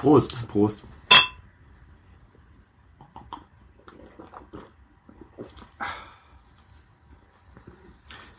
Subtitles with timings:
[0.00, 0.48] Prost.
[0.48, 0.84] Prost.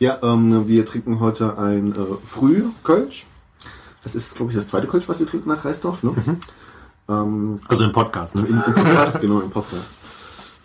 [0.00, 3.26] Ja, ähm, wir trinken heute ein äh, Frühkölsch.
[4.02, 6.02] Das ist, glaube ich, das zweite Kölsch, was wir trinken nach Reisdorf.
[6.02, 6.12] Ne?
[7.08, 8.42] Ähm, Also im Podcast, ne?
[8.42, 9.98] Im, im Podcast, genau, im Podcast.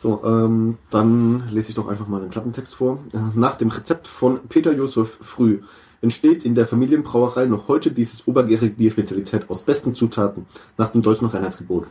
[0.08, 2.98] So, ähm, dann lese ich doch einfach mal den Klappentext vor.
[3.12, 5.60] Äh, Nach dem Rezept von Peter Josef Früh
[6.02, 10.46] entsteht in der Familienbrauerei noch heute dieses obergärige Bierspezialität aus besten Zutaten,
[10.78, 11.88] nach dem deutschen Reinheitsgebot.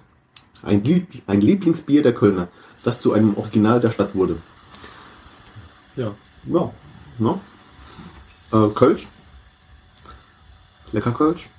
[0.62, 2.48] Ein, Lieb ein Lieblingsbier der Kölner,
[2.84, 4.38] das zu einem Original der Stadt wurde.
[5.94, 6.14] Ja.
[6.46, 6.72] Ja,
[7.18, 7.38] ne?
[8.50, 9.08] Äh, Kölsch.
[10.90, 11.50] Lecker Kölsch.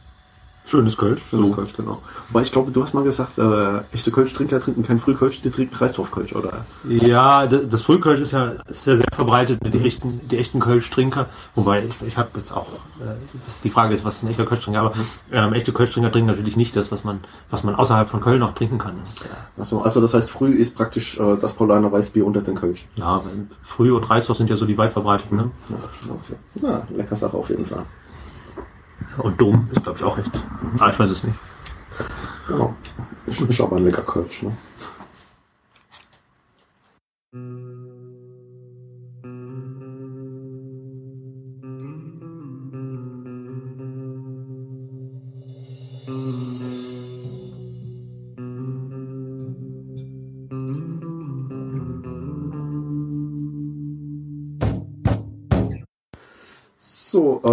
[0.68, 1.22] Schönes Kölsch.
[1.30, 1.54] Schönes So.
[1.54, 2.02] Kölsch, genau.
[2.30, 5.74] Aber ich glaube, du hast mal gesagt, äh, echte Kölsch-Trinker trinken kein Frühkölsch, die trinken
[5.74, 6.66] Reisdorf-Kölsch, oder?
[6.88, 11.28] Ja, das, das Frühkölsch ist ja ist ja sehr verbreitet, die echten, die echten Kölsch-Trinker.
[11.56, 12.68] Wobei ich, ich habe jetzt auch,
[13.00, 14.82] äh, das die Frage ist, was ist ein echter Kölsch-Trinker?
[14.82, 14.94] Aber
[15.32, 18.54] ähm, echte Kölsch-Trinker trinken natürlich nicht das, was man, was man außerhalb von Köln noch
[18.54, 18.96] trinken kann.
[19.00, 22.56] Das äh, Achso, also das heißt, früh ist praktisch äh, das Paulaner Weißbier unter den
[22.56, 22.88] Kölsch.
[22.96, 25.38] ja, weil Früh und Reisdorf sind ja so die weit verbreiteten.
[25.38, 25.52] Ne?
[25.70, 26.36] Ja, okay.
[26.62, 27.86] ja, lecker Sache auf jeden Fall.
[29.18, 30.32] Und Dom ist, glaube ich, auch echt.
[30.80, 31.38] Ah, ich weiß es nicht.
[32.48, 32.76] Genau.
[33.26, 34.52] Ist, ist aber ein lecker Kölsch, ne?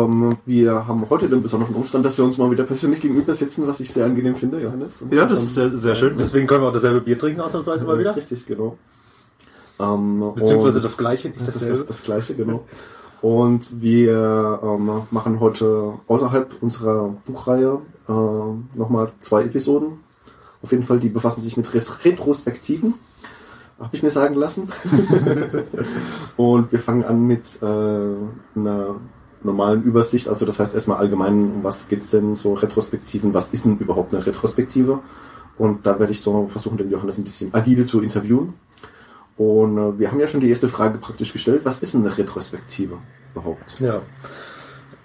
[0.04, 3.66] Ähm, wir haben heute den besonderen Umstand, dass wir uns mal wieder persönlich gegenüber sitzen,
[3.66, 5.04] was ich sehr angenehm finde, Johannes.
[5.10, 6.14] Ja, das ist sehr, sehr schön.
[6.18, 8.14] Deswegen können wir auch dasselbe Bier trinken, ausnahmsweise mal wieder.
[8.14, 8.76] Richtig, genau.
[9.80, 11.74] Ähm, Beziehungsweise das gleiche, nicht das, dasselbe.
[11.74, 12.64] das, das gleiche, genau.
[13.20, 18.12] Und wir ähm, machen heute außerhalb unserer Buchreihe äh,
[18.78, 19.98] nochmal zwei Episoden.
[20.62, 22.94] Auf jeden Fall, die befassen sich mit Retrospektiven.
[23.78, 24.68] Habe ich mir sagen lassen.
[26.36, 28.96] und wir fangen an mit äh, einer
[29.44, 30.28] normalen Übersicht.
[30.28, 33.34] Also das heißt erstmal allgemein, was geht's denn so Retrospektiven?
[33.34, 35.00] Was ist denn überhaupt eine Retrospektive?
[35.56, 38.54] Und da werde ich so versuchen, den Johannes ein bisschen agile zu interviewen.
[39.36, 41.62] Und äh, wir haben ja schon die erste Frage praktisch gestellt.
[41.64, 42.98] Was ist eine Retrospektive
[43.34, 43.80] überhaupt?
[43.80, 44.02] Ja.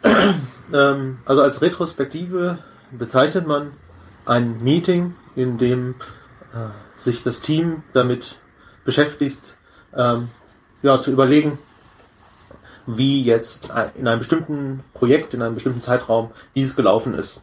[0.74, 2.60] ähm, also als Retrospektive
[2.92, 3.72] bezeichnet man
[4.26, 5.96] ein Meeting, in dem
[6.54, 8.40] äh, sich das Team damit
[8.86, 9.58] beschäftigt,
[9.96, 10.30] ähm,
[10.82, 11.58] ja, zu überlegen,
[12.98, 17.42] wie jetzt in einem bestimmten Projekt, in einem bestimmten Zeitraum, wie es gelaufen ist.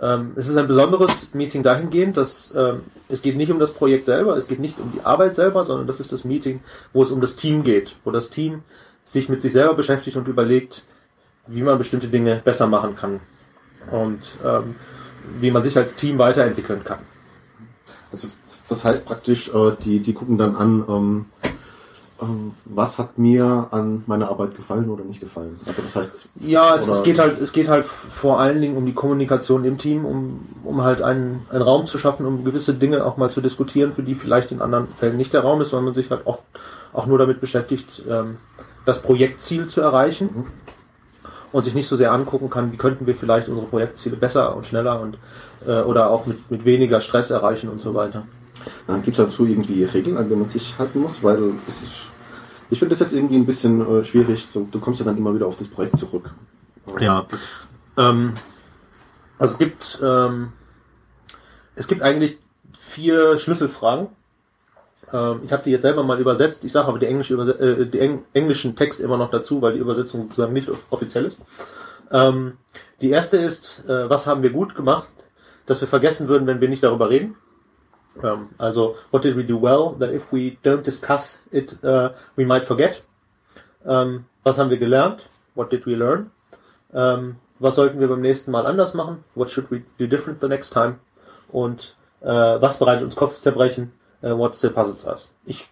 [0.00, 4.06] Ähm, es ist ein besonderes Meeting dahingehend, dass ähm, es geht nicht um das Projekt
[4.06, 6.60] selber, es geht nicht um die Arbeit selber, sondern das ist das Meeting,
[6.92, 8.62] wo es um das Team geht, wo das Team
[9.04, 10.82] sich mit sich selber beschäftigt und überlegt,
[11.46, 13.20] wie man bestimmte Dinge besser machen kann
[13.90, 14.74] und ähm,
[15.40, 17.00] wie man sich als Team weiterentwickeln kann.
[18.10, 18.28] Also
[18.68, 21.24] das- heißt praktisch, äh, die, die gucken dann an, ähm,
[22.64, 25.58] was hat mir an meiner Arbeit gefallen oder nicht gefallen.
[25.66, 28.86] Also das heißt, Ja, es, es geht halt, es geht halt vor allen Dingen um
[28.86, 33.04] die Kommunikation im Team, um, um halt einen, einen Raum zu schaffen, um gewisse Dinge
[33.04, 35.86] auch mal zu diskutieren, für die vielleicht in anderen Fällen nicht der Raum ist, sondern
[35.86, 36.44] man sich halt oft
[36.92, 38.38] auch nur damit beschäftigt, ähm,
[38.84, 40.46] das Projektziel zu erreichen
[41.52, 44.66] und sich nicht so sehr angucken kann, wie könnten wir vielleicht unsere Projektziele besser und
[44.66, 45.18] schneller und
[45.66, 48.24] äh, oder auch mit, mit weniger Stress erreichen und so weiter.
[48.86, 51.94] dann gibt es dazu irgendwie Regeln, an die man sich halten muss, weil es ist,
[52.74, 54.46] ich finde das jetzt irgendwie ein bisschen äh, schwierig.
[54.50, 56.34] So, du kommst ja dann immer wieder auf das Projekt zurück.
[57.00, 57.24] Ja.
[57.96, 58.34] Ähm,
[59.38, 60.52] Also es gibt, ähm,
[61.74, 62.38] es gibt eigentlich
[62.78, 64.08] vier Schlüsselfragen.
[65.12, 66.64] Ähm, ich habe die jetzt selber mal übersetzt.
[66.64, 69.72] Ich sage aber die, englische Überse äh, die eng englischen Text immer noch dazu, weil
[69.72, 71.42] die Übersetzung sozusagen nicht off- offiziell ist.
[72.10, 72.58] Ähm,
[73.00, 75.08] die erste ist, äh, was haben wir gut gemacht,
[75.66, 77.36] dass wir vergessen würden, wenn wir nicht darüber reden.
[78.22, 82.44] Ähm, also, what did we do well, that if we don't discuss it, uh, we
[82.44, 83.02] might forget.
[83.84, 85.28] Ähm, was haben wir gelernt?
[85.54, 86.30] What did we learn?
[86.92, 89.24] Ähm, was sollten wir beim nächsten Mal anders machen?
[89.34, 90.96] What should we do different the next time?
[91.48, 93.92] Und äh, was bereitet uns Kopfzerbrechen?
[94.22, 95.30] Äh, what still puzzles us?
[95.44, 95.68] Ich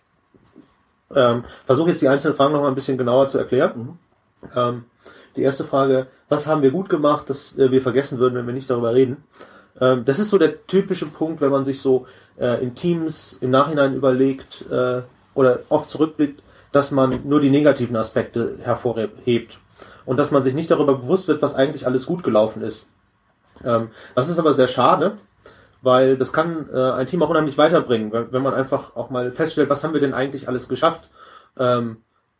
[1.14, 3.98] ähm, versuche jetzt die einzelnen Fragen noch mal ein bisschen genauer zu erklären.
[4.54, 4.84] Ähm,
[5.36, 8.54] die erste Frage, was haben wir gut gemacht, dass äh, wir vergessen würden, wenn wir
[8.54, 9.24] nicht darüber reden?
[9.80, 12.06] Ähm, das ist so der typische Punkt, wenn man sich so
[12.38, 15.02] äh, in Teams im Nachhinein überlegt äh,
[15.34, 16.43] oder oft zurückblickt,
[16.73, 19.58] dass man nur die negativen Aspekte hervorhebt
[20.05, 22.87] und dass man sich nicht darüber bewusst wird, was eigentlich alles gut gelaufen ist.
[23.64, 25.17] Ähm, das ist aber sehr schade,
[25.82, 29.70] weil das kann äh, ein Team auch unheimlich weiterbringen, wenn man einfach auch mal feststellt,
[29.70, 31.11] was haben wir denn eigentlich alles geschafft.
[31.58, 31.99] Ähm,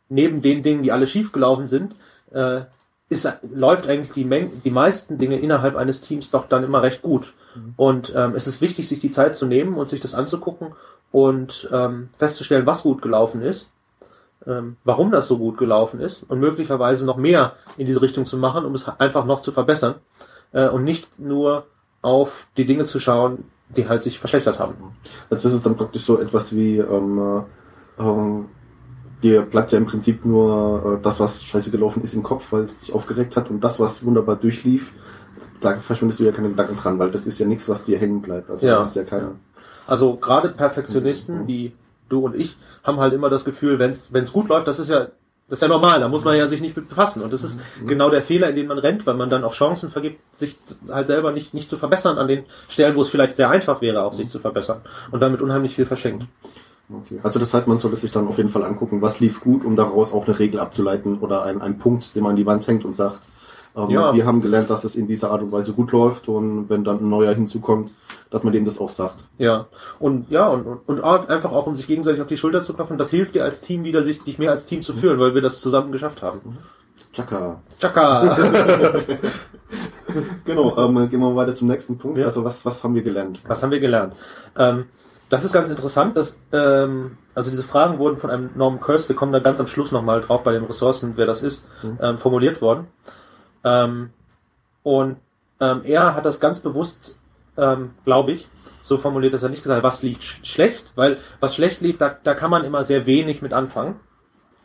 [0.09, 1.95] neben den Dingen, die alle schiefgelaufen sind,
[2.33, 2.63] äh,
[3.13, 7.03] ist, läuft eigentlich die, Menge, die meisten Dinge innerhalb eines Teams doch dann immer recht
[7.03, 7.35] gut.
[7.77, 10.73] Und ähm, es ist wichtig, sich die Zeit zu nehmen und sich das anzugucken
[11.11, 13.71] und ähm, festzustellen, was gut gelaufen ist,
[14.47, 18.39] ähm, warum das so gut gelaufen ist und möglicherweise noch mehr in diese Richtung zu
[18.39, 19.97] machen, um es einfach noch zu verbessern
[20.53, 21.67] äh, und nicht nur
[22.01, 24.75] auf die Dinge zu schauen, die halt sich verschlechtert haben.
[25.31, 27.45] Also das ist dann praktisch so etwas wie, ähm,
[27.99, 28.49] äh, ähm,
[29.23, 32.63] dir bleibt ja im Prinzip nur äh, das, was scheiße gelaufen ist im Kopf, weil
[32.63, 34.93] es dich aufgeregt hat und das, was wunderbar durchlief,
[35.61, 38.23] da verschwendest du ja keine Gedanken dran, weil das ist ja nichts, was dir hängen
[38.23, 38.51] bleibt.
[38.51, 38.77] Also Ja.
[38.77, 39.33] du hast ja keine.
[39.87, 41.73] Also gerade Perfektionisten wie
[42.09, 45.09] du und ich haben halt immer das Gefühl, wenn es gut läuft, das ist ja
[45.49, 47.23] das ist ja normal, da muss man ja sich nicht mit befassen.
[47.23, 49.91] Und das ist genau der Fehler, in den man rennt, weil man dann auch Chancen
[49.91, 50.57] vergibt, sich
[50.89, 54.03] halt selber nicht, nicht zu verbessern an den Stellen, wo es vielleicht sehr einfach wäre,
[54.03, 54.81] auch sich zu verbessern.
[55.11, 56.25] Und damit unheimlich viel verschenkt.
[56.91, 57.21] Okay.
[57.23, 59.77] Also das heißt, man sollte sich dann auf jeden Fall angucken, was lief gut, um
[59.77, 62.85] daraus auch eine Regel abzuleiten oder ein, ein Punkt, den man an die Wand hängt
[62.85, 63.29] und sagt,
[63.75, 64.15] ähm, Ja.
[64.15, 66.99] wir haben gelernt, dass es in dieser Art und Weise gut läuft und wenn dann
[67.01, 67.95] ein neuer hinzukommt,
[68.31, 69.25] dass man dem das auch sagt.
[69.39, 69.67] Ja,
[69.99, 72.99] und ja, und, und, und einfach auch, um sich gegenseitig auf die Schulter zu klopfen,
[72.99, 75.43] das hilft dir als Team wieder, sich dich mehr als Team zu fühlen, weil wir
[75.43, 76.59] das zusammen geschafft haben.
[77.13, 77.61] Chaka.
[77.81, 78.37] Chaka!
[80.45, 82.19] Genau, ähm, gehen wir weiter zum nächsten Punkt.
[82.19, 82.27] Ja.
[82.27, 83.41] Also was, was haben wir gelernt?
[83.47, 84.15] Was haben wir gelernt?
[84.59, 84.85] Ähm,
[85.33, 89.17] das ist ganz interessant, dass, ähm, also diese Fragen wurden von einem Norman Kurz, wir
[89.17, 91.65] kommen da ganz am Schluss nochmal drauf bei den Ressourcen, wer das ist,
[92.01, 92.87] ähm, formuliert worden.
[93.65, 94.11] Ähm,
[94.83, 95.17] und
[95.59, 97.17] ähm, er hat das ganz bewusst,
[97.57, 98.47] ähm, glaube ich,
[98.85, 101.97] so formuliert, dass er nicht gesagt hat, was lief sch schlecht, weil was schlecht lief,
[101.97, 104.01] da, da kann man immer sehr wenig mit anfangen,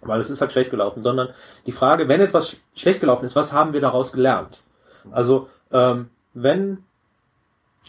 [0.01, 1.29] weil es ist halt schlecht gelaufen, sondern
[1.65, 4.63] die Frage, wenn etwas sch schlecht gelaufen ist, was haben wir daraus gelernt?
[5.11, 6.83] Also, ähm, wenn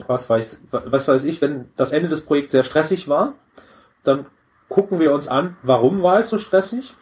[0.06, 3.34] was weiß, was weiß ich, wenn das Ende des Projekts sehr stressig war,
[4.04, 4.26] dann
[4.68, 6.92] gucken wir uns an, warum war es so stressig?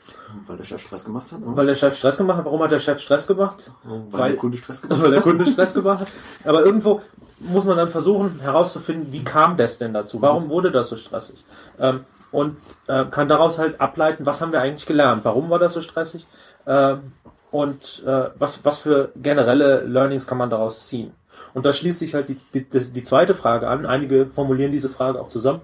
[0.46, 1.40] Weil der Chef Stress gemacht hat?
[1.40, 1.46] ne?
[1.48, 2.44] Weil der Chef Stress gemacht hat.
[2.44, 3.70] Warum hat der Chef Stress gemacht?
[4.10, 6.08] weil, der Kunde Stress gemacht weil der Kunde Stress gemacht hat.
[6.44, 7.00] Aber irgendwo
[7.38, 10.22] muss man dann versuchen herauszufinden, wie kam das denn dazu?
[10.22, 11.44] Warum wurde das so stressig?
[11.78, 12.56] Ähm, und
[12.88, 15.24] äh, kann daraus halt ableiten, was haben wir eigentlich gelernt?
[15.24, 16.26] Warum war das so stressig?
[16.66, 17.12] Ähm,
[17.50, 21.12] und äh, was, was für generelle Learnings kann man daraus ziehen?
[21.54, 23.86] Und da schließt sich halt die, die, die zweite Frage an.
[23.86, 25.60] Einige formulieren diese Frage auch zusammen.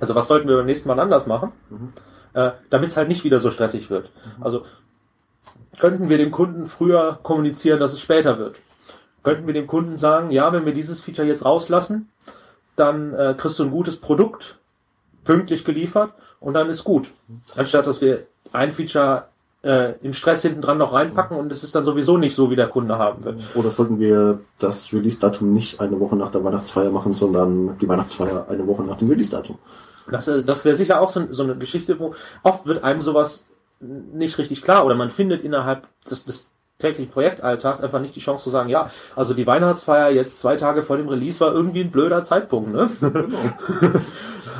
[0.00, 1.52] Also was sollten wir beim nächsten Mal anders machen,
[2.34, 4.10] äh, damit es halt nicht wieder so stressig wird?
[4.40, 4.64] Also
[5.78, 8.58] könnten wir dem Kunden früher kommunizieren, dass es später wird?
[9.22, 12.10] Könnten wir dem Kunden sagen, ja, wenn wir dieses Feature jetzt rauslassen,
[12.74, 14.58] dann äh, kriegst du ein gutes Produkt,
[15.24, 17.12] pünktlich geliefert und dann ist gut.
[17.56, 19.28] Anstatt dass wir ein Feature
[19.62, 22.56] äh, im Stress hinten dran noch reinpacken und es ist dann sowieso nicht so, wie
[22.56, 23.38] der Kunde haben will.
[23.54, 28.46] Oder sollten wir das Release-Datum nicht eine Woche nach der Weihnachtsfeier machen, sondern die Weihnachtsfeier
[28.48, 29.58] eine Woche nach dem Release-Datum?
[30.10, 33.46] Das, äh, das wäre sicher auch so, so eine Geschichte, wo oft wird einem sowas
[33.80, 36.48] nicht richtig klar oder man findet innerhalb des, des
[36.78, 40.82] täglichen Projektalltags einfach nicht die Chance zu sagen, ja, also die Weihnachtsfeier jetzt zwei Tage
[40.82, 42.90] vor dem Release war irgendwie ein blöder Zeitpunkt, ne?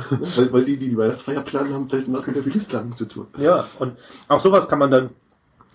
[0.37, 3.27] weil, weil die, die die Weihnachtsfeier planen, haben selten was mit der Release-Planung zu tun.
[3.37, 3.97] Ja, und
[4.27, 5.09] auch sowas kann man dann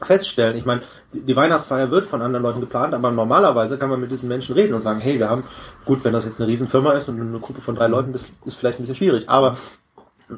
[0.03, 0.57] feststellen.
[0.57, 0.81] Ich meine,
[1.13, 4.55] die, die Weihnachtsfeier wird von anderen Leuten geplant, aber normalerweise kann man mit diesen Menschen
[4.55, 5.45] reden und sagen, hey, wir haben,
[5.85, 8.57] gut, wenn das jetzt eine Riesenfirma ist und eine Gruppe von drei Leuten ist, ist
[8.57, 9.57] vielleicht ein bisschen schwierig, aber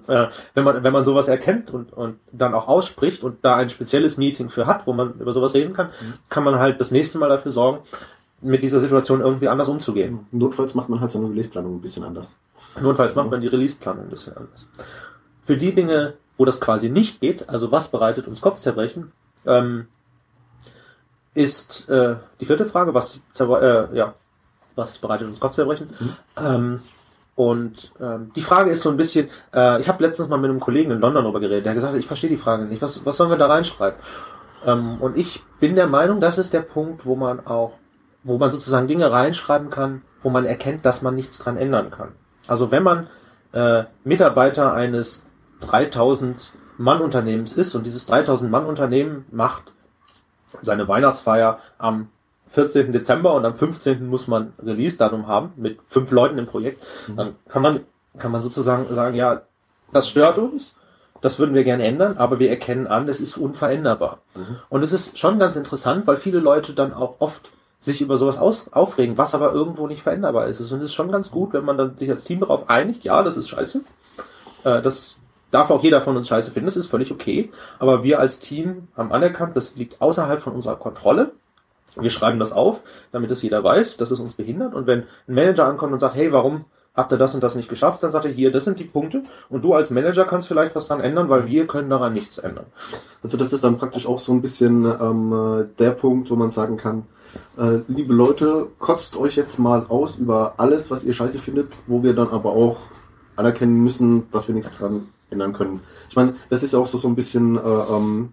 [0.06, 3.68] äh, wenn man wenn man sowas erkennt und und dann auch ausspricht und da ein
[3.68, 5.90] spezielles Meeting für hat, wo man über sowas reden kann,
[6.28, 7.80] kann man halt das nächste Mal dafür sorgen,
[8.40, 10.20] mit dieser Situation irgendwie anders umzugehen.
[10.30, 12.36] Notfalls macht man halt seine Release-Planung ein bisschen anders.
[12.78, 14.68] Notfalls macht man die Release-Planung ein bisschen anders.
[15.42, 19.12] Für die Dinge, wo das quasi nicht geht, also was bereitet uns Kopfzerbrechen,
[19.46, 19.88] ähm,
[21.34, 24.14] ist äh, die vierte Frage, was, äh, ja,
[24.76, 25.90] was bereitet uns Kopfzerbrechen?
[26.38, 26.80] Ähm,
[27.34, 30.60] und ähm, die Frage ist so ein bisschen, äh, ich habe letztens mal mit einem
[30.60, 33.04] Kollegen in London darüber geredet, der hat gesagt, hat, ich verstehe die Frage nicht, was,
[33.06, 33.98] was sollen wir da reinschreiben?
[34.66, 37.72] Ähm, und ich bin der Meinung, das ist der Punkt, wo man auch,
[38.24, 42.12] wo man sozusagen Dinge reinschreiben kann, wo man erkennt, dass man nichts dran ändern kann.
[42.46, 43.06] Also wenn man
[43.52, 45.24] äh, Mitarbeiter eines
[45.60, 49.72] 3000 Mann Unternehmens ist und dieses 3000 Mann Unternehmen macht
[50.62, 52.08] seine Weihnachtsfeier am
[52.46, 52.90] 14.
[52.90, 54.06] Dezember und am 15.
[54.08, 56.84] muss man Release-Datum haben mit fünf Leuten im Projekt,
[57.16, 57.80] dann kann man,
[58.18, 59.42] kann man sozusagen sagen, ja,
[59.92, 60.74] das stört uns,
[61.20, 64.18] das würden wir gerne ändern, aber wir erkennen an, es ist unveränderbar.
[64.68, 68.38] Und es ist schon ganz interessant, weil viele Leute dann auch oft sich über sowas
[68.38, 70.60] aus, aufregen, was aber irgendwo nicht veränderbar ist.
[70.60, 73.22] Und es ist schon ganz gut, wenn man dann sich als Team darauf einigt, ja,
[73.22, 73.80] das ist scheiße.
[74.64, 75.16] Äh, das
[75.50, 77.50] darf auch jeder von uns scheiße finden, das ist völlig okay.
[77.78, 81.32] Aber wir als Team haben anerkannt, das liegt außerhalb von unserer Kontrolle.
[81.96, 84.74] Wir schreiben das auf, damit es jeder weiß, dass es uns behindert.
[84.74, 86.66] Und wenn ein Manager ankommt und sagt, hey, warum
[87.00, 89.22] habt ihr das und das nicht geschafft, dann sagt er hier, das sind die Punkte
[89.48, 92.66] und du als Manager kannst vielleicht was dran ändern, weil wir können daran nichts ändern.
[93.22, 96.50] Also das ist dann praktisch auch so ein bisschen ähm, äh, der Punkt, wo man
[96.50, 97.04] sagen kann,
[97.58, 102.02] äh, liebe Leute, kotzt euch jetzt mal aus über alles, was ihr scheiße findet, wo
[102.02, 102.78] wir dann aber auch
[103.36, 105.80] anerkennen müssen, dass wir nichts dran ändern können.
[106.08, 108.32] Ich meine, das ist auch so, so ein bisschen, äh, ähm,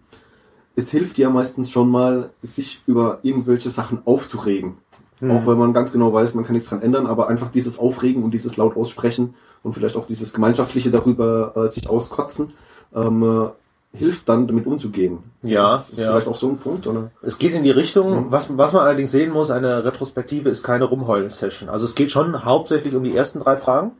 [0.75, 4.77] es hilft ja meistens schon mal, sich über irgendwelche Sachen aufzuregen.
[5.19, 5.31] Mhm.
[5.31, 8.23] Auch wenn man ganz genau weiß, man kann nichts dran ändern, aber einfach dieses Aufregen
[8.23, 9.33] und dieses laut aussprechen
[9.63, 12.53] und vielleicht auch dieses gemeinschaftliche darüber äh, sich auskotzen,
[12.95, 15.19] ähm, äh, hilft dann damit umzugehen.
[15.41, 16.09] Ja, ist, ist ja.
[16.11, 17.11] vielleicht auch so ein Punkt, oder?
[17.21, 20.85] Es geht in die Richtung, was, was man allerdings sehen muss, eine Retrospektive ist keine
[20.85, 21.69] Rumheulen-Session.
[21.69, 23.91] Also es geht schon hauptsächlich um die ersten drei Fragen,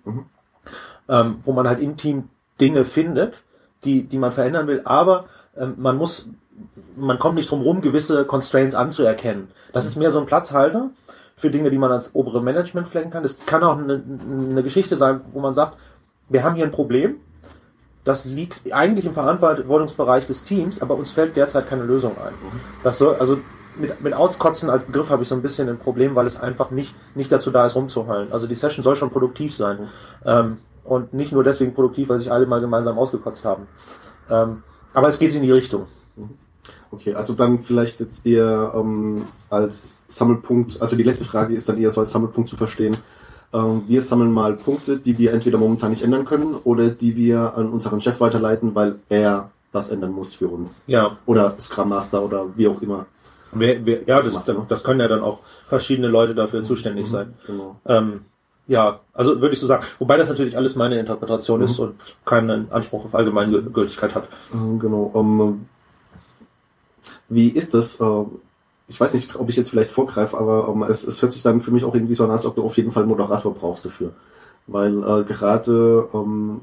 [1.10, 2.26] ähm, wo man halt im Team
[2.60, 3.44] Dinge findet,
[3.86, 6.28] die, die man verändern will, aber ähm, man muss,
[6.96, 9.50] man kommt nicht drum rum, gewisse Constraints anzuerkennen.
[9.74, 10.90] Das ist mehr so ein Platzhalter
[11.36, 13.24] für Dinge, die man ans obere Management flecken kann.
[13.24, 14.02] Es kann auch eine,
[14.50, 15.78] eine Geschichte sein, wo man sagt,
[16.30, 17.18] wir haben hier ein Problem,
[18.04, 22.34] das liegt eigentlich im Verantwortungsbereich des Teams, aber uns fällt derzeit keine Lösung ein.
[22.82, 23.38] Das soll, also
[23.76, 26.72] mit, mit Auskotzen als Begriff habe ich so ein bisschen ein Problem, weil es einfach
[26.72, 28.32] nicht, nicht dazu da ist, rumzuheulen.
[28.32, 29.90] Also die Session soll schon produktiv sein.
[30.26, 33.68] Ähm, und nicht nur deswegen produktiv, weil sich alle mal gemeinsam ausgekotzt haben.
[34.30, 35.88] Ähm, aber es geht in die Richtung.
[36.91, 41.77] Okay, also dann vielleicht jetzt eher ähm, als Sammelpunkt, also die letzte Frage ist dann
[41.77, 42.96] eher so als Sammelpunkt zu verstehen.
[43.53, 47.56] Ähm, wir sammeln mal Punkte, die wir entweder momentan nicht ändern können oder die wir
[47.56, 50.84] an unseren Chef weiterleiten, weil er das ändern muss für uns.
[50.88, 51.17] Ja.
[51.25, 53.06] Oder Scrum Master oder wie auch immer.
[53.51, 54.65] Wer, wer, ja, das, macht, ne?
[54.67, 57.34] das können ja dann auch verschiedene Leute dafür zuständig sein.
[57.46, 57.79] Genau.
[57.86, 58.22] Ähm,
[58.67, 59.86] ja, also würde ich so sagen.
[60.00, 64.27] Wobei das natürlich alles meine Interpretation ist und keinen Anspruch auf Allgemeingültigkeit hat.
[64.53, 65.12] Ähm, Genau.
[65.15, 65.65] Ähm,
[67.29, 68.00] wie ist das?
[68.00, 68.24] Äh,
[68.88, 71.62] ich weiß nicht, ob ich jetzt vielleicht vorgreife, aber ähm, es, es hört sich dann
[71.62, 73.86] für mich auch irgendwie so an, als ob du auf jeden Fall einen Moderator brauchst
[73.86, 74.13] dafür.
[74.67, 76.62] Weil äh, gerade ähm,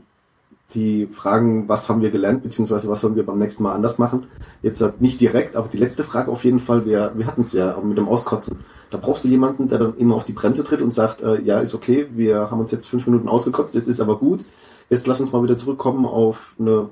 [0.74, 4.24] die Fragen, was haben wir gelernt, beziehungsweise was sollen wir beim nächsten Mal anders machen,
[4.62, 7.52] jetzt halt nicht direkt, aber die letzte Frage auf jeden Fall, wir, wir hatten es
[7.52, 8.58] ja mit dem Auskotzen.
[8.90, 11.60] Da brauchst du jemanden, der dann immer auf die Bremse tritt und sagt, äh, ja,
[11.60, 14.44] ist okay, wir haben uns jetzt fünf Minuten ausgekotzt, jetzt ist aber gut,
[14.88, 16.88] jetzt lass uns mal wieder zurückkommen auf eine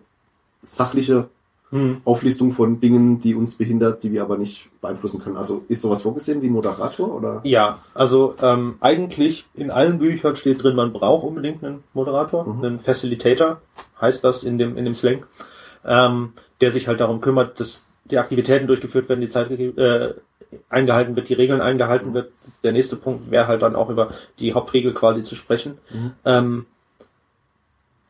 [0.61, 1.29] sachliche
[2.05, 5.39] Auflistung von Dingen, die uns behindert, die wir aber nicht beeinflussen können.
[5.39, 7.41] Also ist sowas vorgesehen wie Moderator oder?
[7.45, 12.79] Ja, also ähm, eigentlich in allen Büchern steht drin, man braucht unbedingt einen Moderator, einen
[12.79, 13.63] Facilitator,
[14.01, 15.25] heißt das in dem in dem Slang,
[15.87, 20.13] ähm, der sich halt darum kümmert, dass die Aktivitäten durchgeführt werden, die Zeit äh,
[20.69, 22.33] eingehalten wird, die Regeln eingehalten wird.
[22.63, 25.79] Der nächste Punkt wäre halt dann auch über die Hauptregel quasi zu sprechen.
[26.27, 26.67] Ähm,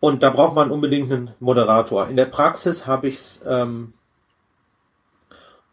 [0.02, 2.08] und da braucht man unbedingt einen Moderator.
[2.08, 3.92] In der Praxis habe ich es ähm,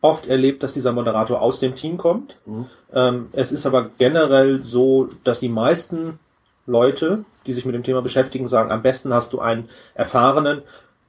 [0.01, 2.37] oft erlebt, dass dieser Moderator aus dem Team kommt.
[2.93, 6.19] Ähm, es ist aber generell so, dass die meisten
[6.67, 10.61] Leute, die sich mit dem Thema beschäftigen, sagen, am besten hast du einen erfahrenen,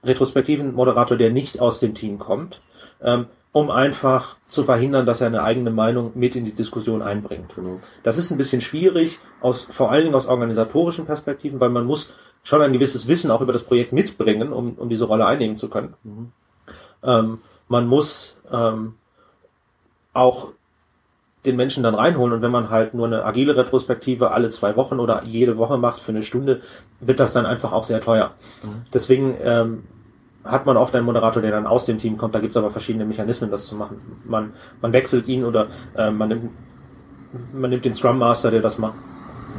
[0.02, 2.62] retrospektiven Moderator, der nicht aus dem Team kommt,
[3.02, 7.54] ähm, um einfach zu verhindern, dass er eine eigene Meinung mit in die Diskussion einbringt.
[7.54, 7.80] Genau.
[8.02, 12.14] Das ist ein bisschen schwierig, aus, vor allen Dingen aus organisatorischen Perspektiven, weil man muss
[12.42, 15.68] schon ein gewisses Wissen auch über das Projekt mitbringen, um, um diese Rolle einnehmen zu
[15.68, 15.94] können.
[17.02, 18.94] Ähm, man muss ähm,
[20.12, 20.52] auch
[21.46, 25.00] den Menschen dann reinholen und wenn man halt nur eine agile Retrospektive alle zwei Wochen
[25.00, 26.60] oder jede Woche macht für eine Stunde,
[27.00, 28.32] wird das dann einfach auch sehr teuer.
[28.92, 29.84] Deswegen ähm,
[30.44, 32.34] hat man oft einen Moderator, der dann aus dem Team kommt.
[32.34, 34.00] Da gibt's aber verschiedene Mechanismen, das zu machen.
[34.24, 36.50] Man, man wechselt ihn oder äh, man, nimmt,
[37.54, 38.94] man nimmt den Scrum Master, der das macht.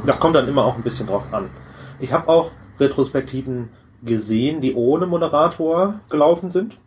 [0.06, 1.50] Das kommt dann immer auch ein bisschen drauf an.
[1.98, 2.50] Ich habe auch
[2.82, 3.70] Retrospektiven
[4.02, 6.78] gesehen, die ohne Moderator gelaufen sind.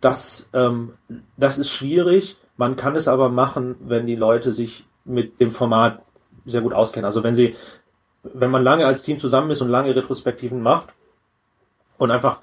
[0.00, 0.92] Das, ähm,
[1.36, 2.36] das ist schwierig.
[2.56, 6.02] Man kann es aber machen, wenn die Leute sich mit dem Format
[6.44, 7.06] sehr gut auskennen.
[7.06, 7.56] Also wenn sie,
[8.22, 10.94] wenn man lange als Team zusammen ist und lange Retrospektiven macht
[11.98, 12.40] und einfach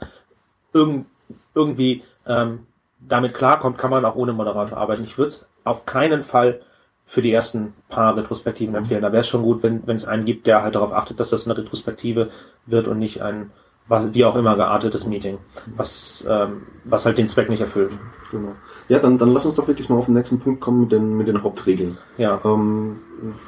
[0.73, 1.07] irgend,
[1.53, 2.65] irgendwie ähm,
[2.99, 5.03] damit klarkommt, kann man auch ohne Moderator arbeiten.
[5.03, 6.61] Ich würde es auf keinen Fall
[7.05, 9.01] für die ersten paar Retrospektiven empfehlen.
[9.01, 11.29] Da wäre es schon gut, wenn wenn es einen gibt, der halt darauf achtet, dass
[11.29, 12.29] das eine Retrospektive
[12.65, 13.51] wird und nicht ein
[13.87, 15.39] was, wie auch immer geartetes Meeting,
[15.75, 17.91] was, ähm, was halt den Zweck nicht erfüllt.
[18.31, 18.53] Genau.
[18.87, 21.17] Ja, dann, dann lass uns doch wirklich mal auf den nächsten Punkt kommen mit den,
[21.17, 21.97] mit den Hauptregeln.
[22.17, 22.39] Ja.
[22.45, 22.99] Ähm,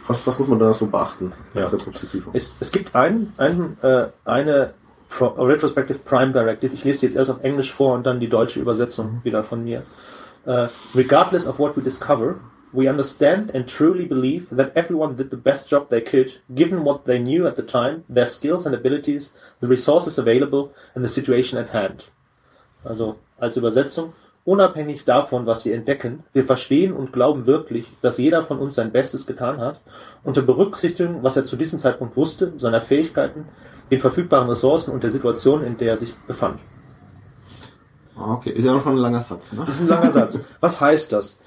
[0.07, 1.31] was, was muss man da so beachten?
[1.53, 1.67] Ja.
[1.67, 2.29] Retrospektive?
[2.33, 4.73] Es, es gibt ein, ein, äh, eine
[5.09, 6.73] Pro Retrospective Prime Directive.
[6.73, 9.63] Ich lese die jetzt erst auf Englisch vor und dann die deutsche Übersetzung wieder von
[9.63, 9.83] mir.
[10.45, 12.35] Äh, regardless of what we discover,
[12.75, 17.05] we understand and truly believe that everyone did the best job they could, given what
[17.05, 21.57] they knew at the time, their skills and abilities, the resources available, and the situation
[21.57, 22.11] at hand.
[22.83, 24.13] Also als Übersetzung,
[24.45, 28.91] unabhängig davon, was wir entdecken, wir verstehen und glauben wirklich, dass jeder von uns sein
[28.91, 29.81] Bestes getan hat,
[30.23, 33.45] unter Berücksichtigung, was er zu diesem Zeitpunkt wusste, seiner Fähigkeiten,
[33.89, 36.59] den verfügbaren Ressourcen und der Situation, in der er sich befand.
[38.15, 39.63] Ah, Okay, ist ja auch schon ein langer Satz, ne?
[39.65, 40.39] Das ist ein langer Satz.
[40.59, 41.39] Was heißt das?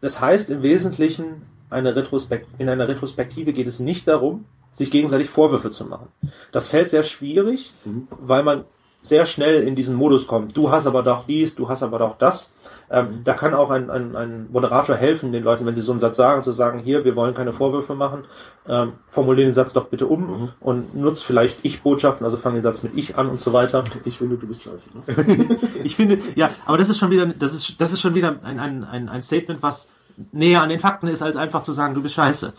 [0.00, 5.28] Das heißt im Wesentlichen, eine Retrospekt in einer Retrospektive geht es nicht darum, sich gegenseitig
[5.28, 6.08] Vorwürfe zu machen.
[6.52, 7.72] Das fällt sehr schwierig,
[8.10, 8.64] weil man
[9.02, 10.56] sehr schnell in diesen Modus kommt.
[10.56, 12.50] Du hast aber doch dies, du hast aber doch das.
[12.88, 15.98] Ähm, da kann auch ein, ein, ein Moderator helfen, den Leuten, wenn sie so einen
[15.98, 18.24] Satz sagen, zu sagen, hier, wir wollen keine Vorwürfe machen,
[18.68, 22.84] ähm, formuliere den Satz doch bitte um und nutz vielleicht Ich-Botschaften, also fang den Satz
[22.84, 23.84] mit Ich an und so weiter.
[24.04, 24.90] Ich finde, du bist scheiße.
[24.94, 25.58] Ne?
[25.84, 28.60] Ich finde, ja, aber das ist schon wieder, das ist, das ist schon wieder ein,
[28.60, 29.88] ein, ein, ein Statement, was
[30.32, 32.52] näher an den Fakten ist, als einfach zu sagen, du bist scheiße.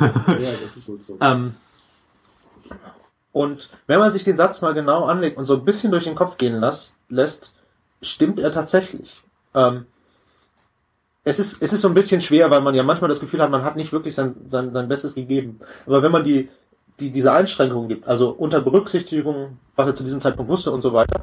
[0.00, 1.18] ja, das ist wohl so.
[1.20, 1.54] ähm,
[3.32, 6.14] Und wenn man sich den Satz mal genau anlegt und so ein bisschen durch den
[6.14, 7.52] Kopf gehen las, lässt,
[8.00, 9.23] stimmt er tatsächlich.
[9.54, 9.86] Ähm,
[11.24, 13.50] es ist, es ist so ein bisschen schwer, weil man ja manchmal das Gefühl hat,
[13.50, 15.58] man hat nicht wirklich sein, sein, sein Bestes gegeben.
[15.86, 16.50] Aber wenn man die,
[17.00, 20.92] die, diese Einschränkungen gibt, also unter Berücksichtigung, was er zu diesem Zeitpunkt wusste und so
[20.92, 21.22] weiter,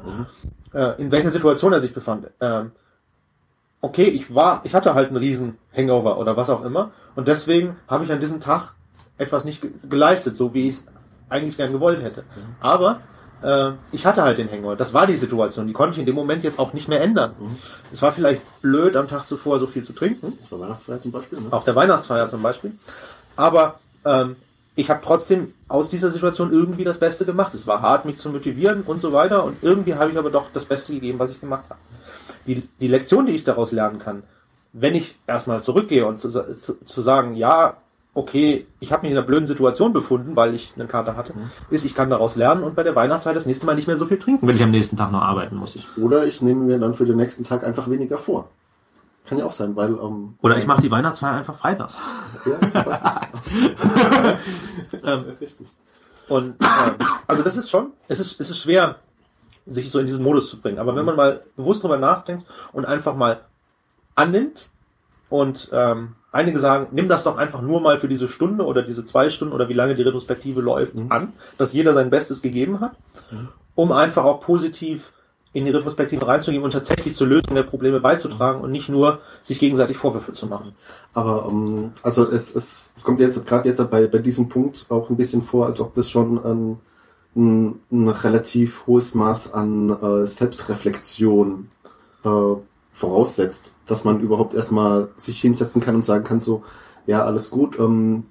[0.74, 2.72] äh, in welcher Situation er sich befand, ähm,
[3.80, 7.76] okay, ich war, ich hatte halt einen riesen Hangover oder was auch immer und deswegen
[7.86, 8.74] habe ich an diesem Tag
[9.18, 10.84] etwas nicht ge geleistet, so wie ich es
[11.28, 12.24] eigentlich gern gewollt hätte.
[12.60, 13.00] Aber
[13.42, 14.76] äh, ich hatte halt den Hangover.
[14.76, 15.66] Das war die Situation.
[15.66, 17.34] Die konnte ich in dem Moment jetzt auch nicht mehr ändern.
[17.92, 21.40] Es war vielleicht blöd, am Tag zuvor so viel zu trinken, Zur Weihnachtsfeier zum Beispiel,
[21.40, 21.48] ne?
[21.50, 22.72] auf der Weihnachtsfeier zum Beispiel.
[23.36, 24.36] Aber ähm,
[24.74, 27.54] ich habe trotzdem aus dieser Situation irgendwie das Beste gemacht.
[27.54, 29.44] Es war hart, mich zu motivieren und so weiter.
[29.44, 31.80] Und irgendwie habe ich aber doch das Beste gegeben, was ich gemacht habe.
[32.46, 34.22] Die, die Lektion, die ich daraus lernen kann,
[34.72, 37.76] wenn ich erstmal zurückgehe und zu, zu, zu sagen, ja,
[38.14, 41.32] okay, ich habe mich in einer blöden Situation befunden, weil ich einen Kater hatte,
[41.70, 44.06] ist, ich kann daraus lernen und bei der Weihnachtsfeier das nächste Mal nicht mehr so
[44.06, 44.46] viel trinken.
[44.46, 45.78] wenn ich am nächsten Tag noch arbeiten muss.
[45.96, 48.50] Oder ich nehme mir dann für den nächsten Tag einfach weniger vor.
[49.24, 51.98] Kann ja auch sein, weil ähm, Oder ich mache die Weihnachtsfeier einfach freitags.
[52.44, 53.20] ja.
[55.04, 55.68] Ähm, richtig.
[56.28, 56.94] Und ähm,
[57.26, 58.96] also das ist schon, es ist, es ist schwer,
[59.66, 60.78] sich so in diesen Modus zu bringen.
[60.78, 63.40] Aber wenn man mal bewusst drüber nachdenkt und einfach mal
[64.14, 64.68] annimmt
[65.28, 69.04] und ähm, einige sagen, nimm das doch einfach nur mal für diese Stunde oder diese
[69.04, 72.92] zwei Stunden oder wie lange die Retrospektive läuft an, dass jeder sein Bestes gegeben hat,
[73.74, 75.12] um einfach auch positiv
[75.52, 79.58] in die Retrospektive reinzugehen und tatsächlich zur Lösung der Probleme beizutragen und nicht nur sich
[79.58, 80.72] gegenseitig Vorwürfe zu machen.
[81.12, 85.10] Aber ähm, also es, es, es kommt jetzt gerade jetzt bei, bei diesem Punkt auch
[85.10, 86.78] ein bisschen vor, als ob das schon ein,
[87.36, 91.68] ein, ein relativ hohes Maß an äh, Selbstreflexion
[92.24, 92.54] äh,
[92.92, 96.62] voraussetzt, dass man überhaupt erstmal sich hinsetzen kann und sagen kann, so,
[97.06, 98.24] ja, alles gut, ähm,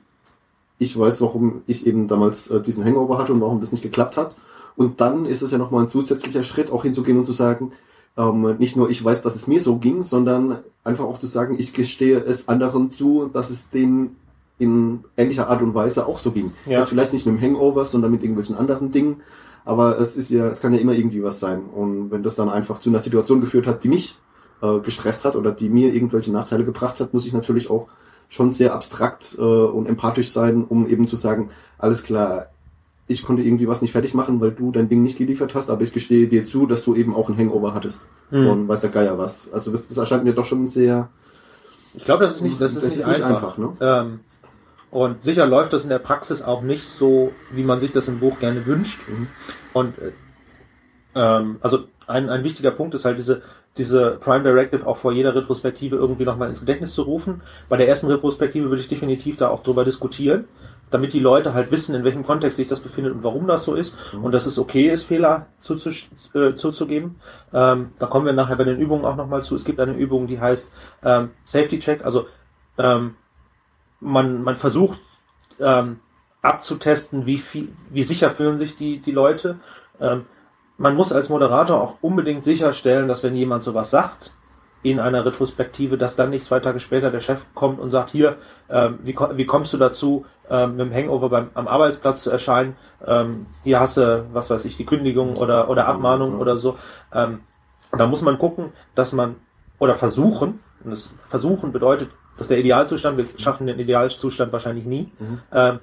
[0.78, 4.18] ich weiß, warum ich eben damals äh, diesen Hangover hatte und warum das nicht geklappt
[4.18, 4.36] hat.
[4.76, 7.72] Und dann ist es ja nochmal ein zusätzlicher Schritt, auch hinzugehen und zu sagen,
[8.18, 11.56] ähm, nicht nur ich weiß, dass es mir so ging, sondern einfach auch zu sagen,
[11.60, 14.16] ich gestehe es anderen zu, dass es denen
[14.58, 16.52] in ähnlicher Art und Weise auch so ging.
[16.66, 16.80] Ja.
[16.80, 19.22] Jetzt vielleicht nicht mit dem Hangover, sondern mit irgendwelchen anderen Dingen.
[19.66, 21.62] Aber es ist ja, es kann ja immer irgendwie was sein.
[21.66, 24.18] Und wenn das dann einfach zu einer Situation geführt hat, die mich
[24.62, 27.88] äh, gestresst hat oder die mir irgendwelche Nachteile gebracht hat, muss ich natürlich auch
[28.30, 32.48] schon sehr abstrakt äh, und empathisch sein, um eben zu sagen, alles klar,
[33.08, 35.82] ich konnte irgendwie was nicht fertig machen, weil du dein Ding nicht geliefert hast, aber
[35.82, 38.10] ich gestehe dir zu, dass du eben auch ein Hangover hattest.
[38.32, 39.52] Und weiß der Geier was.
[39.52, 41.10] Also das, das erscheint mir doch schon sehr,
[41.94, 43.58] Ich glaube, das ist nicht, das ist Das nicht ist nicht einfach.
[43.58, 43.74] einfach, ne?
[43.82, 44.20] ähm,
[44.92, 48.20] und sicher läuft das in der Praxis auch nicht so, wie man sich das im
[48.20, 49.02] Buch gerne wünscht.
[49.74, 50.12] Und äh,
[51.16, 53.42] ähm, also ein, ein wichtiger Punkt ist halt diese,
[53.78, 57.42] diese Prime Directive auch vor jeder Retrospektive irgendwie nochmal ins Gedächtnis zu rufen.
[57.70, 60.46] Bei der ersten Retrospektive würde ich definitiv da auch drüber diskutieren,
[60.90, 63.76] damit die Leute halt wissen, in welchem Kontext sich das befindet und warum das so
[63.76, 65.48] ist und dass es okay ist, Fehler
[66.34, 67.16] äh, zuzugeben.
[67.54, 69.56] Ähm, da kommen wir nachher bei den Übungen auch nochmal zu.
[69.56, 70.72] Es gibt eine Übung, die heißt
[71.04, 72.28] ähm, Safety Check, also
[72.78, 73.16] ähm,
[74.02, 75.00] man, man versucht
[75.60, 76.00] ähm,
[76.42, 79.60] abzutesten, wie viel, wie sicher fühlen sich die, die Leute.
[80.82, 84.34] Man muss als Moderator auch unbedingt sicherstellen, dass wenn jemand sowas sagt
[84.82, 88.38] in einer Retrospektive, dass dann nicht zwei Tage später der Chef kommt und sagt, hier,
[88.68, 92.76] ähm, wie, wie kommst du dazu, ähm, mit dem Hangover beim, am Arbeitsplatz zu erscheinen?
[93.06, 96.80] Ähm, hier hast du, was weiß ich, die Kündigung oder, oder Abmahnung oder so.
[97.14, 97.42] Ähm,
[97.96, 99.36] da muss man gucken, dass man,
[99.78, 104.86] oder versuchen, und das Versuchen bedeutet, das ist der Idealzustand, wir schaffen den Idealzustand wahrscheinlich
[104.86, 105.12] nie,
[105.54, 105.80] ähm,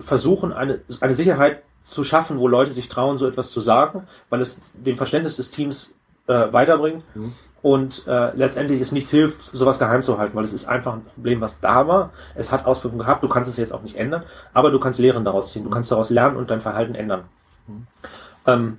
[0.00, 4.40] versuchen, eine, eine Sicherheit zu schaffen, wo Leute sich trauen, so etwas zu sagen, weil
[4.40, 5.90] es dem Verständnis des Teams
[6.26, 7.02] äh, weiterbringt.
[7.62, 11.04] Und äh, letztendlich es nichts hilft, sowas geheim zu halten, weil es ist einfach ein
[11.04, 12.10] Problem, was da war.
[12.34, 14.22] Es hat Auswirkungen gehabt, du kannst es jetzt auch nicht ändern,
[14.54, 17.24] aber du kannst Lehren daraus ziehen, du kannst daraus lernen und dein Verhalten ändern.
[18.46, 18.78] Ähm,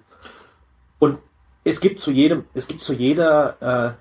[0.97, 1.19] und
[1.63, 3.91] es gibt zu jedem, es gibt zu jeder äh,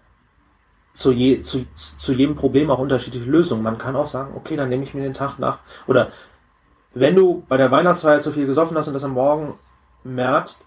[0.94, 1.64] zu, je, zu,
[1.98, 3.62] zu jedem Problem auch unterschiedliche Lösungen.
[3.62, 5.60] Man kann auch sagen, okay, dann nehme ich mir den Tag nach.
[5.86, 6.08] Oder
[6.94, 9.54] wenn du bei der Weihnachtsfeier zu viel gesoffen hast und das am Morgen
[10.04, 10.60] merkst,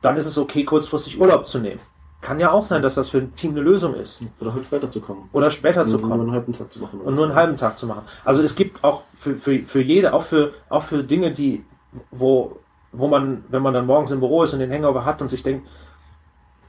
[0.00, 1.80] dann ist es okay, kurzfristig Urlaub zu nehmen.
[2.20, 4.20] Kann ja auch sein, dass das für ein Team eine Lösung ist.
[4.40, 5.28] Oder halt später zu kommen.
[5.32, 6.20] Oder später zu Nur kommen.
[6.20, 7.00] einen halben Tag zu machen.
[7.00, 8.02] Und nur einen halben Tag zu machen.
[8.24, 11.64] Also es gibt auch für, für, für jede, auch für, auch für Dinge, die,
[12.10, 12.60] wo,
[12.92, 15.42] wo man, wenn man dann morgens im Büro ist und den Hangover hat und sich
[15.42, 15.66] denkt,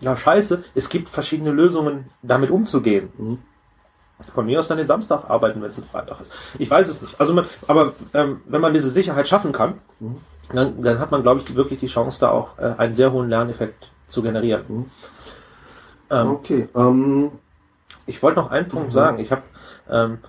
[0.02, 3.10] ja scheiße, es gibt verschiedene Lösungen, damit umzugehen.
[4.34, 6.32] Von mir aus dann den Samstag arbeiten, wenn es ein Freitag ist.
[6.58, 7.20] Ich weiß es nicht.
[7.20, 9.76] Also man, aber ähm, wenn man diese Sicherheit schaffen kann,
[10.54, 13.30] dann, dann hat man, glaube ich, wirklich die Chance, da auch äh, einen sehr hohen
[13.30, 14.90] Lerneffekt zu generieren.
[16.10, 16.70] Ähm, Okay.
[16.76, 17.32] Ähm,
[18.06, 19.20] ich wollte noch einen Punkt sagen.
[19.20, 19.42] Ich habe
[19.90, 20.20] ähm,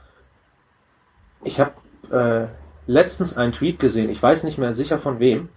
[1.45, 1.73] ich habe
[2.11, 2.47] äh,
[2.91, 4.11] letztens einen Tweet gesehen.
[4.11, 5.49] Ich weiß nicht mehr sicher von wem.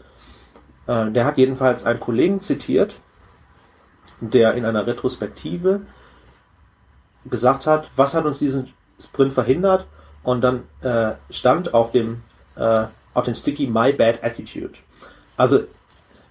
[0.88, 2.96] Äh, der hat jedenfalls einen Kollegen zitiert,
[4.20, 5.82] der in einer Retrospektive
[7.30, 9.86] gesagt hat, was hat uns diesen Sprint verhindert?
[10.24, 12.22] Und dann äh, stand auf dem
[12.56, 14.74] äh, auf dem Sticky My Bad Attitude.
[15.38, 15.62] Also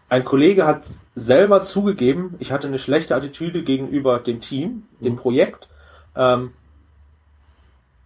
[0.08, 0.84] ein Kollege hat
[1.14, 5.68] selber zugegeben, ich hatte eine schlechte Attitüde gegenüber dem Team, dem Projekt.
[6.16, 6.52] Ähm,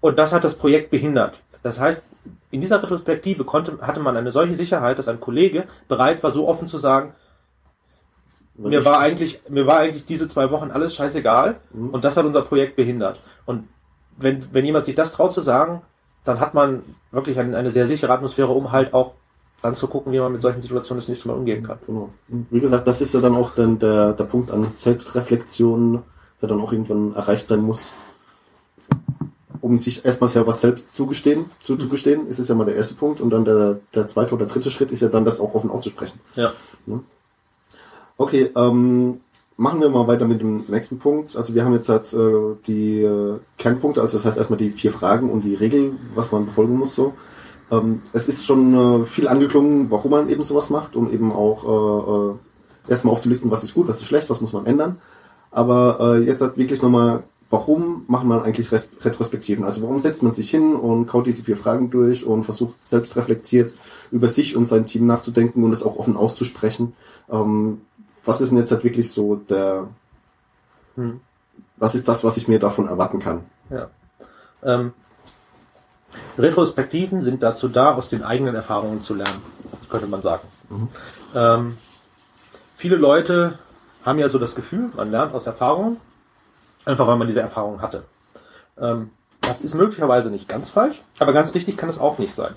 [0.01, 1.41] und das hat das Projekt behindert.
[1.63, 2.05] Das heißt,
[2.51, 6.49] in dieser Retrospektive konnte, hatte man eine solche Sicherheit, dass ein Kollege bereit war, so
[6.49, 7.15] offen zu sagen,
[8.69, 12.43] mir war eigentlich, mir war eigentlich diese zwei Wochen alles scheißegal und das hat unser
[12.43, 13.19] Projekt behindert.
[13.47, 13.69] Und
[14.17, 15.83] wenn, wenn jemand sich das traut zu sagen,
[16.25, 19.15] dann hat man wirklich eine, eine sehr sichere Atmosphäre, um halt auch
[19.63, 21.79] anzugucken, wie man mit solchen Situationen das nächste Mal umgehen kann.
[21.87, 22.11] Genau.
[22.29, 26.03] Wie gesagt, das ist ja dann auch dann der, der Punkt an Selbstreflexion,
[26.41, 27.93] der dann auch irgendwann erreicht sein muss.
[29.61, 33.21] Um sich erstmals ja was selbst zugestehen, zuzugestehen, ist es ja mal der erste Punkt.
[33.21, 36.19] Und dann der, der zweite oder dritte Schritt ist ja dann, das auch offen auszusprechen.
[36.35, 36.53] Ja.
[38.23, 39.19] Okay, ähm,
[39.57, 41.37] machen wir mal weiter mit dem nächsten Punkt.
[41.37, 44.93] Also wir haben jetzt halt äh, die äh, Kernpunkte, also das heißt erstmal die vier
[44.93, 47.15] Fragen und die Regel, was man befolgen muss so.
[47.73, 51.65] Ähm, es ist schon äh, viel angeklungen, warum man eben sowas macht, um eben auch
[51.65, 54.99] äh, äh, erstmal aufzulisten, was ist gut, was ist schlecht, was muss man ändern.
[55.51, 59.65] Aber äh, jetzt halt wirklich nochmal, warum macht man eigentlich Res- Retrospektiven?
[59.65, 63.17] Also warum setzt man sich hin und kaut diese vier Fragen durch und versucht selbst
[63.17, 63.75] reflektiert
[64.13, 66.93] über sich und sein Team nachzudenken und es auch offen auszusprechen?
[67.31, 67.81] Ähm,
[68.25, 69.89] was ist denn jetzt halt wirklich so der,
[70.97, 71.21] Hm.
[71.77, 73.45] was ist das, was ich mir davon erwarten kann?
[73.71, 73.89] Ja.
[74.63, 74.93] Ähm,
[76.39, 79.43] Retrospektiven sind dazu da, aus den eigenen Erfahrungen zu lernen,
[79.89, 80.47] könnte man sagen.
[81.35, 81.79] Ähm,
[82.77, 83.59] viele Leute
[84.05, 85.99] haben ja so das Gefühl, man lernt aus Erfahrungen,
[86.85, 88.05] einfach weil man diese Erfahrung hatte.
[88.79, 92.55] Ähm, das ist möglicherweise nicht ganz falsch, aber ganz richtig kann es auch nicht sein.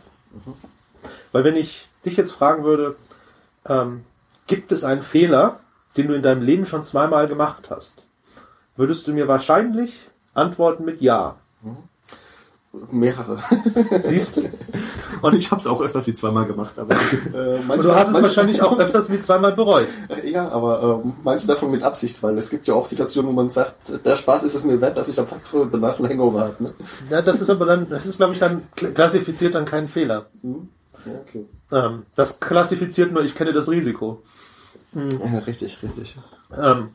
[1.31, 2.95] Weil wenn ich dich jetzt fragen würde,
[3.67, 4.03] ähm,
[4.47, 5.59] gibt es einen Fehler,
[5.97, 8.05] den du in deinem Leben schon zweimal gemacht hast,
[8.75, 11.35] würdest du mir wahrscheinlich antworten mit Ja.
[12.91, 13.37] Mehrere.
[13.99, 14.41] Siehst du?
[15.21, 18.09] Und ich habe es auch öfters wie zweimal gemacht, aber äh, Und manche, du hast
[18.09, 19.87] es wahrscheinlich auch öfters wie zweimal bereut.
[20.25, 23.49] Ja, aber äh, manche davon mit Absicht, weil es gibt ja auch Situationen, wo man
[23.49, 25.39] sagt, der Spaß ist es mir wert, dass ich am Tag
[25.71, 26.63] danach einen Hangover habe.
[26.63, 26.73] Ne?
[27.09, 30.25] Ja, das ist aber dann, das ist glaube ich dann kl- klassifiziert dann keinen Fehler.
[30.43, 30.49] Ja,
[31.05, 31.45] okay.
[31.71, 34.23] Ähm, das klassifiziert nur, ich kenne das Risiko.
[34.93, 36.17] Ja, richtig, richtig.
[36.57, 36.91] Ähm,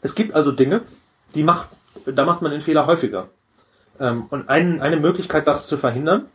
[0.00, 0.82] es gibt also Dinge,
[1.34, 1.68] die macht,
[2.06, 3.28] da macht man den Fehler häufiger.
[3.98, 6.26] Ähm, und ein, eine Möglichkeit, das zu verhindern,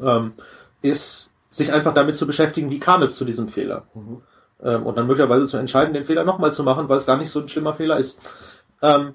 [0.00, 0.32] ähm,
[0.80, 3.86] ist, sich einfach damit zu beschäftigen, wie kam es zu diesem Fehler.
[4.62, 7.30] Ähm, und dann möglicherweise zu entscheiden, den Fehler nochmal zu machen, weil es gar nicht
[7.30, 8.18] so ein schlimmer Fehler ist.
[8.80, 9.14] Ähm,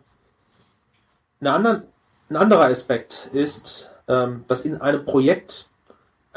[1.39, 1.83] eine andere,
[2.29, 5.67] ein anderer Aspekt ist, dass in einem Projekt,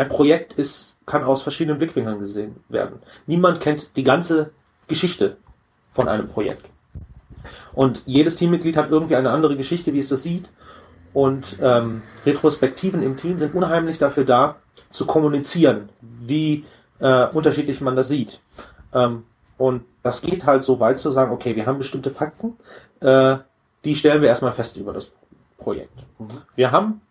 [0.00, 3.00] ein Projekt ist, kann aus verschiedenen Blickwinkeln gesehen werden.
[3.26, 4.50] Niemand kennt die ganze
[4.88, 5.36] Geschichte
[5.90, 6.70] von einem Projekt.
[7.74, 10.48] Und jedes Teammitglied hat irgendwie eine andere Geschichte, wie es das sieht.
[11.12, 14.56] Und ähm, Retrospektiven im Team sind unheimlich dafür da,
[14.90, 16.64] zu kommunizieren, wie
[17.00, 18.40] äh, unterschiedlich man das sieht.
[18.94, 19.24] Ähm,
[19.58, 22.56] und das geht halt so weit zu sagen, okay, wir haben bestimmte Fakten,
[23.00, 23.36] äh,
[23.84, 25.12] die stellen wir erstmal fest über das
[25.58, 26.06] Projekt.
[26.54, 27.02] Wir haben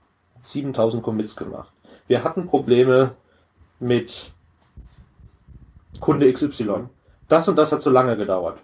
[0.42, 1.72] 7000 Commits gemacht.
[2.10, 3.12] Wir hatten Probleme
[3.80, 4.32] mit
[6.00, 6.86] Kunde XY.
[7.28, 8.58] Das und das hat so lange gedauert.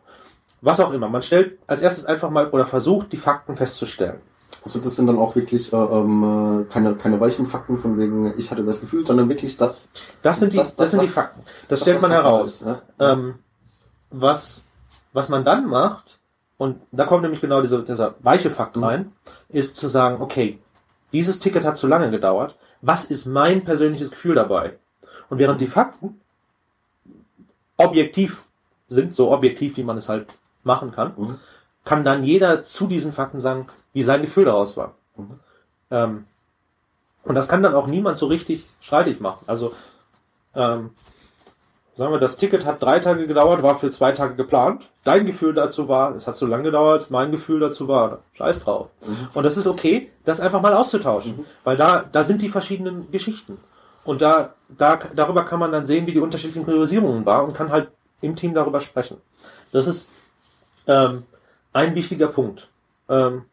[0.61, 1.07] Was auch immer.
[1.09, 4.19] Man stellt als erstes einfach mal oder versucht, die Fakten festzustellen.
[4.63, 8.33] Also das sind dann auch wirklich äh, ähm, äh, keine, keine weichen Fakten von wegen,
[8.35, 9.91] ich hatte das Gefühl, sondern wirklich das,
[10.23, 11.41] Das sind die, das, Das- das, sind die was- Fakten.
[11.45, 12.47] Das, das, stellt man heraus.
[12.61, 12.81] ist, ne?
[12.99, 13.35] Ähm,
[14.09, 14.65] was,
[15.13, 16.19] was man dann macht,
[16.57, 19.11] und da kommt nämlich genau dieser, dieser weiche Fakt rein,
[19.49, 20.57] ist zu sagen, okay,
[21.13, 22.55] dieses Ticket hat zu lange gedauert.
[22.85, 24.77] Was ist mein persönliches Gefühl dabei?
[25.29, 26.21] Und während die Fakten
[27.77, 28.43] objektiv
[28.87, 30.27] sind, so objektiv, wie man es halt
[30.63, 31.39] machen kann,
[31.83, 34.93] kann dann jeder zu diesen Fakten sagen, wie sein Gefühl daraus war.
[35.89, 36.25] Ähm,
[37.23, 39.43] und das kann dann auch niemand so richtig streitig machen.
[39.47, 39.73] Also,
[40.53, 40.91] ähm,
[41.95, 44.89] sagen wir, das Ticket hat drei Tage gedauert, war für zwei Tage geplant.
[45.03, 48.89] Dein Gefühl dazu war, es hat so lange gedauert, mein Gefühl dazu war, scheiß drauf.
[49.33, 51.45] Und das ist okay, das einfach mal auszutauschen.
[51.63, 53.57] Weil da, da sind die verschiedenen Geschichten.
[54.03, 57.71] Und da, da, darüber kann man dann sehen, wie die unterschiedlichen Priorisierungen waren und kann
[57.71, 57.89] halt
[58.21, 59.17] im Team darüber sprechen.
[59.71, 60.07] Das ist
[60.87, 61.23] ähm,
[61.73, 62.69] ein wichtiger Punkt.
[63.09, 63.45] Ähm,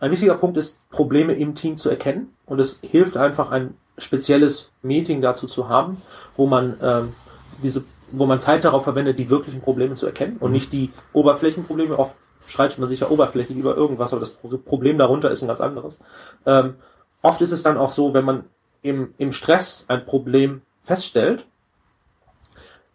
[0.00, 2.34] ein wichtiger Punkt ist, Probleme im Team zu erkennen.
[2.46, 6.00] Und es hilft einfach, ein spezielles Meeting dazu zu haben,
[6.36, 7.14] wo man ähm,
[7.62, 11.98] diese, wo man Zeit darauf verwendet, die wirklichen Probleme zu erkennen und nicht die Oberflächenprobleme.
[11.98, 12.16] Oft
[12.46, 15.60] streitet man sich ja oberflächlich über irgendwas, aber das Pro- Problem darunter ist ein ganz
[15.60, 15.98] anderes.
[16.44, 16.76] Ähm,
[17.22, 18.44] oft ist es dann auch so, wenn man
[18.82, 21.46] im, im Stress ein Problem feststellt,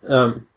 [0.07, 0.47] ähm,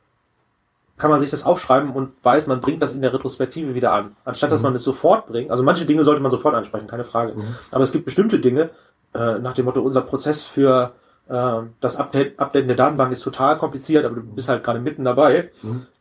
[0.96, 4.14] kann man sich das aufschreiben und weiß, man bringt das in der Retrospektive wieder an.
[4.24, 5.50] Anstatt dass man es sofort bringt.
[5.50, 7.34] Also manche Dinge sollte man sofort ansprechen, keine Frage.
[7.72, 8.70] Aber es gibt bestimmte Dinge,
[9.12, 10.92] äh, nach dem Motto, unser Prozess für
[11.26, 15.50] das Update, Updaten der Datenbank ist total kompliziert, aber du bist halt gerade mitten dabei.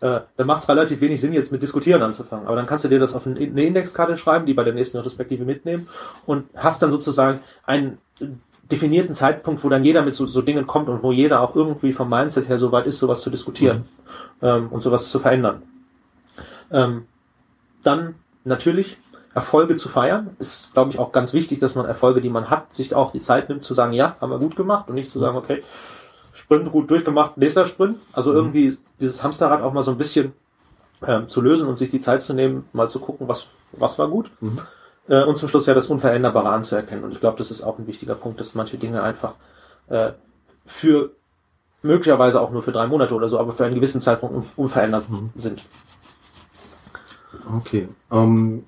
[0.02, 2.46] Äh, dann macht es relativ wenig Sinn, jetzt mit Diskutieren anzufangen.
[2.46, 5.46] Aber dann kannst du dir das auf eine Indexkarte schreiben, die bei der nächsten Retrospektive
[5.46, 5.88] mitnehmen
[6.26, 8.00] und hast dann sozusagen einen
[8.70, 11.94] definierten Zeitpunkt, wo dann jeder mit so, so Dingen kommt und wo jeder auch irgendwie
[11.94, 13.86] vom Mindset her so weit ist, sowas zu diskutieren
[14.42, 15.62] ähm, und sowas zu verändern.
[16.72, 17.06] Ähm,
[17.84, 18.98] dann natürlich
[19.34, 20.36] Erfolge zu feiern.
[20.40, 23.22] Ist, glaube ich, auch ganz wichtig, dass man Erfolge, die man hat, sich auch die
[23.22, 25.64] Zeit nimmt zu sagen, ja, haben wir gut gemacht und nicht zu sagen, okay,
[26.34, 27.98] Sprint gut durchgemacht, nächster Sprint.
[28.14, 30.34] Also irgendwie dieses Hamsterrad auch mal so ein bisschen
[31.06, 34.08] ähm, zu lösen und sich die Zeit zu nehmen, mal zu gucken, was, was war
[34.08, 34.32] gut.
[35.08, 37.04] Äh, und zum Schluss ja das Unveränderbare anzuerkennen.
[37.04, 39.36] Und ich glaube, das ist auch ein wichtiger Punkt, dass manche Dinge einfach
[39.88, 40.12] äh,
[40.66, 41.12] für
[41.82, 45.06] möglicherweise auch nur für drei Monate oder so, aber für einen gewissen Zeitpunkt un unverändert
[45.36, 45.66] sind.
[47.58, 47.90] Okay.
[48.12, 48.66] Ähm,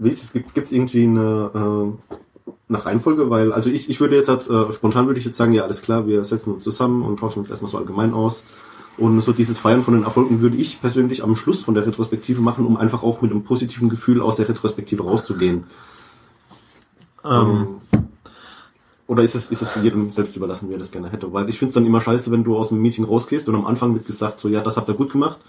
[0.00, 0.32] wie ist es?
[0.32, 3.28] Gibt es irgendwie eine, äh, eine Reihenfolge?
[3.28, 5.82] Weil, also ich, ich würde jetzt halt, äh, spontan würde ich jetzt sagen, ja, alles
[5.82, 8.44] klar, wir setzen uns zusammen und tauschen uns erstmal so allgemein aus.
[8.96, 12.40] Und so dieses Feiern von den Erfolgen würde ich persönlich am Schluss von der Retrospektive
[12.40, 15.64] machen, um einfach auch mit einem positiven Gefühl aus der Retrospektive rauszugehen.
[17.24, 17.68] Ähm,
[19.06, 21.32] oder ist es, ist es für jedem selbst überlassen, wie er das gerne hätte?
[21.32, 23.66] Weil ich finde es dann immer scheiße, wenn du aus einem Meeting rausgehst und am
[23.66, 25.40] Anfang wird gesagt, so ja, das habt ihr gut gemacht.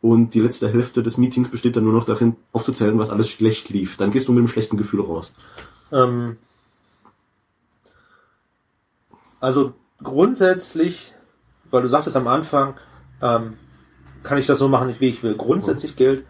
[0.00, 3.68] Und die letzte Hälfte des Meetings besteht dann nur noch darin, aufzuzählen, was alles schlecht
[3.70, 3.96] lief.
[3.96, 5.34] Dann gehst du mit einem schlechten Gefühl raus.
[5.90, 6.36] Ähm,
[9.40, 11.14] also grundsätzlich,
[11.70, 12.74] weil du sagtest am Anfang,
[13.20, 13.54] ähm,
[14.22, 15.34] kann ich das so machen, wie ich will.
[15.34, 16.24] Grundsätzlich gilt,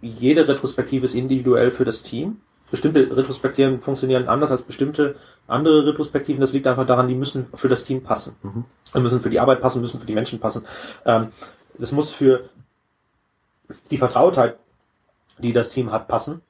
[0.00, 2.38] jede Retrospektive ist individuell für das Team.
[2.70, 5.14] Bestimmte Retrospektiven funktionieren anders als bestimmte
[5.46, 6.40] andere Retrospektiven.
[6.40, 8.34] Das liegt einfach daran, die müssen für das Team passen.
[8.94, 10.64] Die müssen für die Arbeit passen, müssen für die Menschen passen.
[11.04, 11.28] Ähm,
[11.78, 12.48] das muss für
[13.90, 14.56] die Vertrautheit,
[15.38, 16.42] die das Team hat, passen.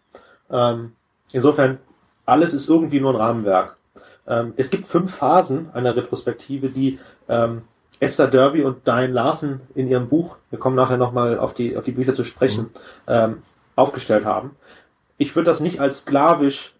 [0.51, 0.93] Ähm,
[1.33, 1.79] insofern,
[2.25, 3.77] alles ist irgendwie nur ein Rahmenwerk.
[4.27, 6.99] Ähm, es gibt fünf Phasen einer Retrospektive, die
[7.29, 7.63] ähm,
[8.01, 11.85] Esther Derby und Diane Larson in ihrem Buch, wir kommen nachher nochmal auf die, auf
[11.85, 12.71] die Bücher zu sprechen,
[13.07, 13.43] ähm,
[13.75, 14.57] aufgestellt haben.
[15.17, 16.75] Ich würde das nicht als sklavisch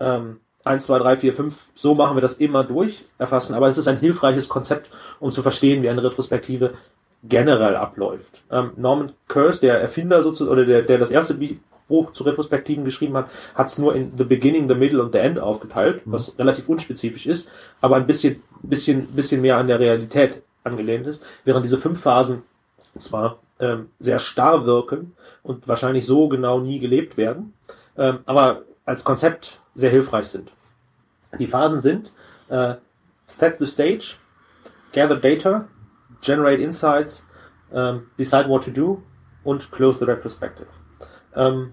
[0.00, 3.78] ähm, 1, 2, 3, 4, 5, so machen wir das immer durch erfassen, aber es
[3.78, 6.72] ist ein hilfreiches Konzept, um zu verstehen, wie eine Retrospektive
[7.28, 8.42] generell abläuft.
[8.50, 11.38] Ähm, Norman Kurz, der Erfinder sozusagen, oder der, der das erste
[11.88, 15.20] Buch zu Retrospektiven geschrieben hat, hat es nur in The Beginning, The Middle und The
[15.20, 17.48] End aufgeteilt, was relativ unspezifisch ist,
[17.80, 22.42] aber ein bisschen, bisschen, bisschen mehr an der Realität angelehnt ist, während diese fünf Phasen
[22.98, 27.54] zwar ähm, sehr starr wirken und wahrscheinlich so genau nie gelebt werden,
[27.96, 30.52] ähm, aber als Konzept sehr hilfreich sind.
[31.38, 32.12] Die Phasen sind
[32.48, 32.74] äh,
[33.26, 34.16] Set the Stage,
[34.92, 35.68] Gather Data,
[36.26, 37.26] Generate Insights,
[37.72, 39.02] ähm, Decide what to do
[39.44, 40.66] und Close the Retrospective.
[41.34, 41.72] Ähm,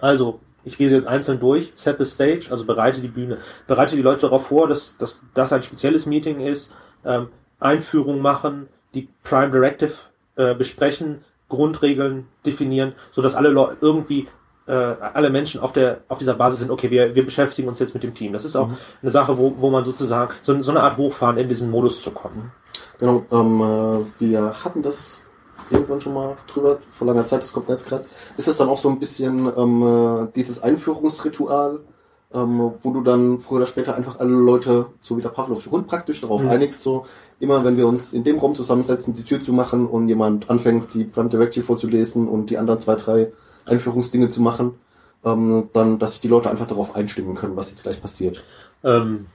[0.00, 1.72] also, ich gehe sie jetzt einzeln durch.
[1.76, 3.38] Set the Stage, also bereite die Bühne.
[3.66, 6.72] Bereite die Leute darauf vor, dass, dass das ein spezielles Meeting ist.
[7.04, 7.28] Ähm,
[7.60, 9.92] Einführung machen, die Prime Directive
[10.36, 14.28] äh, besprechen, Grundregeln definieren, so dass alle Leute irgendwie
[14.66, 17.94] äh, alle Menschen auf der auf dieser Basis sind, okay, wir, wir beschäftigen uns jetzt
[17.94, 18.32] mit dem Team.
[18.32, 18.70] Das ist auch
[19.02, 22.10] eine Sache, wo, wo man sozusagen so, so eine Art Hochfahren in diesen Modus zu
[22.12, 22.52] kommen.
[22.98, 25.26] Genau, ähm, äh, wir hatten das
[25.70, 28.04] irgendwann schon mal drüber, vor langer Zeit, das kommt jetzt gerade.
[28.36, 31.80] Ist es dann auch so ein bisschen ähm, äh, dieses Einführungsritual,
[32.32, 35.86] ähm, wo du dann früher oder später einfach alle Leute, so wie der Pavlovsche Hund
[35.86, 37.06] praktisch, darauf einigst, so
[37.40, 40.92] immer wenn wir uns in dem Raum zusammensetzen, die Tür zu machen und jemand anfängt,
[40.94, 43.32] die Prime Directive vorzulesen und die anderen zwei, drei
[43.66, 44.74] Einführungsdinge zu machen,
[45.24, 48.42] ähm, dann, dass sich die Leute einfach darauf einstimmen können, was jetzt gleich passiert.
[48.82, 49.26] Ähm,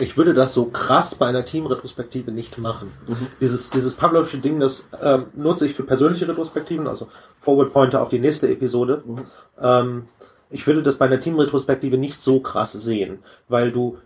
[0.00, 2.92] Ich würde das so krass bei einer Teamretrospektive nicht machen.
[3.40, 7.08] Dieses, dieses Pavlovsche Ding, das ähm, nutze ich für persönliche Retrospektiven, also
[7.38, 9.02] Forward Pointer auf die nächste Episode.
[9.60, 10.04] Ähm,
[10.50, 13.98] ich würde das bei einer Teamretrospektive nicht so krass sehen, weil du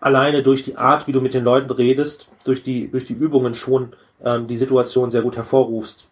[0.00, 3.54] alleine durch die Art, wie du mit den Leuten redest, durch die, durch die Übungen
[3.54, 3.92] schon
[4.24, 6.06] ähm, die Situation sehr gut hervorrufst.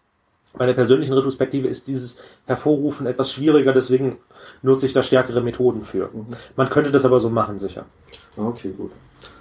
[0.53, 4.17] Bei der persönlichen Retrospektive ist dieses Hervorrufen etwas schwieriger, deswegen
[4.61, 6.09] nutze ich da stärkere Methoden für.
[6.57, 7.85] Man könnte das aber so machen, sicher.
[8.35, 8.91] Okay, gut.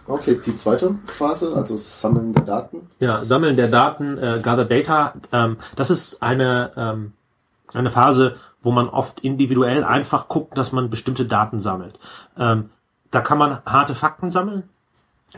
[0.06, 2.90] Okay, die zweite Phase, also Sammeln der Daten.
[2.98, 7.12] Ja, Sammeln der Daten, äh, Gather Data, ähm, das ist eine, ähm,
[7.72, 11.98] eine Phase, wo man oft individuell einfach guckt, dass man bestimmte Daten sammelt.
[12.36, 12.70] Ähm,
[13.10, 14.64] da kann man harte Fakten sammeln.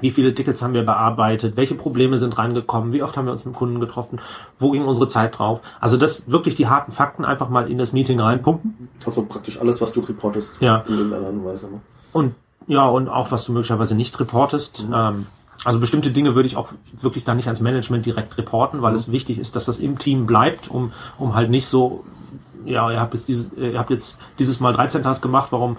[0.00, 1.56] Wie viele Tickets haben wir bearbeitet?
[1.56, 2.92] Welche Probleme sind reingekommen?
[2.92, 4.20] Wie oft haben wir uns mit Kunden getroffen?
[4.58, 5.60] Wo ging unsere Zeit drauf?
[5.80, 8.88] Also das wirklich die harten Fakten einfach mal in das Meeting reinpumpen.
[9.04, 10.62] Also praktisch alles, was du reportest.
[10.62, 10.84] Ja.
[10.88, 11.66] In irgendeiner Art und Weise.
[11.66, 11.80] Ne?
[12.12, 12.34] Und
[12.66, 14.86] ja, und auch was du möglicherweise nicht reportest.
[14.92, 15.26] Ähm,
[15.64, 16.68] also bestimmte Dinge würde ich auch
[17.00, 20.26] wirklich dann nicht ans Management direkt reporten, weil es wichtig ist, dass das im Team
[20.26, 22.04] bleibt, um, um halt nicht so,
[22.64, 25.76] ja, ihr habt jetzt dieses, ihr habt jetzt dieses Mal 13 Tasks gemacht, warum,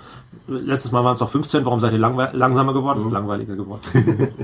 [0.48, 3.12] letztes Mal waren es noch 15, warum seid ihr langsamer geworden?
[3.12, 3.82] Langweiliger geworden.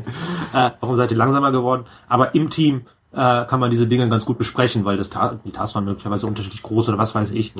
[0.54, 1.86] äh, warum seid ihr langsamer geworden?
[2.08, 2.82] Aber im Team
[3.14, 6.28] äh, kann man diese Dinge ganz gut besprechen, weil das Ta die Tasks waren möglicherweise
[6.28, 7.54] unterschiedlich groß oder was weiß ich.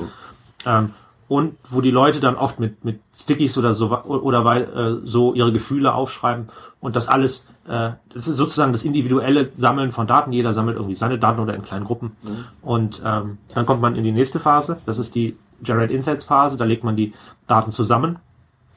[0.66, 0.90] Ähm,
[1.30, 5.32] und wo die Leute dann oft mit, mit Stickies oder so oder weil äh, so
[5.32, 6.48] ihre Gefühle aufschreiben
[6.80, 10.32] und das alles, äh, das ist sozusagen das individuelle Sammeln von Daten.
[10.32, 12.16] Jeder sammelt irgendwie seine Daten oder in kleinen Gruppen.
[12.62, 16.56] Und ähm, dann kommt man in die nächste Phase, das ist die Generate Insights Phase,
[16.56, 17.12] da legt man die
[17.46, 18.18] Daten zusammen,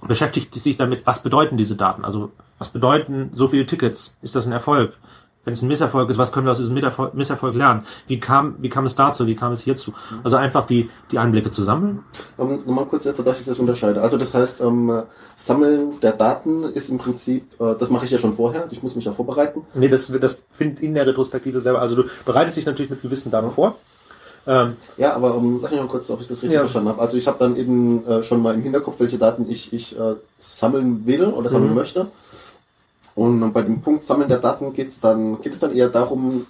[0.07, 2.05] beschäftigt sich damit, was bedeuten diese Daten?
[2.05, 4.15] Also was bedeuten so viele Tickets?
[4.21, 4.93] Ist das ein Erfolg?
[5.45, 7.83] Wenn es ein Misserfolg ist, was können wir aus diesem Misserfolg, Misserfolg lernen?
[8.07, 9.27] Wie kam, wie kam es dazu?
[9.27, 9.91] Wie kam es hierzu?
[10.23, 12.03] Also einfach die, die Einblicke zu sammeln.
[12.39, 14.01] Ähm, Nochmal kurz jetzt, dass ich das unterscheide.
[14.01, 15.03] Also das heißt, ähm,
[15.35, 18.95] Sammeln der Daten ist im Prinzip, äh, das mache ich ja schon vorher, ich muss
[18.95, 19.63] mich ja vorbereiten.
[19.73, 21.81] Nee, das, das findet in der Retrospektive selber.
[21.81, 23.75] Also du bereitest dich natürlich mit gewissen Daten vor.
[24.47, 26.59] Ähm, Ja, aber um, lass mich mal kurz, ob ich das richtig Ja.
[26.61, 27.01] verstanden habe.
[27.01, 30.15] Also ich habe dann eben äh, schon mal im Hinterkopf, welche Daten ich, ich äh,
[30.39, 31.75] sammeln will oder sammeln Mhm.
[31.77, 32.07] möchte.
[33.15, 36.45] Und bei dem Punkt Sammeln der Daten geht's dann, geht es dann eher darum,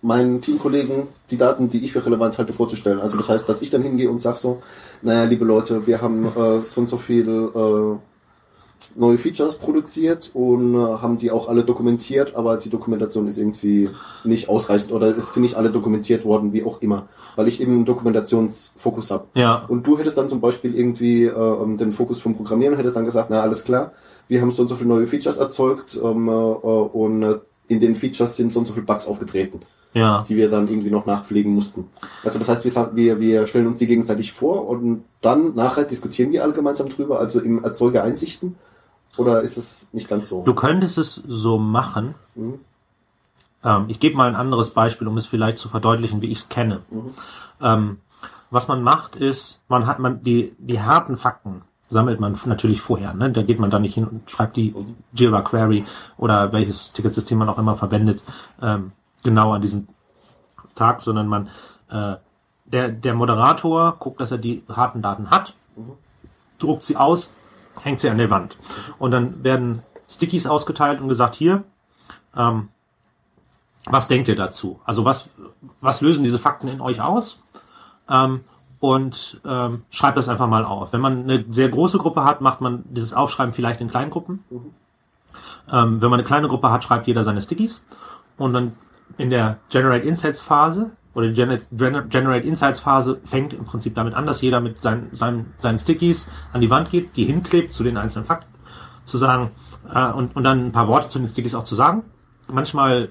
[0.00, 3.00] meinen Teamkollegen die Daten, die ich für relevant halte, vorzustellen.
[3.00, 4.58] Also das heißt, dass ich dann hingehe und sage so,
[5.02, 7.98] naja, liebe Leute, wir haben äh, so und so viel äh,
[8.94, 13.90] neue Features produziert und äh, haben die auch alle dokumentiert, aber die Dokumentation ist irgendwie
[14.24, 17.72] nicht ausreichend oder es sind nicht alle dokumentiert worden, wie auch immer, weil ich eben
[17.72, 19.26] einen Dokumentationsfokus habe.
[19.34, 19.64] Ja.
[19.68, 23.04] Und du hättest dann zum Beispiel irgendwie äh, den Fokus vom Programmieren und hättest dann
[23.04, 23.92] gesagt, na alles klar,
[24.28, 27.38] wir haben so und so viele neue Features erzeugt ähm, äh, und äh,
[27.68, 29.60] in den Features sind so und so viele Bugs aufgetreten,
[29.94, 30.24] ja.
[30.28, 31.88] die wir dann irgendwie noch nachpflegen mussten.
[32.24, 36.32] Also das heißt, wir, wir, wir stellen uns die gegenseitig vor und dann nachher diskutieren
[36.32, 38.56] wir alle gemeinsam drüber, also im Erzeuger Einsichten.
[39.16, 40.44] Oder ist es nicht ganz so?
[40.44, 42.14] Du könntest es so machen.
[43.64, 46.48] Ähm, ich gebe mal ein anderes Beispiel, um es vielleicht zu verdeutlichen, wie ich es
[46.48, 46.82] kenne.
[47.60, 47.98] Ähm,
[48.50, 53.14] was man macht, ist, man hat man die die harten Fakten sammelt man natürlich vorher.
[53.14, 53.30] Ne?
[53.30, 54.74] Da geht man dann nicht hin und schreibt die
[55.12, 55.84] Jira Query
[56.16, 58.20] oder welches Ticketsystem man auch immer verwendet
[58.60, 59.88] ähm, genau an diesem
[60.74, 61.48] Tag, sondern man
[61.90, 62.16] äh,
[62.66, 65.54] der der Moderator guckt, dass er die harten Daten hat,
[66.58, 67.32] druckt sie aus,
[67.82, 68.56] hängt sie an der Wand.
[68.98, 71.64] Und dann werden Stickies ausgeteilt und gesagt, hier,
[72.36, 72.68] ähm,
[73.86, 74.80] was denkt ihr dazu?
[74.84, 75.30] Also was,
[75.80, 77.40] was lösen diese Fakten in euch aus?
[78.08, 78.44] Ähm,
[78.80, 80.92] und ähm, schreibt das einfach mal auf.
[80.92, 84.44] Wenn man eine sehr große Gruppe hat, macht man dieses Aufschreiben vielleicht in Kleingruppen.
[85.70, 87.82] Ähm, wenn man eine kleine Gruppe hat, schreibt jeder seine Stickies.
[88.36, 88.72] Und dann
[89.16, 94.40] in der Generate Insights Phase oder Generate Insights Phase fängt im Prinzip damit an, dass
[94.40, 98.24] jeder mit seinen, seinen, seinen Stickies an die Wand geht, die hinklebt zu den einzelnen
[98.24, 98.54] Fakten,
[99.04, 99.50] zu sagen
[99.92, 102.04] äh, und, und dann ein paar Worte zu den Stickies auch zu sagen.
[102.46, 103.08] Manchmal,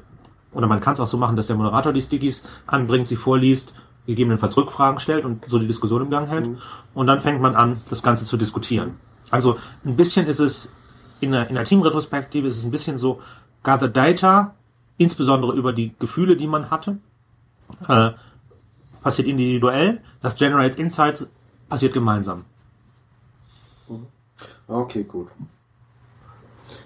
[0.53, 3.73] oder man kann es auch so machen, dass der Moderator die Stickies anbringt, sie vorliest,
[4.08, 6.50] gegebenenfalls Rückfragen stellt und so die Diskussion im Gang hält.
[6.93, 8.96] Und dann fängt man an, das Ganze zu diskutieren.
[9.30, 10.72] Also ein bisschen ist es,
[11.20, 13.20] in der, in der Teamretrospektive ist es ein bisschen so,
[13.63, 14.56] gather data,
[14.98, 16.98] insbesondere über die Gefühle, die man hatte,
[17.88, 18.12] äh,
[19.04, 21.28] passiert individuell, das Generate Insight
[21.70, 22.46] passiert gemeinsam.
[24.67, 25.28] Okay, gut.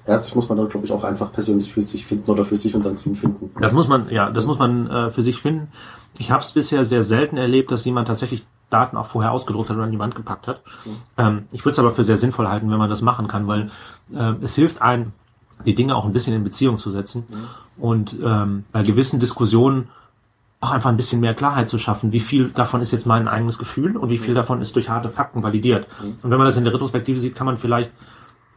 [0.05, 2.73] Das muss man dann, glaube ich, auch einfach persönlich für sich finden oder für sich
[2.73, 3.51] und sein Team finden.
[3.59, 5.67] Das muss man, ja, das muss man äh, für sich finden.
[6.17, 9.77] Ich habe es bisher sehr selten erlebt, dass jemand tatsächlich Daten auch vorher ausgedruckt hat
[9.77, 10.61] und an die Wand gepackt hat.
[11.17, 13.69] Ähm, ich würde es aber für sehr sinnvoll halten, wenn man das machen kann, weil
[14.13, 15.13] äh, es hilft einem,
[15.65, 17.25] die Dinge auch ein bisschen in Beziehung zu setzen
[17.77, 19.89] und ähm, bei gewissen Diskussionen
[20.59, 23.57] auch einfach ein bisschen mehr Klarheit zu schaffen, wie viel davon ist jetzt mein eigenes
[23.57, 25.87] Gefühl und wie viel davon ist durch harte Fakten validiert.
[26.21, 27.91] Und wenn man das in der Retrospektive sieht, kann man vielleicht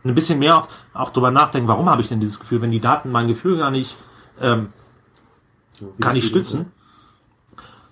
[0.05, 2.81] ein bisschen mehr auch, auch drüber nachdenken, warum habe ich denn dieses Gefühl, wenn die
[2.81, 3.97] Daten mein Gefühl gar nicht
[4.41, 4.69] ähm,
[6.01, 6.67] gar nicht stützen.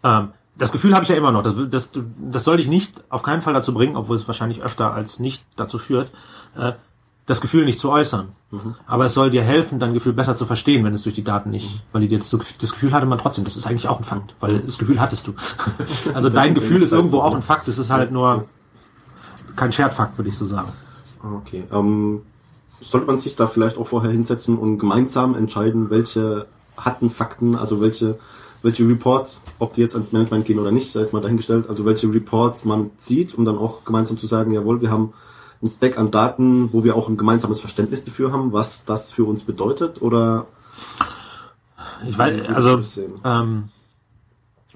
[0.05, 1.43] Ähm, das Gefühl habe ich ja immer noch.
[1.43, 4.93] Das, das, das soll dich nicht auf keinen Fall dazu bringen, obwohl es wahrscheinlich öfter
[4.93, 6.13] als nicht dazu führt,
[6.57, 6.73] äh,
[7.27, 8.29] das Gefühl nicht zu äußern.
[8.51, 8.75] Mhm.
[8.87, 11.51] Aber es soll dir helfen, dein Gefühl besser zu verstehen, wenn es durch die Daten
[11.51, 11.81] nicht, mhm.
[11.93, 13.45] weil dir das, Gefühl hatte man trotzdem.
[13.45, 15.35] Das ist eigentlich auch ein Fakt, weil das Gefühl hattest du.
[16.15, 17.69] also dein Gefühl ist irgendwo auch ein Fakt.
[17.69, 18.47] Es ist halt nur
[19.57, 20.73] kein Shared-Fakt, würde ich so sagen.
[21.23, 21.65] Okay.
[21.73, 22.23] Ähm,
[22.81, 26.47] sollte man sich da vielleicht auch vorher hinsetzen und gemeinsam entscheiden, welche
[26.77, 28.19] hatten Fakten, also welche
[28.63, 31.85] welche Reports, ob die jetzt ans Management gehen oder nicht, sei jetzt mal dahingestellt, also
[31.85, 35.13] welche Reports man sieht, um dann auch gemeinsam zu sagen, jawohl, wir haben
[35.63, 39.25] ein Stack an Daten, wo wir auch ein gemeinsames Verständnis dafür haben, was das für
[39.25, 40.01] uns bedeutet?
[40.03, 40.47] Oder
[42.09, 42.81] ich weiß, also
[43.25, 43.69] ähm,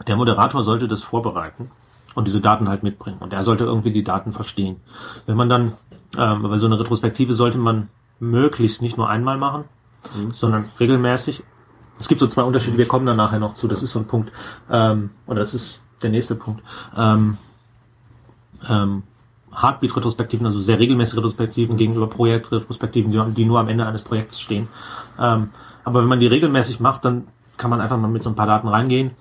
[0.06, 1.70] der Moderator sollte das vorbereiten
[2.14, 4.76] und diese Daten halt mitbringen und er sollte irgendwie die Daten verstehen.
[5.26, 5.72] Wenn man dann,
[6.18, 7.88] ähm, weil so eine Retrospektive sollte man
[8.18, 9.64] möglichst nicht nur einmal machen,
[10.14, 10.32] mhm.
[10.32, 11.42] sondern regelmäßig.
[11.98, 14.06] Es gibt so zwei Unterschiede, wir kommen dann nachher noch zu, das ist so ein
[14.06, 14.30] Punkt,
[14.70, 16.62] ähm, oder das ist der nächste Punkt.
[16.96, 17.38] Ähm,
[18.68, 19.02] ähm,
[19.54, 24.68] Heartbeat-Retrospektiven, also sehr regelmäßige Retrospektiven gegenüber Projekt-Retrospektiven, die, die, nur am Ende eines Projekts stehen.
[25.18, 25.50] Ähm,
[25.84, 27.26] aber wenn man die regelmäßig macht, dann
[27.56, 29.12] kann man einfach mal mit so ein paar Daten reingehen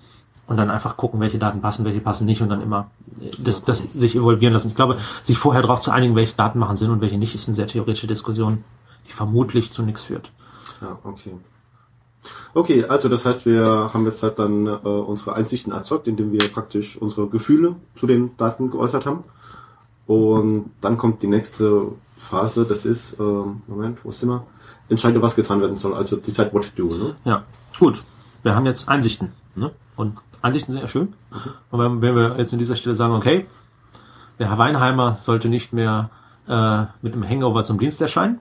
[0.48, 2.90] und dann einfach gucken, welche Daten passen, welche passen nicht und dann immer
[3.38, 4.68] das, das sich evolvieren lassen.
[4.68, 7.48] Ich glaube, sich vorher darauf zu einigen, welche Daten machen Sinn und welche nicht, ist
[7.48, 8.64] eine sehr theoretische Diskussion,
[9.08, 10.32] die vermutlich zu nichts führt.
[10.82, 11.34] Ja, okay.
[12.54, 16.40] Okay, also das heißt, wir haben jetzt halt dann äh, unsere Einsichten erzeugt, indem wir
[16.52, 19.24] praktisch unsere Gefühle zu den Daten geäußert haben.
[20.08, 24.46] Und dann kommt die nächste Phase, das ist, ähm, Moment, wo sind wir?
[24.88, 26.96] Entscheide, was getan werden soll, also decide what to do.
[26.96, 27.16] Ne?
[27.26, 27.44] Ja,
[27.80, 28.04] gut.
[28.44, 29.32] Wir haben jetzt Einsichten.
[29.56, 29.72] Ne?
[29.96, 31.14] Und Einsichten sind ja schön.
[31.72, 33.48] Und wenn, wenn, wir jetzt in dieser Stelle sagen, okay,
[34.38, 36.12] der Herr Weinheimer sollte nicht mehr
[36.48, 38.40] äh, mit einem Hangover zum Dienst erscheinen,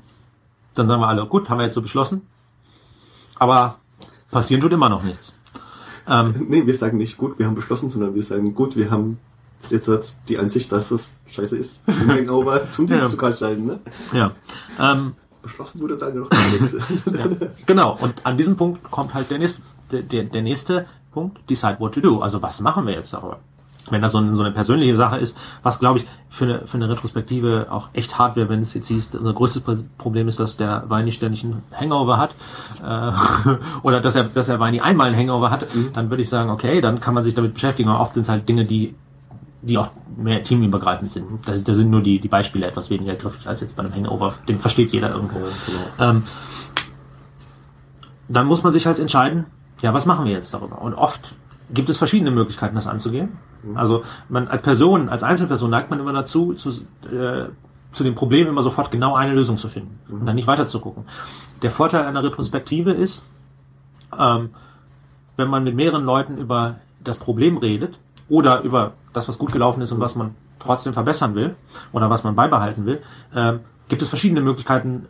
[0.74, 2.22] dann sagen wir alle, gut, haben wir jetzt so beschlossen.
[3.38, 3.76] Aber
[4.30, 5.34] passieren tut immer noch nichts.
[6.06, 9.18] Ähm, nee, wir sagen nicht gut, wir haben beschlossen, sondern wir sagen gut, wir haben
[9.70, 13.08] jetzt hat die Ansicht, dass es scheiße ist, im Hangover zum Dienst ja.
[13.08, 13.78] zu kaltsteigen, ne?
[14.12, 14.32] Ja.
[14.78, 16.72] Ähm, Beschlossen wurde dann noch gar nichts.
[17.06, 21.76] ja, genau, und an diesem Punkt kommt halt der nächste, der, der nächste Punkt, decide
[21.78, 22.20] what to do.
[22.20, 23.38] Also was machen wir jetzt darüber?
[23.90, 26.78] Wenn das so, eine, so eine persönliche Sache ist, was glaube ich für eine, für
[26.78, 29.62] eine Retrospektive auch echt hart wäre, wenn es jetzt hieß, unser größtes
[29.98, 32.30] Problem ist, dass der Weini ständig einen Hangover hat
[32.82, 33.12] äh,
[33.82, 35.92] oder dass er, dass er Weini einmal einen Hangover hat, mhm.
[35.92, 37.90] dann würde ich sagen, okay, dann kann man sich damit beschäftigen.
[37.90, 38.94] Aber oft sind es halt Dinge, die
[39.64, 41.26] die auch mehr teamübergreifend sind.
[41.46, 44.34] Da, da sind nur die, die Beispiele etwas weniger griffig als jetzt bei einem Hangover.
[44.48, 45.38] Den versteht jeder irgendwo.
[45.38, 45.44] Ja,
[45.98, 46.10] genau.
[46.10, 46.22] ähm,
[48.28, 49.46] dann muss man sich halt entscheiden,
[49.82, 50.80] ja, was machen wir jetzt darüber?
[50.80, 51.34] Und oft
[51.70, 53.36] gibt es verschiedene Möglichkeiten, das anzugehen.
[53.62, 53.76] Mhm.
[53.76, 57.48] Also man als Person, als Einzelperson neigt man immer dazu, zu, äh,
[57.92, 60.20] zu dem Problem immer sofort genau eine Lösung zu finden mhm.
[60.20, 61.04] und dann nicht weiter zu gucken.
[61.62, 63.22] Der Vorteil einer Retrospektive ist,
[64.18, 64.50] ähm,
[65.36, 67.98] wenn man mit mehreren Leuten über das Problem redet
[68.28, 71.54] oder über das, was gut gelaufen ist und was man trotzdem verbessern will
[71.92, 73.00] oder was man beibehalten will,
[73.34, 73.54] äh,
[73.88, 75.06] gibt es verschiedene Möglichkeiten,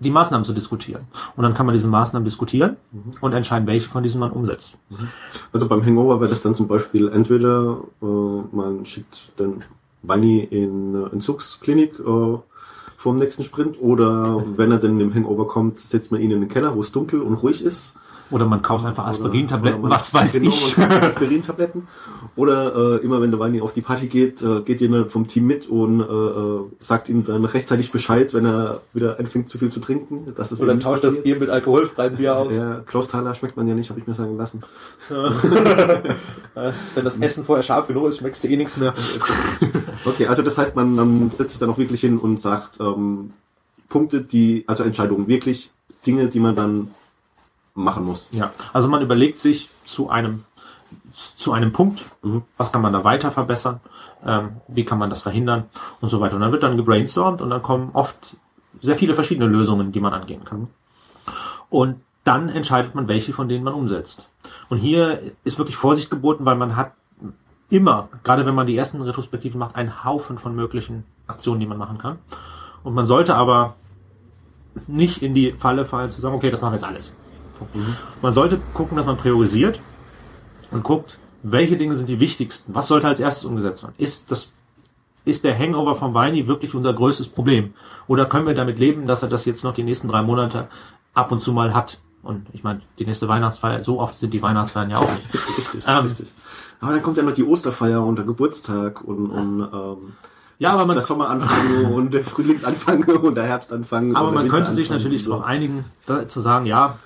[0.00, 1.06] die Maßnahmen zu diskutieren.
[1.36, 3.10] Und dann kann man diese Maßnahmen diskutieren mhm.
[3.20, 4.76] und entscheiden, welche von diesen man umsetzt.
[4.90, 5.08] Mhm.
[5.52, 9.64] Also beim Hangover wäre das dann zum Beispiel entweder äh, man schickt den
[10.02, 12.38] Bunny in äh, Entzugsklinik äh,
[12.96, 16.48] vom nächsten Sprint oder wenn er denn im Hangover kommt, setzt man ihn in den
[16.48, 17.94] Keller, wo es dunkel und ruhig ist
[18.30, 20.76] oder man kauft einfach Aspirintabletten, was weiß genau, ich.
[20.76, 21.88] Man kauft Aspirintabletten.
[22.36, 25.46] Oder äh, immer wenn der Weini auf die Party geht, äh, geht jemand vom Team
[25.46, 29.70] mit und äh, äh, sagt ihm dann rechtzeitig Bescheid, wenn er wieder anfängt zu viel
[29.70, 30.32] zu trinken.
[30.36, 32.54] Das ist Oder tauscht das Bier mit alkoholfreiem Bier aus.
[32.54, 34.62] Ja, Klaus Thaler schmeckt man ja nicht, habe ich mir sagen lassen.
[35.08, 38.92] wenn das Essen vorher scharf genug ist, schmeckst du eh nichts mehr.
[40.04, 43.30] okay, also das heißt, man, man setzt sich dann auch wirklich hin und sagt ähm,
[43.88, 45.70] Punkte, die, also Entscheidungen, wirklich
[46.06, 46.90] Dinge, die man dann
[47.78, 48.28] machen muss.
[48.32, 50.44] Ja, also man überlegt sich zu einem
[51.36, 52.42] zu einem Punkt, mhm.
[52.56, 53.80] was kann man da weiter verbessern,
[54.24, 55.64] ähm, wie kann man das verhindern
[56.00, 56.36] und so weiter.
[56.36, 58.36] Und dann wird dann gebrainstormt und dann kommen oft
[58.80, 60.68] sehr viele verschiedene Lösungen, die man angehen kann.
[61.68, 64.28] Und dann entscheidet man, welche von denen man umsetzt.
[64.68, 66.92] Und hier ist wirklich Vorsicht geboten, weil man hat
[67.70, 71.78] immer, gerade wenn man die ersten Retrospektiven macht, einen Haufen von möglichen Aktionen, die man
[71.78, 72.18] machen kann.
[72.82, 73.76] Und man sollte aber
[74.86, 77.14] nicht in die Falle fallen zu sagen, okay, das machen wir jetzt alles.
[77.74, 77.96] Mhm.
[78.22, 79.80] Man sollte gucken, dass man priorisiert
[80.70, 82.74] und guckt, welche Dinge sind die wichtigsten?
[82.74, 83.94] Was sollte als erstes umgesetzt werden?
[83.98, 84.52] Ist das
[85.24, 87.74] ist der Hangover vom Weini wirklich unser größtes Problem?
[88.06, 90.68] Oder können wir damit leben, dass er das jetzt noch die nächsten drei Monate
[91.12, 91.98] ab und zu mal hat?
[92.22, 95.34] Und ich meine, die nächste Weihnachtsfeier, so oft sind die Weihnachtsfeiern ja auch nicht.
[95.58, 96.28] richtig, ähm, richtig.
[96.80, 100.12] Aber dann kommt ja noch die Osterfeier und der Geburtstag und, und ähm,
[100.58, 104.16] Ja, aber man, der Sommeranfang und der Frühlingsanfang und der Herbstanfang.
[104.16, 106.98] aber man könnte sich natürlich und darauf einigen, da, zu sagen, ja,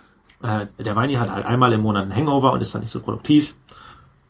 [0.42, 3.00] äh, der Weini hat halt einmal im Monat einen Hangover und ist dann nicht so
[3.00, 3.54] produktiv.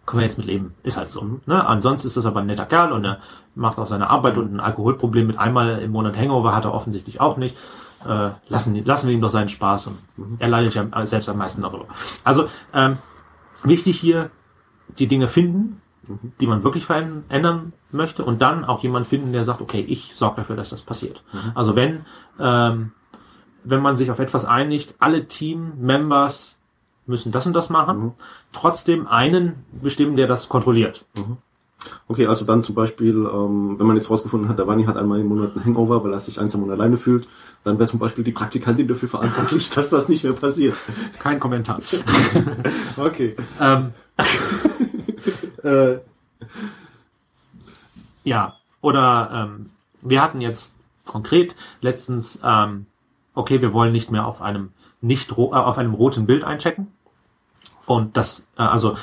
[0.04, 0.74] Können wir jetzt mit leben.
[0.82, 1.40] Ist halt so.
[1.46, 1.66] Ne?
[1.66, 3.18] Ansonsten ist das aber ein netter Kerl und er
[3.54, 7.20] macht auch seine Arbeit und ein Alkoholproblem mit einmal im Monat Hangover hat er offensichtlich
[7.20, 7.56] auch nicht.
[8.06, 9.98] Äh, lassen, lassen wir ihm doch seinen Spaß und
[10.40, 11.86] er leidet ja selbst am meisten darüber.
[12.24, 12.98] Also ähm,
[13.62, 14.30] wichtig hier,
[14.98, 15.80] die Dinge finden,
[16.40, 20.36] die man wirklich verändern möchte und dann auch jemand finden, der sagt, okay, ich sorge
[20.38, 21.22] dafür, dass das passiert.
[21.54, 22.04] Also wenn
[22.40, 22.90] ähm,
[23.64, 26.56] wenn man sich auf etwas einigt, alle Team-Members
[27.06, 28.12] müssen das und das machen,
[28.52, 31.04] trotzdem einen bestimmen, der das kontrolliert.
[32.06, 35.18] Okay, also dann zum Beispiel, ähm, wenn man jetzt rausgefunden hat, der Wani hat einmal
[35.18, 37.26] im Monat einen Hangover, weil er sich einsam und alleine fühlt,
[37.64, 40.76] dann wäre zum Beispiel die Praktikantin dafür verantwortlich, dass das nicht mehr passiert.
[41.18, 41.80] Kein Kommentar.
[42.96, 43.34] Okay.
[43.60, 43.92] ähm,
[45.62, 45.98] Äh,
[48.24, 49.66] ja, oder ähm,
[50.00, 50.72] wir hatten jetzt
[51.04, 52.86] konkret letztens, ähm,
[53.34, 54.70] okay, wir wollen nicht mehr auf einem
[55.00, 56.88] nicht ro- äh, auf einem roten Bild einchecken.
[57.86, 58.96] Und das, äh, also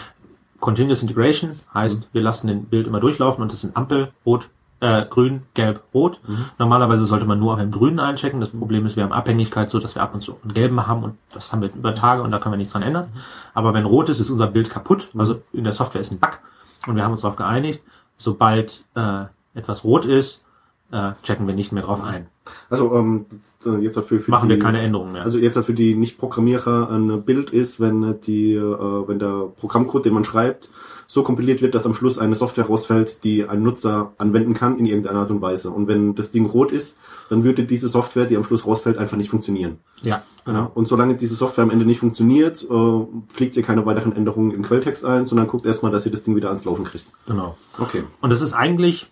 [0.59, 4.49] Continuous Integration heißt, wir lassen den Bild immer durchlaufen und das sind Ampel, rot,
[4.81, 6.19] äh, grün, gelb, rot.
[6.57, 8.39] Normalerweise sollte man nur auf einem grünen einchecken.
[8.39, 11.03] Das Problem ist, wir haben Abhängigkeit, so dass wir ab und zu einen gelben haben
[11.03, 13.09] und das haben wir über Tage und da können wir nichts dran ändern.
[13.53, 15.09] Aber wenn rot ist, ist unser Bild kaputt.
[15.17, 16.39] Also in der Software ist ein Bug
[16.87, 17.81] und wir haben uns darauf geeinigt,
[18.17, 20.43] sobald äh, etwas rot ist,
[20.91, 22.27] äh, checken wir nicht mehr drauf ein.
[22.69, 23.25] Also ähm,
[23.81, 25.23] jetzt hat für, Machen die, wir keine Änderungen mehr.
[25.23, 30.05] Also jetzt hat für die Nicht-Programmierer ein Bild ist, wenn die, äh, wenn der Programmcode,
[30.05, 30.69] den man schreibt,
[31.11, 34.85] so kompiliert wird, dass am Schluss eine Software rausfällt, die ein Nutzer anwenden kann in
[34.85, 35.71] irgendeiner Art und Weise.
[35.71, 36.99] Und wenn das Ding rot ist,
[37.31, 39.79] dann würde diese Software, die am Schluss rausfällt, einfach nicht funktionieren.
[40.03, 44.15] ja, Ja, und solange diese Software am Ende nicht funktioniert, äh, pflegt ihr keine weiteren
[44.15, 47.07] Änderungen im Quelltext ein, sondern guckt erstmal, dass ihr das Ding wieder ans Laufen kriegt.
[47.25, 47.57] genau.
[47.79, 48.03] Okay.
[48.21, 49.07] Und das ist eigentlich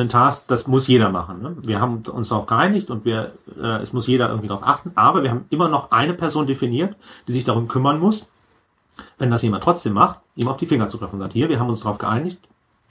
[0.00, 1.42] ein Task, das muss jeder machen.
[1.42, 1.56] Ne?
[1.62, 4.92] Wir haben uns darauf geeinigt und wir, äh, es muss jeder irgendwie darauf achten.
[4.94, 6.96] Aber wir haben immer noch eine Person definiert,
[7.28, 8.26] die sich darum kümmern muss,
[9.18, 11.60] wenn das jemand trotzdem macht, ihm auf die Finger zu klopfen und sagt, hier, wir
[11.60, 12.40] haben uns darauf geeinigt,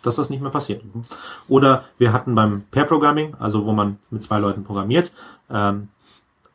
[0.03, 0.83] dass das nicht mehr passiert.
[1.47, 5.11] Oder wir hatten beim Pair-Programming, also wo man mit zwei Leuten programmiert,
[5.49, 5.89] ähm,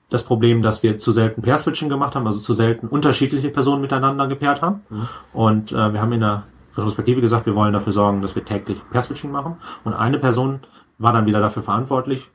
[0.08, 4.28] das Problem, dass wir zu selten Pair-Switching gemacht haben, also zu selten unterschiedliche Personen miteinander
[4.28, 4.82] gepaart haben.
[5.32, 6.44] Und äh, wir haben in der
[6.76, 9.56] Retrospektive gesagt, wir wollen dafür sorgen, dass wir täglich Pair-Switching machen.
[9.84, 10.60] Und eine Person
[10.98, 12.28] war dann wieder dafür verantwortlich,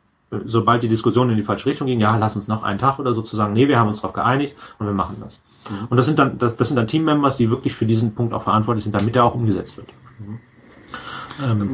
[0.46, 3.14] sobald die Diskussion in die falsche Richtung ging, ja, lass uns noch einen Tag oder
[3.14, 5.40] so zu sagen, nee, wir haben uns darauf geeinigt und wir machen das.
[5.90, 8.44] Und das sind dann, das, das sind dann Teammembers, die wirklich für diesen Punkt auch
[8.44, 9.88] verantwortlich sind, damit er auch umgesetzt wird.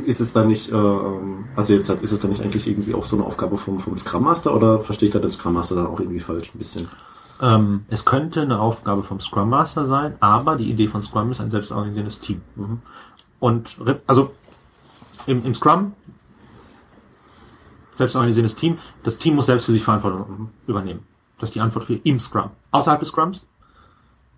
[0.05, 2.93] Ist es dann nicht, äh, ähm, also jetzt hat, ist es dann nicht eigentlich irgendwie
[2.93, 5.75] auch so eine Aufgabe vom, vom Scrum Master oder verstehe ich da den Scrum Master
[5.75, 6.87] dann auch irgendwie falsch ein bisschen?
[7.41, 11.39] Ähm, es könnte eine Aufgabe vom Scrum Master sein, aber die Idee von Scrum ist
[11.39, 12.41] ein selbstorganisierendes Team.
[13.39, 14.33] Und re- also
[15.27, 15.93] im, im Scrum
[17.95, 21.05] selbstorganisierendes Team, das Team muss selbst für sich Verantwortung übernehmen.
[21.39, 22.49] Das ist die Antwort für im Scrum.
[22.71, 23.45] Außerhalb des Scrums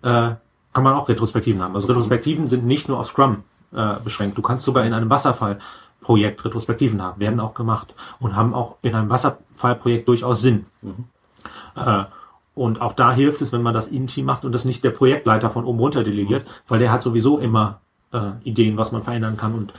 [0.02, 0.32] äh,
[0.72, 1.74] kann man auch Retrospektiven haben.
[1.74, 4.36] Also Retrospektiven sind nicht nur auf Scrum äh, beschränkt.
[4.36, 8.94] Du kannst sogar in einem Wasserfallprojekt Retrospektiven haben, werden auch gemacht und haben auch in
[8.94, 10.66] einem Wasserfallprojekt durchaus Sinn.
[11.76, 12.04] Äh,
[12.54, 14.90] und auch da hilft es, wenn man das im Team macht und das nicht der
[14.90, 17.80] Projektleiter von oben runter delegiert, weil der hat sowieso immer
[18.12, 19.72] äh, Ideen, was man verändern kann und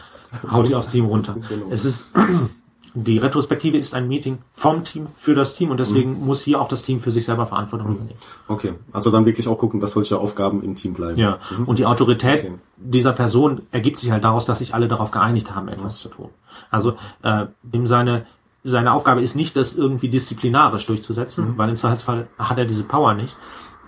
[0.52, 1.36] haut die aufs Team runter.
[1.50, 1.66] Genau.
[1.70, 2.08] Es ist
[2.94, 6.68] die Retrospektive ist ein Meeting vom Team für das Team und deswegen muss hier auch
[6.68, 8.20] das Team für sich selber Verantwortung übernehmen.
[8.48, 11.18] Okay, also dann wirklich auch gucken, dass solche Aufgaben im Team bleiben.
[11.18, 12.52] Ja, und die Autorität Okay.
[12.78, 16.30] dieser Person ergibt sich halt daraus, dass sich alle darauf geeinigt haben, etwas zu tun.
[16.70, 18.26] Also äh, ihm seine
[18.64, 23.14] seine Aufgabe ist nicht, das irgendwie disziplinarisch durchzusetzen, weil im Zweifelsfall hat er diese Power
[23.14, 23.36] nicht.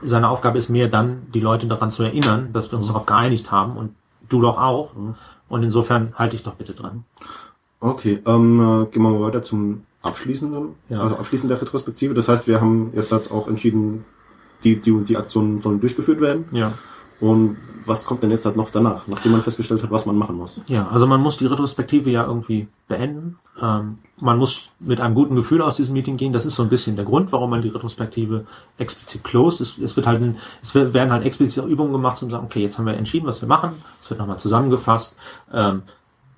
[0.01, 3.51] Seine Aufgabe ist mehr dann, die Leute daran zu erinnern, dass wir uns darauf geeinigt
[3.51, 3.95] haben und
[4.27, 4.89] du doch auch.
[5.47, 7.03] Und insofern halte ich doch bitte dran.
[7.79, 11.01] Okay, ähm, äh, gehen wir mal weiter zum abschließenden, Ja.
[11.01, 12.13] also abschließend der Retrospektive.
[12.13, 14.03] Das heißt, wir haben jetzt halt auch entschieden,
[14.63, 16.45] die, die und die Aktionen sollen durchgeführt werden.
[16.51, 16.73] Ja.
[17.19, 20.37] Und was kommt denn jetzt halt noch danach, nachdem man festgestellt hat, was man machen
[20.37, 20.61] muss?
[20.67, 23.37] Ja, also man muss die Retrospektive ja irgendwie beenden.
[23.61, 26.33] Ähm, man muss mit einem guten Gefühl aus diesem Meeting gehen.
[26.33, 28.45] Das ist so ein bisschen der Grund, warum man die Retrospektive
[28.77, 29.61] explizit closed.
[29.61, 32.61] Es, es wird halt, ein, es werden halt explizit Übungen gemacht, um zu sagen, okay,
[32.61, 33.71] jetzt haben wir entschieden, was wir machen.
[34.01, 35.17] Es wird nochmal zusammengefasst.
[35.51, 35.83] Ähm,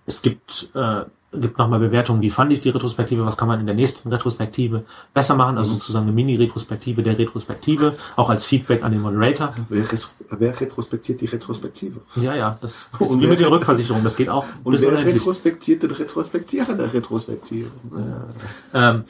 [0.06, 1.06] es gibt, äh,
[1.42, 4.84] gibt nochmal Bewertungen, wie fand ich die Retrospektive, was kann man in der nächsten Retrospektive
[5.14, 9.54] besser machen, also sozusagen eine Mini-Retrospektive der Retrospektive, auch als Feedback an den Moderator.
[9.70, 9.86] Wer,
[10.32, 12.02] wer retrospektiert die Retrospektive?
[12.16, 15.16] Ja, ja, das ist Und wie mit der Rückversicherung, das geht auch Und wer unendlich.
[15.16, 17.70] retrospektiert den Retrospektierer der Retrospektive?
[18.74, 19.04] Ähm,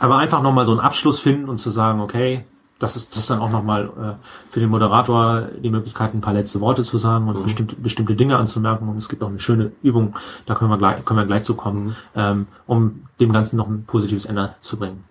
[0.00, 2.44] aber einfach nochmal so einen Abschluss finden und zu sagen, okay,
[2.78, 6.34] das ist das ist dann auch nochmal äh, für den Moderator die Möglichkeit, ein paar
[6.34, 8.88] letzte Worte zu sagen und bestimmte, bestimmte Dinge anzumerken.
[8.88, 10.14] Und es gibt auch eine schöne Übung,
[10.46, 13.84] da können wir gleich, können wir gleich zu kommen, ähm, um dem Ganzen noch ein
[13.84, 15.04] positives Ende zu bringen.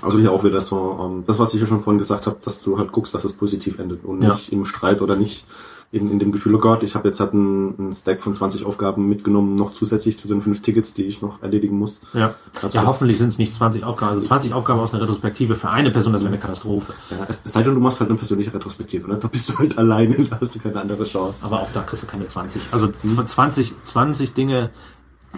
[0.00, 2.62] Also hier auch wieder so, ähm, das, was ich ja schon vorhin gesagt habe, dass
[2.62, 4.28] du halt guckst, dass es positiv endet und Ja.
[4.30, 5.44] nicht im Streit oder nicht
[5.90, 8.66] in, in dem Gefühl, oh Gott, ich habe jetzt halt einen, einen Stack von 20
[8.66, 12.00] Aufgaben mitgenommen, noch zusätzlich zu den fünf Tickets, die ich noch erledigen muss.
[12.12, 14.12] Ja, Also ja hoffentlich sind es nicht 20 Aufgaben.
[14.12, 16.92] Also 20 Aufgaben aus einer Retrospektive für eine Person, das wäre eine Katastrophe.
[17.10, 19.16] Ja, es es sei denn, du machst halt eine persönliche Retrospektive, ne?
[19.16, 21.46] Da bist du halt alleine, da hast du keine andere Chance.
[21.46, 22.60] Aber auch da kriegst du keine 20.
[22.70, 24.70] Also 20, 20 Dinge,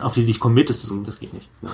[0.00, 1.48] auf die dich committest, das, das geht nicht.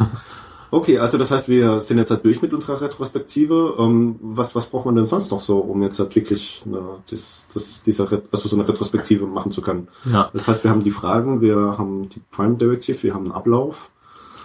[0.70, 3.76] Okay, also das heißt, wir sind jetzt halt durch mit unserer Retrospektive.
[3.78, 7.48] Ähm, was, was braucht man denn sonst noch so, um jetzt halt wirklich eine, das,
[7.52, 9.88] das, dieser, also so eine Retrospektive machen zu können?
[10.04, 10.28] Ja.
[10.32, 13.90] Das heißt, wir haben die Fragen, wir haben die Prime Directive, wir haben einen Ablauf.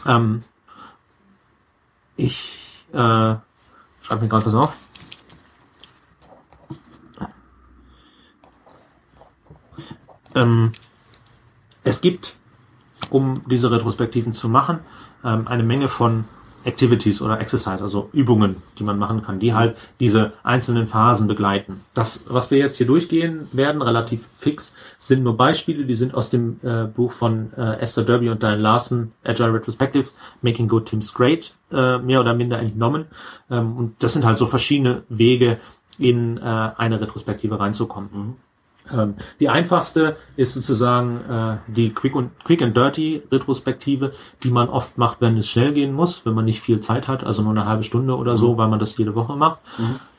[0.06, 0.42] Ähm,
[2.18, 4.74] ich äh, schreibe mir gerade was auf.
[10.36, 10.72] Ähm,
[11.84, 12.36] es gibt,
[13.10, 14.80] um diese Retrospektiven zu machen,
[15.24, 16.26] ähm, eine Menge von
[16.64, 21.82] Activities oder Exercise, also Übungen, die man machen kann, die halt diese einzelnen Phasen begleiten.
[21.94, 26.30] Das, was wir jetzt hier durchgehen werden, relativ fix, sind nur Beispiele, die sind aus
[26.30, 30.10] dem äh, Buch von äh, Esther Derby und Diane Larson, Agile Retrospective,
[30.42, 33.06] Making Good Teams Great, äh, mehr oder minder entnommen.
[33.50, 35.58] Ähm, und das sind halt so verschiedene Wege,
[35.98, 38.10] in äh, eine Retrospektive reinzukommen.
[38.14, 38.36] Ähm,
[39.40, 44.12] die einfachste ist sozusagen äh, die Quick, und, Quick and Dirty Retrospektive,
[44.44, 47.24] die man oft macht, wenn es schnell gehen muss, wenn man nicht viel Zeit hat,
[47.24, 49.60] also nur eine halbe Stunde oder so, weil man das jede Woche macht.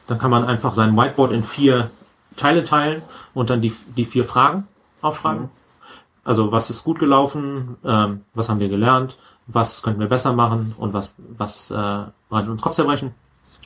[0.07, 1.91] Dann kann man einfach sein Whiteboard in vier
[2.37, 3.03] Teile teilen
[3.35, 4.67] und dann die, die vier Fragen
[5.01, 5.51] aufschreiben.
[6.25, 10.75] Also was ist gut gelaufen, ähm, was haben wir gelernt, was könnten wir besser machen
[10.79, 13.13] und was, was äh, bereitet uns Kopfzerbrechen.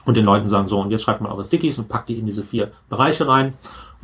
[0.05, 2.27] Und den Leuten sagen, so, und jetzt schreibt mal eure Stickies und packt die in
[2.27, 3.55] diese vier Bereiche rein.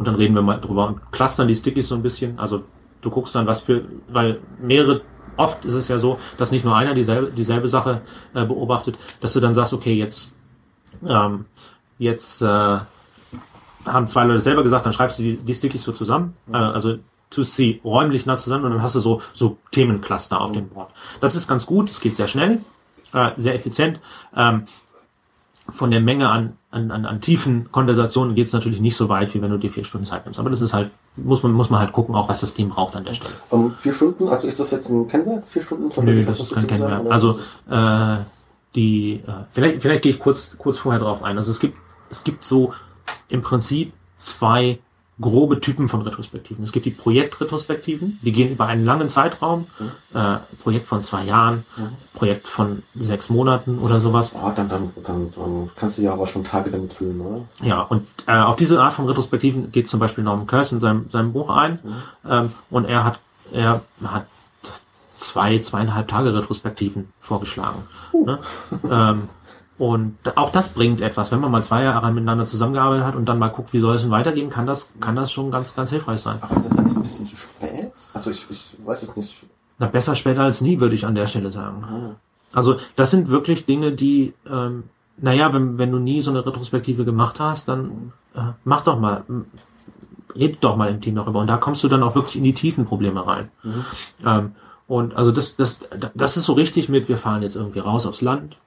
[0.03, 2.37] Und dann reden wir mal drüber und clustern die Stickies so ein bisschen.
[2.37, 2.65] Also
[3.03, 5.03] du guckst dann, was für, weil mehrere,
[5.37, 8.01] oft ist es ja so, dass nicht nur einer dieselbe, dieselbe Sache
[8.35, 10.35] äh, beobachtet, dass du dann sagst, okay, jetzt,
[11.07, 11.45] ähm,
[11.99, 12.47] jetzt äh,
[13.87, 16.35] haben zwei Leute selber gesagt, dann schreibst du die, die Stickies so zusammen.
[16.53, 16.97] Äh, also
[17.31, 20.91] tust sie räumlich nah zusammen und dann hast du so, so Themencluster auf dem Board.
[21.21, 22.59] Das ist ganz gut, es geht sehr schnell,
[23.13, 24.01] äh, sehr effizient.
[24.37, 24.65] Ähm,
[25.73, 29.35] von der Menge an, an, an, an tiefen Konversationen geht es natürlich nicht so weit,
[29.35, 30.39] wie wenn du dir vier Stunden Zeit nimmst.
[30.39, 32.95] Aber das ist halt, muss man, muss man halt gucken, auch was das Team braucht
[32.95, 33.33] an der Stelle.
[33.51, 35.49] Ähm, vier Stunden, also ist das jetzt ein Kennwert?
[35.49, 35.91] Vier Stunden?
[35.91, 37.11] Soll Nö, das ist kein Kennwert.
[37.11, 37.39] Also
[37.71, 38.17] äh,
[38.75, 41.37] die, äh, vielleicht, vielleicht gehe ich kurz, kurz vorher drauf ein.
[41.37, 41.77] Also es gibt,
[42.11, 42.75] es gibt so
[43.29, 44.79] im Prinzip zwei
[45.21, 46.65] grobe Typen von Retrospektiven.
[46.65, 49.67] Es gibt die Projektretrospektiven, die gehen über einen langen Zeitraum,
[50.15, 51.65] äh, Projekt von zwei Jahren,
[52.15, 54.35] Projekt von sechs Monaten oder sowas.
[54.35, 57.43] Oh, dann, dann, dann, dann kannst du ja aber schon Tage damit füllen, oder?
[57.63, 61.11] Ja, und äh, auf diese Art von Retrospektiven geht zum Beispiel Norman Curse in seinem,
[61.11, 61.79] seinem Buch ein.
[62.29, 63.19] Ähm, und er hat,
[63.53, 64.27] er hat
[65.11, 67.83] zwei, zweieinhalb Tage Retrospektiven vorgeschlagen.
[68.13, 68.39] Ne?
[68.91, 69.29] ähm,
[69.79, 73.39] und auch das bringt etwas, wenn man mal zwei Jahre miteinander zusammengearbeitet hat und dann
[73.39, 76.21] mal guckt, wie soll es denn weitergehen, kann das, kann das schon ganz, ganz hilfreich
[76.21, 76.39] sein.
[76.41, 77.93] Aber ist das dann nicht ein bisschen zu spät?
[78.13, 79.45] Also ich, ich weiß es nicht.
[79.79, 82.17] Na, besser später als nie, würde ich an der Stelle sagen.
[82.53, 84.85] Also das sind wirklich Dinge, die, ähm,
[85.17, 89.25] naja, wenn, wenn du nie so eine Retrospektive gemacht hast, dann äh, mach doch mal,
[90.37, 91.41] red doch mal im Team darüber.
[91.41, 93.49] Und da kommst du dann auch wirklich in die tiefen Probleme rein.
[94.25, 94.53] Ähm,
[94.87, 95.81] und also das, das,
[96.15, 98.59] das ist so richtig mit, wir fahren jetzt irgendwie raus aufs Land.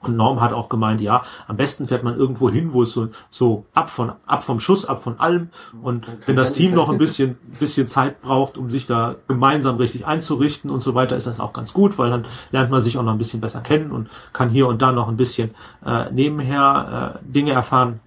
[0.00, 3.08] Und Norm hat auch gemeint, ja, am besten fährt man irgendwo hin, wo es so,
[3.30, 5.50] so ab von, ab vom Schuss, ab von allem.
[5.82, 10.06] Und wenn das Team noch ein bisschen, bisschen Zeit braucht, um sich da gemeinsam richtig
[10.06, 13.02] einzurichten und so weiter, ist das auch ganz gut, weil dann lernt man sich auch
[13.02, 15.50] noch ein bisschen besser kennen und kann hier und da noch ein bisschen
[15.84, 18.00] äh, nebenher äh, Dinge erfahren.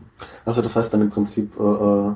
[0.45, 2.13] Also das heißt dann im Prinzip äh, äh,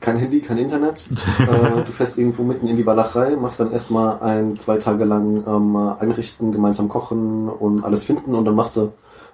[0.00, 1.04] kein Handy, kein Internet.
[1.38, 5.44] äh, du fährst irgendwo mitten in die Walachei, machst dann erstmal ein, zwei Tage lang
[5.46, 8.92] ähm, einrichten, gemeinsam kochen und alles finden und dann machst du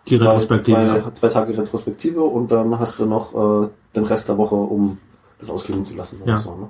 [0.08, 3.34] Die zwei, zwei, zwei Tage Retrospektive und dann hast du noch
[3.64, 4.98] äh, den Rest der Woche, um
[5.38, 6.20] das ausklingen zu lassen.
[6.24, 6.36] Ja.
[6.36, 6.68] so, ne?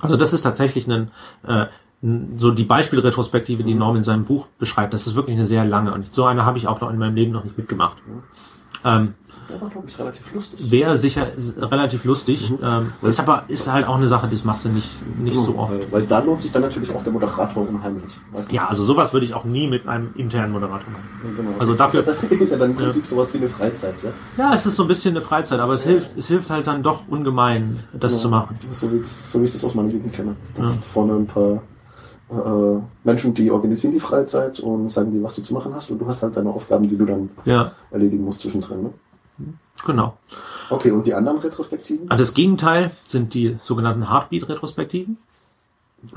[0.00, 1.10] Also das ist tatsächlich ein,
[1.46, 1.66] äh,
[2.36, 4.92] so die Beispielretrospektive, die Norm in seinem Buch beschreibt.
[4.92, 7.14] Das ist wirklich eine sehr lange und so eine habe ich auch noch in meinem
[7.14, 7.98] Leben noch nicht mitgemacht.
[8.84, 9.14] Ähm,
[9.48, 10.70] Der war, glaube ich, relativ lustig.
[10.70, 11.26] Wäre sicher
[11.60, 12.52] relativ lustig.
[12.62, 14.88] Ähm, ist aber ist halt auch eine Sache, das machst du nicht
[15.18, 15.72] nicht so oft.
[15.92, 18.12] Weil, da lohnt sich dann natürlich auch der Moderator unheimlich.
[18.32, 18.54] Weißt du?
[18.56, 21.34] Ja, also sowas würde ich auch nie mit einem internen Moderator machen.
[21.36, 21.50] Genau.
[21.58, 23.94] Also ist, dafür- ist ja, dann, ist ja dann im Prinzip sowas wie eine Freizeit,
[24.02, 24.10] ja?
[24.38, 26.82] Ja, es ist so ein bisschen eine Freizeit, aber es hilft es hilft halt dann
[26.82, 28.56] doch ungemein, das zu machen.
[28.70, 30.36] So wie, das, so wie ich das aus meiner Jugend kenne.
[30.54, 31.62] Da hast du vorne ein paar
[32.30, 35.98] äh, Menschen, die organisieren die Freizeit und sagen dir, was du zu machen hast und
[35.98, 38.84] du hast halt deine Aufgaben, die du dann Ja, erledigen musst zwischendrin.
[38.84, 38.90] Ne?
[39.84, 40.16] Genau.
[40.70, 42.10] Okay, und die anderen Retrospektiven?
[42.10, 45.18] Also das Gegenteil sind die sogenannten Heartbeat-Retrospektiven.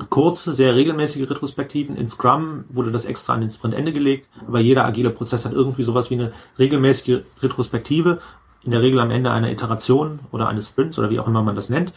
[0.09, 1.95] Kurze, sehr regelmäßige Retrospektiven.
[1.95, 5.83] In Scrum wurde das extra an den Sprintende gelegt, aber jeder agile Prozess hat irgendwie
[5.83, 8.19] sowas wie eine regelmäßige Retrospektive,
[8.63, 11.55] in der Regel am Ende einer Iteration oder eines Sprints oder wie auch immer man
[11.55, 11.93] das nennt.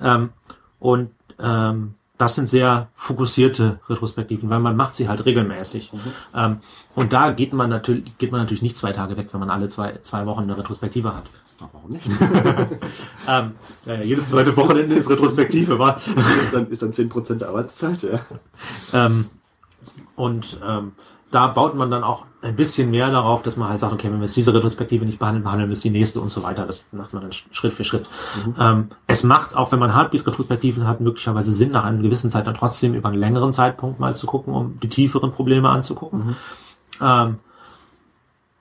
[0.00, 0.30] Ähm,
[0.78, 1.10] und
[1.42, 5.90] ähm, das sind sehr fokussierte Retrospektiven, weil man macht sie halt regelmäßig.
[6.36, 6.58] Ähm,
[6.94, 9.68] und da geht man natürlich geht man natürlich nicht zwei Tage weg, wenn man alle
[9.68, 11.24] zwei zwei Wochen eine Retrospektive hat.
[11.60, 12.06] Ach, warum nicht?
[13.28, 13.52] Ähm,
[13.86, 15.96] ja, jedes zweite Wochenende ist Retrospektive, war.
[16.42, 18.18] ist dann, ist dann 10% der Arbeitszeit, ja.
[18.92, 19.26] Ähm,
[20.16, 20.92] und ähm,
[21.30, 24.18] da baut man dann auch ein bisschen mehr darauf, dass man halt sagt, okay, wenn
[24.18, 26.66] wir jetzt diese Retrospektive nicht behandeln, behandeln wir jetzt die nächste und so weiter.
[26.66, 28.08] Das macht man dann Schritt für Schritt.
[28.58, 32.54] Ähm, es macht, auch wenn man Heartbeat-Retrospektiven hat, möglicherweise Sinn, nach einer gewissen Zeit dann
[32.54, 36.36] trotzdem über einen längeren Zeitpunkt mal zu gucken, um die tieferen Probleme anzugucken.
[37.00, 37.38] Ähm,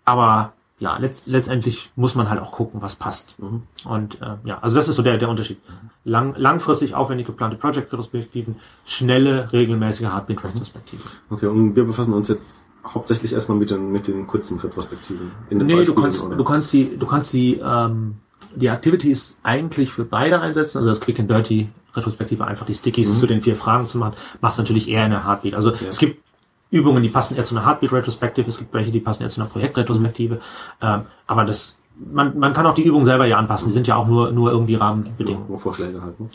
[0.06, 3.38] aber ja, letzt, letztendlich muss man halt auch gucken, was passt.
[3.86, 5.60] Und äh, ja, also das ist so der, der Unterschied.
[6.04, 8.56] Lang, langfristig aufwendig geplante Project-Retrospektiven,
[8.86, 11.10] schnelle, regelmäßige Heartbeat-Retrospektiven.
[11.30, 15.32] Okay, und wir befassen uns jetzt hauptsächlich erstmal mit den, mit den kurzen Retrospektiven.
[15.50, 16.36] In den Nee, du kannst, oder?
[16.36, 18.16] du kannst die, du kannst die, ähm,
[18.56, 23.20] die Activities eigentlich für beide einsetzen, also das Quick and Dirty Retrospektive einfach die Stickies
[23.20, 25.56] zu den vier Fragen zu machen, machst du natürlich eher in der Heartbeat.
[25.56, 26.24] Also es gibt
[26.70, 29.42] Übungen, die passen eher zu einer Heartbeat Retrospektive, es gibt welche, die passen eher zu
[29.42, 30.40] einer Projektretrospektive,
[30.82, 33.98] ähm, aber das, man, man kann auch die Übung selber ja anpassen, die sind ja
[33.98, 35.48] auch nur, nur irgendwie Rahmenbedingungen.
[35.50, 36.20] Nur Vorschläge halt.
[36.20, 36.30] Ne?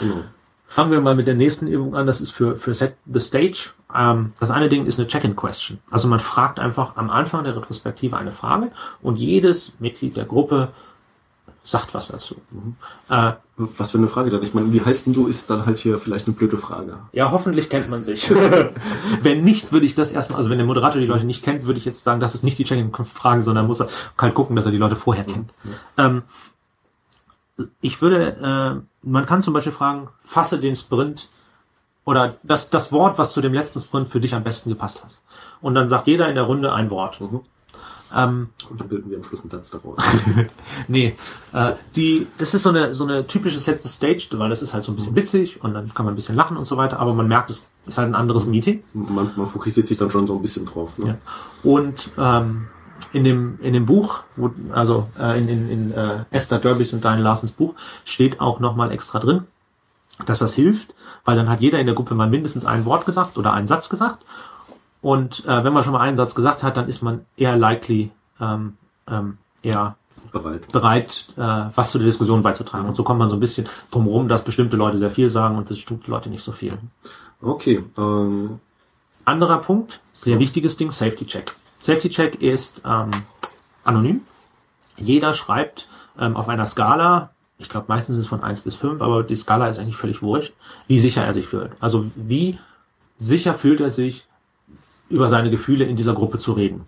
[0.00, 0.16] Genau.
[0.74, 2.04] Fangen wir mal mit der nächsten Übung an.
[2.04, 3.70] Das ist für, für Set the Stage.
[3.94, 5.78] Ähm, das eine Ding ist eine Check-in-Question.
[5.90, 8.70] Also man fragt einfach am Anfang der Retrospektive eine Frage
[9.02, 10.68] und jedes Mitglied der Gruppe
[11.62, 12.36] sagt was dazu.
[13.08, 14.42] Äh, Was für eine Frage dann?
[14.42, 16.98] Ich meine, wie heißt denn du, ist dann halt hier vielleicht eine blöde Frage.
[17.12, 18.30] ja, hoffentlich kennt man sich.
[19.22, 21.78] wenn nicht, würde ich das erstmal, also wenn der Moderator die Leute nicht kennt, würde
[21.78, 23.88] ich jetzt sagen, das ist nicht die Check-in-Frage, sondern muss er
[24.18, 25.52] halt gucken, dass er die Leute vorher kennt.
[25.96, 26.22] Ähm,
[27.80, 31.28] ich würde, äh, man kann zum Beispiel fragen, fasse den Sprint
[32.04, 35.18] oder das, das Wort, was zu dem letzten Sprint für dich am besten gepasst hat.
[35.60, 37.18] Und dann sagt jeder in der Runde ein Wort.
[38.16, 39.98] Ähm, Und dann bilden wir am Schluss einen Satz daraus.
[40.88, 41.16] nee,
[41.52, 44.74] äh, die, das ist so eine, so eine typische Set the Stage, weil das ist
[44.74, 47.00] halt so ein bisschen witzig und dann kann man ein bisschen lachen und so weiter,
[47.00, 48.82] aber man merkt, es ist halt ein anderes Meeting.
[48.92, 50.96] man, man fokussiert sich dann schon so ein bisschen drauf.
[50.98, 51.06] Ne?
[51.08, 51.16] Ja.
[51.70, 52.68] Und ähm,
[53.12, 57.02] in dem in dem Buch, wo, also äh, in, in, in äh, Esther Derbys und
[57.02, 57.74] Diane Larsens Buch,
[58.04, 59.44] steht auch nochmal extra drin,
[60.26, 60.94] dass das hilft,
[61.24, 63.88] weil dann hat jeder in der Gruppe mal mindestens ein Wort gesagt oder einen Satz
[63.88, 64.24] gesagt.
[65.00, 68.10] Und äh, wenn man schon mal einen Satz gesagt hat, dann ist man eher likely,
[68.40, 68.76] ähm,
[69.08, 69.96] ähm, eher
[70.32, 70.72] Bereit.
[70.72, 72.88] bereit, äh, was zu der Diskussion beizutragen.
[72.88, 75.58] Und so kommt man so ein bisschen drum rum, dass bestimmte Leute sehr viel sagen
[75.58, 76.78] und bestimmte Leute nicht so viel.
[77.42, 77.84] Okay.
[77.98, 78.60] Ähm,
[79.26, 81.54] Anderer Punkt, sehr wichtiges Ding, Safety Check.
[81.78, 83.10] Safety Check ist ähm,
[83.82, 84.20] anonym.
[84.96, 85.88] Jeder schreibt
[86.18, 89.36] ähm, auf einer Skala, ich glaube meistens ist es von 1 bis 5, aber die
[89.36, 90.54] Skala ist eigentlich völlig wurscht,
[90.86, 91.72] wie sicher er sich fühlt.
[91.80, 92.58] Also wie
[93.18, 94.26] sicher fühlt er sich,
[95.08, 96.86] über seine Gefühle in dieser Gruppe zu reden.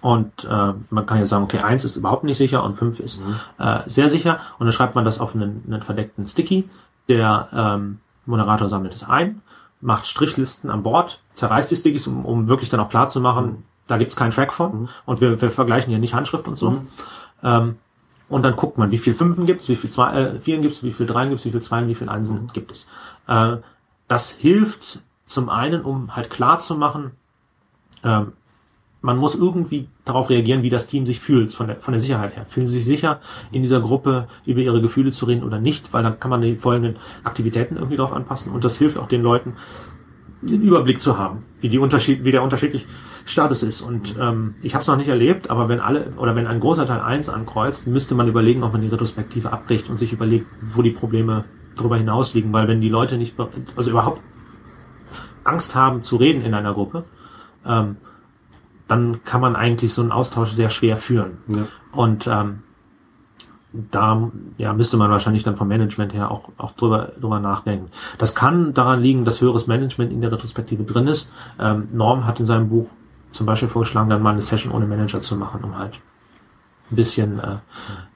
[0.00, 3.20] Und äh, man kann ja sagen, okay, 1 ist überhaupt nicht sicher und 5 ist
[3.58, 4.40] äh, sehr sicher.
[4.58, 6.68] Und dann schreibt man das auf einen, einen verdeckten Sticky.
[7.08, 9.42] Der ähm, Moderator sammelt es ein,
[9.80, 13.64] macht Strichlisten an Bord, zerreißt die Stickies, um, um wirklich dann auch klar zu machen,
[13.86, 14.88] da gibt's keinen Track von.
[15.04, 16.82] Und wir, wir vergleichen ja nicht Handschrift und so.
[17.42, 17.76] Ähm,
[18.30, 20.92] und dann guckt man, wie viel Fünfen gibt's, wie viel zwei, äh, Vieren gibt's, wie
[20.92, 22.86] viel Dreien gibt's, wie viel Zweien, wie viel Einsen gibt es.
[23.26, 23.56] Äh,
[24.08, 27.10] das hilft zum einen, um halt klar zu machen,
[28.04, 28.32] ähm,
[29.02, 32.36] man muss irgendwie darauf reagieren, wie das Team sich fühlt, von der, von der Sicherheit
[32.36, 32.46] her.
[32.46, 33.20] Fühlen sie sich sicher,
[33.50, 36.56] in dieser Gruppe über ihre Gefühle zu reden oder nicht, weil dann kann man die
[36.56, 39.54] folgenden Aktivitäten irgendwie darauf anpassen und das hilft auch den Leuten,
[40.42, 42.86] den Überblick zu haben, wie die Unterschied, wie der unterschiedliche
[43.24, 43.80] Status ist.
[43.80, 46.86] Und ähm, ich habe es noch nicht erlebt, aber wenn alle oder wenn ein großer
[46.86, 50.82] Teil eins ankreuzt, müsste man überlegen, ob man die Retrospektive abbricht und sich überlegt, wo
[50.82, 51.44] die Probleme
[51.76, 53.34] darüber hinaus liegen, weil wenn die Leute nicht,
[53.76, 54.20] also überhaupt
[55.44, 57.04] Angst haben zu reden in einer Gruppe,
[57.66, 57.96] ähm,
[58.88, 61.38] dann kann man eigentlich so einen Austausch sehr schwer führen.
[61.48, 61.66] Ja.
[61.92, 62.62] Und ähm,
[63.72, 67.90] da ja, müsste man wahrscheinlich dann vom Management her auch, auch drüber, drüber nachdenken.
[68.18, 71.32] Das kann daran liegen, dass höheres Management in der Retrospektive drin ist.
[71.60, 72.88] Ähm, Norm hat in seinem Buch
[73.32, 76.00] zum Beispiel vorgeschlagen, dann mal eine Session ohne Manager zu machen, um halt
[76.90, 77.56] ein bisschen, äh,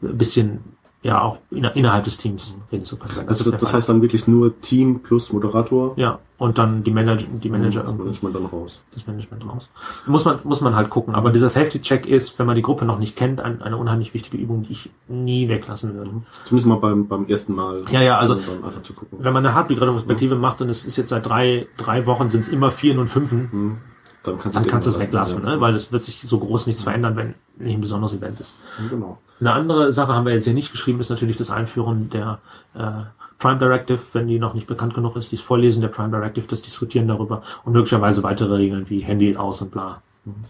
[0.02, 0.60] ein bisschen
[1.02, 3.28] ja auch inner, innerhalb des Teams reden zu können.
[3.28, 5.92] also das, das heißt dann wirklich nur Team plus Moderator.
[5.96, 8.82] ja, und dann die Manager, die Manager das Management dann raus.
[8.92, 9.70] das Management raus.
[10.06, 11.14] Muss man, muss man halt gucken.
[11.14, 14.38] Aber dieser Safety-Check ist, wenn man die Gruppe noch nicht kennt, ein, eine unheimlich wichtige
[14.38, 16.10] Übung, die ich nie weglassen würde.
[16.44, 17.82] Zumindest mal beim, beim ersten Mal.
[17.90, 19.18] Ja, ja, also- Dann einfach zu gucken.
[19.20, 22.48] Wenn man eine Heartbeat-Retrospektive macht und es ist jetzt seit drei, drei Wochen sind es
[22.48, 23.78] immer Vieren und Fünfen,
[24.24, 25.50] Dann kannst, dann kannst du es weglassen, ja.
[25.50, 25.60] ne?
[25.60, 28.54] weil es wird sich so groß nichts verändern, wenn nicht ein besonderes Event ist.
[28.90, 29.18] Genau.
[29.38, 32.38] Eine andere Sache haben wir jetzt hier nicht geschrieben, ist natürlich das Einführen der
[32.74, 33.02] äh,
[33.38, 36.62] Prime Directive, wenn die noch nicht bekannt genug ist, dieses Vorlesen der Prime Directive, das
[36.62, 40.00] Diskutieren darüber und möglicherweise weitere Regeln wie Handy aus und bla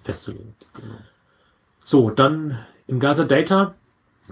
[0.04, 0.54] festzulegen.
[1.84, 3.74] So, dann im Gaza Data,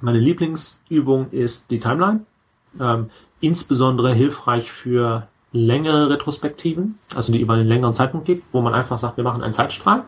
[0.00, 2.24] meine Lieblingsübung ist die Timeline.
[2.80, 8.74] Ähm, insbesondere hilfreich für längere Retrospektiven, also die über einen längeren Zeitpunkt geht, wo man
[8.74, 10.04] einfach sagt, wir machen einen Zeitstrahl.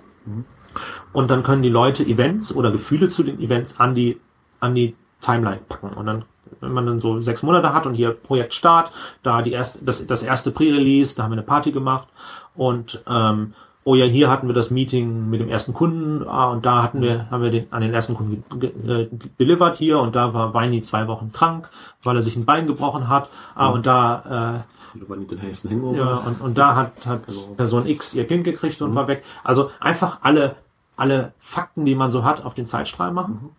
[1.13, 4.19] Und dann können die Leute Events oder Gefühle zu den Events an die,
[4.61, 5.89] an die Timeline packen.
[5.89, 6.25] Und dann,
[6.61, 8.91] wenn man dann so sechs Monate hat und hier Projekt Start,
[9.23, 12.09] da die erste, das, das erste Pre-Release, da haben wir eine Party gemacht.
[12.55, 13.53] Und ähm,
[13.85, 17.03] oh ja, hier hatten wir das Meeting mit dem ersten Kunden, ah, und da hatten
[17.03, 18.43] wir, haben wir den, an den ersten Kunden
[18.89, 19.99] äh, delivered hier.
[20.01, 21.69] Und da war Weini zwei Wochen krank,
[22.03, 25.99] weil er sich ein Bein gebrochen hat, ah, und da äh, Nicht den nächsten Hangover.
[25.99, 27.23] ja, und, und da hat, hat
[27.57, 29.25] Person X ihr Kind gekriegt und war weg.
[29.43, 30.57] Also einfach alle,
[30.97, 33.51] alle Fakten, die man so hat, auf den Zeitstrahl machen.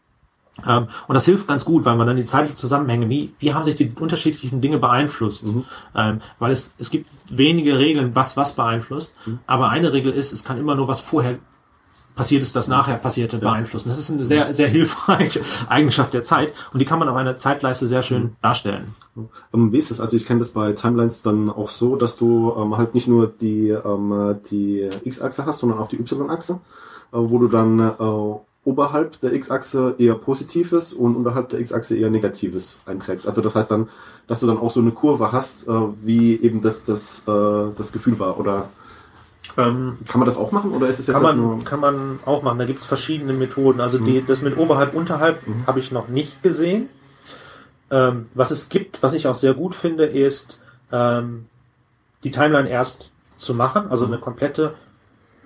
[0.65, 3.65] Ähm, und das hilft ganz gut, weil man dann die zeitlichen Zusammenhänge, wie, wie haben
[3.65, 5.45] sich die unterschiedlichen Dinge beeinflusst?
[5.95, 9.13] Ähm, weil es, es gibt wenige Regeln, was was beeinflusst.
[9.47, 11.39] Aber eine Regel ist, es kann immer nur was vorher
[12.15, 13.89] passiert ist, das nachher passierte beeinflussen.
[13.89, 17.35] Das ist eine sehr, sehr hilfreiche Eigenschaft der Zeit und die kann man auf einer
[17.35, 18.95] Zeitleiste sehr schön darstellen.
[19.53, 19.99] Ähm, wie ist das?
[19.99, 23.27] Also ich kenne das bei Timelines dann auch so, dass du ähm, halt nicht nur
[23.27, 26.53] die, ähm, die X-Achse hast, sondern auch die Y-Achse,
[27.11, 32.09] äh, wo du dann äh, oberhalb der X-Achse eher Positives und unterhalb der X-Achse eher
[32.09, 33.27] Negatives einträgst.
[33.27, 33.89] Also das heißt dann,
[34.27, 35.71] dass du dann auch so eine Kurve hast, äh,
[36.03, 38.39] wie eben das, das, äh, das Gefühl war.
[38.39, 38.69] Oder
[39.57, 41.63] Ähm, kann man das auch machen oder ist es jetzt Kann halt man, nur...
[41.63, 42.59] kann man auch machen.
[42.59, 43.79] Da gibt's verschiedene Methoden.
[43.79, 46.89] Also die, das mit oberhalb, unterhalb habe ich noch nicht gesehen.
[47.89, 51.45] Ähm, was es gibt, was ich auch sehr gut finde, ist ähm,
[52.23, 54.73] die Timeline erst zu machen, also eine komplette,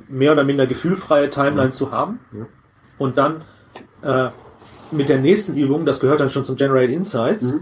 [0.07, 2.19] mehr oder minder gefühlfreie Timeline zu haben.
[2.97, 3.41] Und dann
[4.01, 4.29] äh,
[4.91, 7.53] mit der nächsten Übung, das gehört dann schon zum Generate Insights,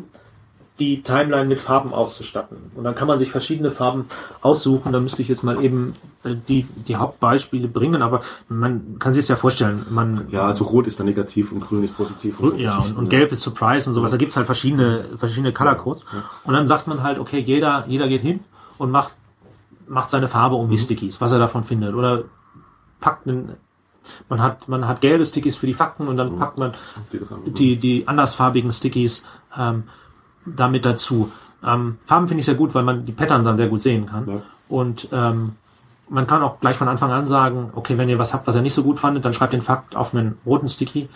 [0.80, 2.58] die Timeline mit Farben auszustatten.
[2.76, 4.06] Und dann kann man sich verschiedene Farben
[4.42, 4.92] aussuchen.
[4.92, 9.24] Da müsste ich jetzt mal eben äh, die, die Hauptbeispiele bringen, aber man kann sich
[9.24, 12.40] es ja vorstellen, man Ja, also rot ist dann negativ und grün ist positiv.
[12.40, 14.12] Und so ja, und, und gelb ist Surprise und sowas.
[14.12, 16.06] Da gibt's halt verschiedene, verschiedene Color Codes.
[16.44, 18.42] Und dann sagt man halt, okay, jeder, jeder geht hin
[18.78, 19.14] und macht,
[19.88, 21.96] macht seine Farbe um die Stickies, was er davon findet.
[21.96, 22.24] Oder
[23.00, 23.54] packt einen,
[24.30, 26.74] man hat, man hat gelbe Stickies für die Fakten und dann packt man
[27.46, 29.26] Die die, die andersfarbigen Stickies
[29.58, 29.84] ähm,
[30.56, 31.32] damit dazu.
[31.66, 34.28] Ähm, Farben finde ich sehr gut, weil man die Pattern dann sehr gut sehen kann.
[34.28, 34.42] Ja.
[34.70, 35.54] Und ähm,
[36.10, 38.62] man kann auch gleich von Anfang an sagen, okay, wenn ihr was habt, was ihr
[38.62, 41.10] nicht so gut fandet, dann schreibt den Fakt auf einen roten Sticky.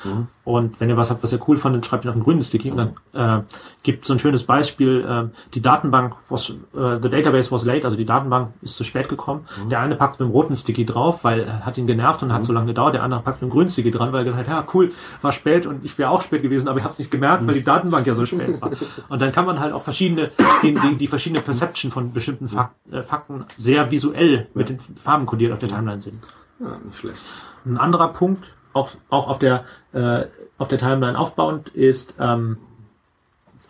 [0.44, 2.72] Und wenn ihr was habt, was ihr cool fandet, schreibt ihn auf einen grünen Sticky.
[2.72, 2.78] Und
[3.14, 3.44] dann äh,
[3.84, 7.96] gibt so ein schönes Beispiel, äh, die Datenbank, was, äh, the database was late, also
[7.96, 9.46] die Datenbank ist zu spät gekommen.
[9.70, 12.44] Der eine packt mit dem roten Sticky drauf, weil er hat ihn genervt und hat
[12.44, 12.96] so lange gedauert.
[12.96, 15.32] Der andere packt mit dem grünen Sticky dran, weil er gedacht hat, ja cool, war
[15.32, 17.64] spät und ich wäre auch spät gewesen, aber ich habe es nicht gemerkt, weil die
[17.64, 18.72] Datenbank ja so spät war.
[19.10, 20.32] Und dann kann man halt auch verschiedene,
[20.64, 25.26] die, die, die verschiedene Perception von bestimmten Fak äh, Fakten sehr visuell mit den Farben
[25.26, 26.18] kodiert auf der Timeline sehen.
[26.60, 27.20] Ja, nicht schlecht.
[27.66, 30.26] Ein anderer Punkt, auch, auch auf der, äh,
[30.58, 32.58] auf der Timeline aufbauend, ist, ähm,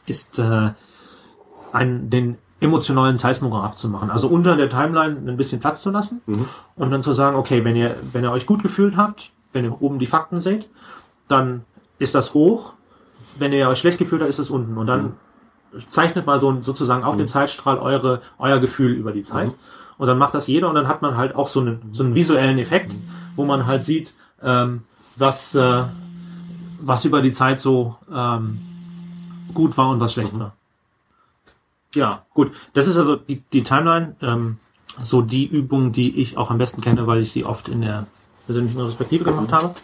[0.05, 0.71] ist äh,
[1.71, 4.11] ein, den emotionalen Seismograph zu machen.
[4.11, 6.21] Also unter der Timeline ein bisschen Platz zu lassen
[6.75, 9.81] und dann zu sagen, okay, wenn ihr, wenn ihr euch gut gefühlt habt, wenn ihr
[9.81, 10.69] oben die Fakten seht,
[11.27, 11.65] dann
[11.97, 12.73] ist das hoch.
[13.37, 14.77] Wenn ihr euch schlecht gefühlt habt, ist das unten.
[14.77, 15.13] Und dann
[15.87, 19.51] zeichnet mal so sozusagen auf dem Zeitstrahl eure, euer Gefühl über die Zeit.
[20.01, 22.15] Und dann macht das jeder und dann hat man halt auch so einen, so einen
[22.15, 22.91] visuellen Effekt,
[23.35, 24.81] wo man halt sieht, ähm,
[25.15, 25.83] was, äh,
[26.79, 28.59] was über die Zeit so ähm,
[29.53, 30.55] gut war und was schlecht war.
[31.93, 32.51] Ja, gut.
[32.73, 34.57] Das ist also die, die Timeline, ähm,
[34.99, 38.07] so die Übung, die ich auch am besten kenne, weil ich sie oft in der
[38.47, 39.75] persönlichen Respektive gemacht habe.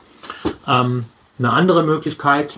[0.66, 1.06] Ähm,
[1.38, 2.58] eine andere Möglichkeit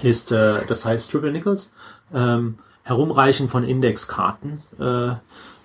[0.00, 1.70] ist, äh, das heißt Triple Nickels,
[2.14, 4.62] ähm, Herumreichen von Indexkarten.
[4.80, 5.16] Äh,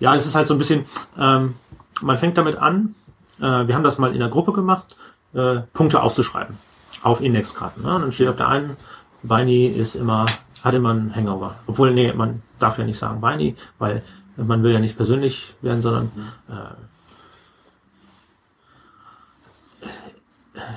[0.04, 0.84] ja, das ist halt so ein bisschen,
[1.18, 1.54] ähm,
[2.02, 2.94] man fängt damit an,
[3.38, 4.98] äh, wir haben das mal in der Gruppe gemacht,
[5.32, 6.58] äh, Punkte aufzuschreiben
[7.02, 7.82] auf Indexkarten.
[7.82, 7.94] Ne?
[7.94, 8.76] Und dann steht auf der einen,
[9.22, 10.26] Beini ist immer,
[10.62, 11.56] hat immer einen Hangover.
[11.66, 14.02] Obwohl, nee, man darf ja nicht sagen Beini, weil
[14.36, 16.12] man will ja nicht persönlich werden, sondern
[16.50, 16.74] äh,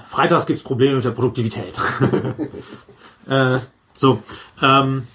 [0.08, 1.74] Freitags gibt's Probleme mit der Produktivität.
[3.28, 3.60] äh,
[3.92, 4.24] so,
[4.62, 5.06] ähm,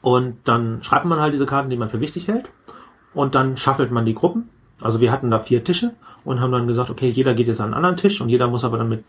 [0.00, 2.50] und dann schreibt man halt diese Karten, die man für wichtig hält.
[3.14, 4.48] Und dann schaffelt man die Gruppen.
[4.80, 5.94] Also wir hatten da vier Tische
[6.24, 8.64] und haben dann gesagt, okay, jeder geht jetzt an einen anderen Tisch und jeder muss
[8.64, 9.04] aber dann mit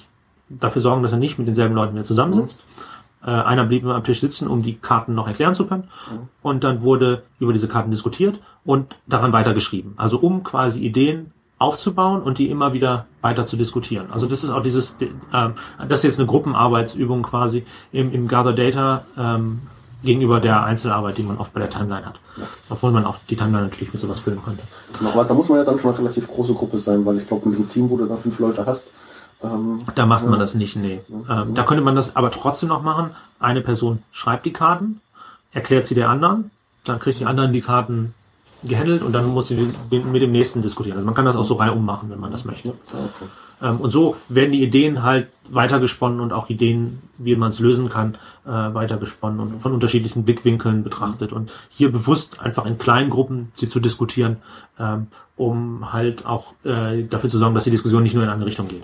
[0.49, 2.63] dafür sorgen, dass er nicht mit denselben Leuten mehr zusammensitzt.
[3.25, 5.85] Äh, einer blieb immer am Tisch sitzen, um die Karten noch erklären zu können.
[6.43, 9.93] Und dann wurde über diese Karten diskutiert und daran weitergeschrieben.
[9.97, 14.07] Also um quasi Ideen aufzubauen und die immer wieder weiter zu diskutieren.
[14.11, 14.95] Also das ist auch dieses,
[15.33, 15.53] ähm,
[15.87, 19.61] das ist jetzt eine Gruppenarbeitsübung quasi im, im Gather Data ähm,
[20.03, 22.19] gegenüber der Einzelarbeit, die man oft bei der Timeline hat.
[22.69, 24.63] Obwohl man auch die Timeline natürlich mit sowas füllen könnte.
[25.03, 27.49] Aber da muss man ja dann schon eine relativ große Gruppe sein, weil ich glaube,
[27.49, 28.91] mit dem Team, wo du da fünf Leute hast,
[29.43, 31.01] ähm, Da macht man das nicht, nee.
[31.29, 33.11] Ähm, da könnte man das aber trotzdem noch machen.
[33.39, 35.01] Eine Person schreibt die Karten,
[35.53, 36.51] erklärt sie der anderen,
[36.83, 38.13] dann kriegt die anderen die Karten
[38.67, 40.97] gehandelt und dann muss sie mit dem nächsten diskutieren.
[40.97, 42.69] Also man kann das auch so reihum machen, wenn man das möchte.
[42.69, 43.25] okay.
[43.61, 47.89] Ähm, und so werden die Ideen halt weitergesponnen und auch Ideen, wie man es lösen
[47.89, 51.31] kann, äh, weitergesponnen und von unterschiedlichen Blickwinkeln betrachtet.
[51.33, 54.37] Und hier bewusst einfach in kleinen Gruppen sie zu diskutieren,
[54.79, 58.45] ähm, um halt auch äh, dafür zu sorgen, dass die Diskussion nicht nur in eine
[58.45, 58.83] Richtung geht.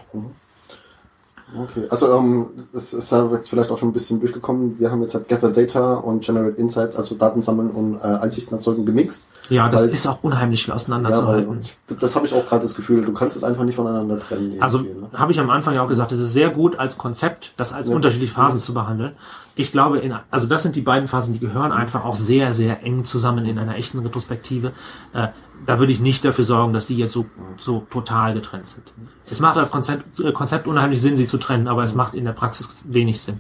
[1.58, 4.80] Okay, also ähm, das ist ja jetzt vielleicht auch schon ein bisschen durchgekommen.
[4.80, 8.54] Wir haben jetzt halt Gather Data und Generate Insights, also Daten sammeln und äh, Einsichten
[8.54, 9.28] erzeugen, gemixt.
[9.50, 11.60] Ja, das Weil- ist auch unheimlich Ja, weil auseinanderzuhalten.
[11.88, 14.62] das, das habe ich auch gerade das Gefühl, du kannst es einfach nicht voneinander trennen.
[14.62, 15.10] Also ne?
[15.14, 17.90] habe ich am Anfang ja auch gesagt, es ist sehr gut als Konzept, das als
[17.90, 19.12] unterschiedliche Phasen zu behandeln.
[19.56, 22.84] Ich glaube, in, also das sind die beiden Phasen, die gehören einfach auch sehr, sehr
[22.84, 24.72] eng zusammen in einer echten Retrospektive.
[25.14, 25.28] Äh,
[25.66, 27.26] da würde ich nicht dafür sorgen, dass die jetzt so,
[27.58, 28.94] so total getrennt sind.
[29.30, 32.24] Es macht als Konzept, äh, Konzept unheimlich Sinn, sie zu trennen, aber es macht in
[32.24, 33.40] der Praxis wenig Sinn.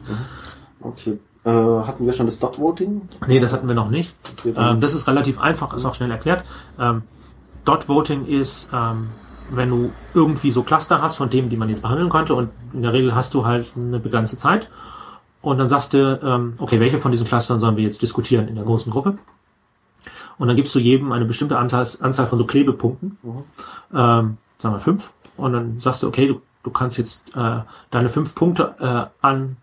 [0.82, 1.20] Okay.
[1.44, 3.02] Äh, hatten wir schon das Dot Voting?
[3.26, 4.14] Nee, das hatten wir noch nicht.
[4.38, 6.44] Okay, Ähm, das ist relativ einfach, ist auch schnell erklärt.
[6.78, 7.04] Ähm,
[7.66, 9.10] Dot Voting ist, ähm,
[9.50, 12.84] wenn du irgendwie so Cluster hast von Themen, die man jetzt behandeln könnte und in
[12.84, 14.70] der Regel hast du halt eine begrenzte Zeit
[15.42, 18.56] und dann sagst du, ähm, okay, welche von diesen Clustern sollen wir jetzt diskutieren in
[18.56, 19.18] der großen Gruppe?
[20.38, 23.18] Und dann gibst du jedem eine bestimmte Anteil, Anzahl von so Klebepunkten,
[23.94, 28.10] ähm, sagen wir fünf, und dann sagst du, okay, du, du kannst jetzt äh, deine
[28.10, 29.58] fünf Punkte äh, an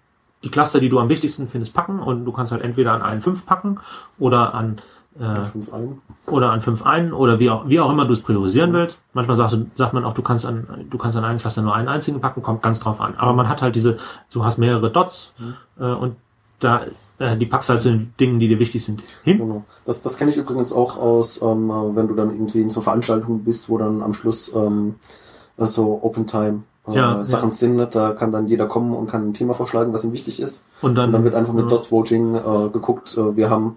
[0.44, 3.22] die Cluster, die du am wichtigsten findest, packen und du kannst halt entweder an einen
[3.22, 3.78] fünf packen
[4.18, 4.80] oder an
[5.18, 6.00] äh, Fünf ein.
[6.30, 9.00] Oder an fünf einen oder wie auch, wie auch immer du es priorisieren willst.
[9.12, 11.74] Manchmal sagst du, sagt man auch, du kannst an, du kannst an einen Cluster nur
[11.74, 13.14] einen einzigen packen, kommt ganz drauf an.
[13.16, 13.96] Aber man hat halt diese,
[14.32, 15.32] du hast mehrere Dots
[15.78, 16.16] äh, und
[16.60, 16.82] da,
[17.18, 19.38] äh, die packst halt zu den Dingen, die dir wichtig sind, hin.
[19.38, 19.64] Genau.
[19.84, 22.80] Das, das kenne ich übrigens auch aus, ähm, äh, wenn du dann irgendwie in so
[22.80, 24.96] Veranstaltungen bist, wo dann am Schluss ähm,
[25.56, 27.54] äh, so Open Time äh, Ja, Sachen ja.
[27.54, 30.64] sind, da kann dann jeder kommen und kann ein Thema vorschlagen, was ihm wichtig ist.
[30.80, 31.70] Und dann, Und dann wird einfach mit ja.
[31.70, 33.76] Dot Voting äh, geguckt, äh, wir haben,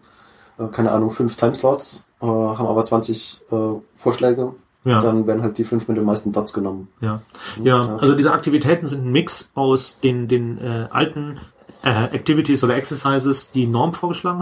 [0.61, 3.55] äh, keine Ahnung, fünf Timeslots, äh, haben aber 20 äh,
[3.95, 4.53] Vorschläge.
[4.83, 4.99] Ja.
[4.99, 6.87] Dann werden halt die fünf mit den meisten Dots genommen.
[7.01, 7.21] Ja,
[7.63, 7.97] ja.
[7.97, 11.37] Also diese Aktivitäten sind ein Mix aus den den äh, alten
[11.83, 14.39] äh, Activities oder Exercises, die Norm vorgeschlagen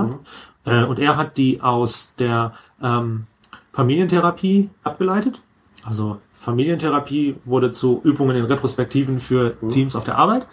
[0.66, 3.26] hat, äh, und er hat die aus der ähm,
[3.74, 5.42] Familientherapie abgeleitet.
[5.84, 10.48] Also Familientherapie wurde zu Übungen in Retrospektiven für Teams auf der Arbeit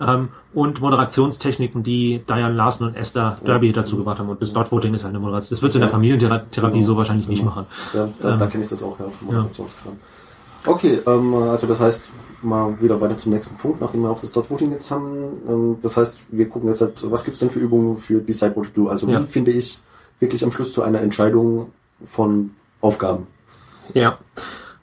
[0.00, 4.28] ähm, und Moderationstechniken, die Diane Larsen und Esther Derby dazu gebracht haben.
[4.28, 5.56] Und das Dot Voting ist halt eine Moderation.
[5.56, 7.66] Das wird in der Familientherapie so wahrscheinlich nicht machen.
[7.94, 9.96] Ja, da, da kenne ich das auch, ja, Moderationskram.
[10.66, 12.10] Okay, ähm, also das heißt,
[12.42, 15.14] mal wieder weiter zum nächsten Punkt, nachdem wir auch das Dot Voting jetzt haben.
[15.48, 18.74] Ähm, das heißt, wir gucken jetzt halt, was gibt's denn für Übungen für Decide What
[18.74, 18.88] to Do?
[18.88, 19.20] Also Ja.
[19.20, 19.80] wie finde ich
[20.18, 21.72] wirklich am Schluss zu einer Entscheidung
[22.04, 23.26] von Aufgaben?
[23.94, 24.18] Ja.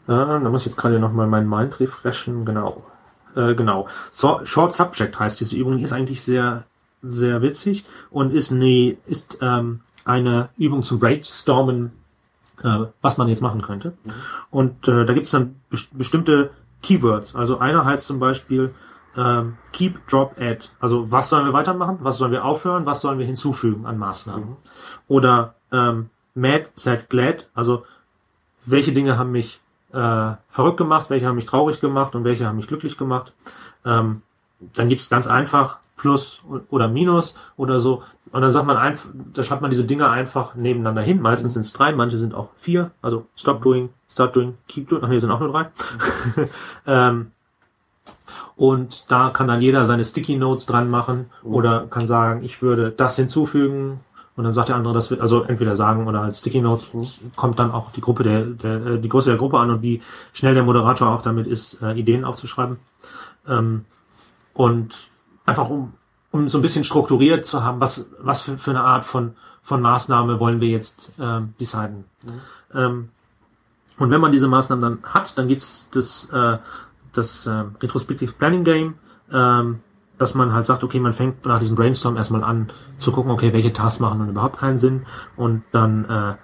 [0.08, 2.46] Äh, da muss ich jetzt gerade noch mal meinen Mind refreshen.
[2.46, 2.84] Genau.
[3.38, 3.88] Äh, genau.
[4.12, 5.78] So, Short Subject heißt diese Übung.
[5.78, 6.66] Ist eigentlich sehr,
[7.04, 11.92] sehr witzig und ist eine, ist ähm, eine Übung zum Brainstormen,
[12.64, 13.94] äh, was man jetzt machen könnte.
[14.50, 16.50] Und äh, da gibt es dann bes bestimmte
[16.82, 17.36] Keywords.
[17.36, 18.74] Also einer heißt zum Beispiel
[19.16, 20.70] ähm, Keep, Drop, Add.
[20.80, 22.00] Also was sollen wir weitermachen?
[22.02, 22.86] Was sollen wir aufhören?
[22.88, 24.58] Was sollen wir hinzufügen an Maßnahmen?
[25.08, 27.50] Oder ähm, Mad, Sad, Glad.
[27.54, 27.84] Also
[28.66, 29.62] welche Dinge haben mich
[29.94, 33.34] äh, verrückt gemacht, welche haben mich traurig gemacht und welche haben mich glücklich gemacht.
[33.86, 34.22] Ähm,
[34.74, 38.04] dann gibt's ganz einfach Plus oder Minus oder so.
[38.32, 41.22] Und dann sagt man einfach, da schreibt man diese Dinge einfach nebeneinander hin.
[41.22, 42.92] Meistens sind es drei, manche sind auch vier.
[43.02, 45.02] Also Stop Doing, Start Doing, Keep Doing.
[45.04, 45.70] Ach nee, sind auch nur drei.
[46.88, 47.32] ähm,
[48.56, 52.92] und da kann dann jeder seine Sticky Notes dran machen oder kann sagen, ich würde
[52.92, 54.00] das hinzufügen.
[54.38, 56.86] Und dann sagt der andere, das wird also entweder sagen oder als Sticky Notes
[57.36, 60.00] kommt dann auch die Gruppe der, der äh, die Größe der Gruppe an und wie
[60.32, 62.78] schnell der Moderator auch damit ist, äh, Ideen aufzuschreiben.
[63.48, 63.86] Ähm,
[64.54, 65.10] und
[65.48, 65.94] einfach um,
[66.32, 69.34] um so ein bisschen strukturiert zu haben, was, was für, für eine Art von,
[69.64, 72.06] von Maßnahme wollen wir jetzt ähm, deciden.
[72.76, 73.10] Ähm,
[73.98, 76.60] und wenn man diese Maßnahmen dann hat, dann gibt's das, äh,
[77.12, 78.94] das äh, Retrospective Planning Game,
[79.34, 79.80] ähm,
[80.18, 83.54] dass man halt sagt, okay, man fängt nach diesem Brainstorm erstmal an zu gucken, okay,
[83.54, 85.06] welche Tasks machen nun überhaupt keinen Sinn
[85.36, 86.36] und dann äh,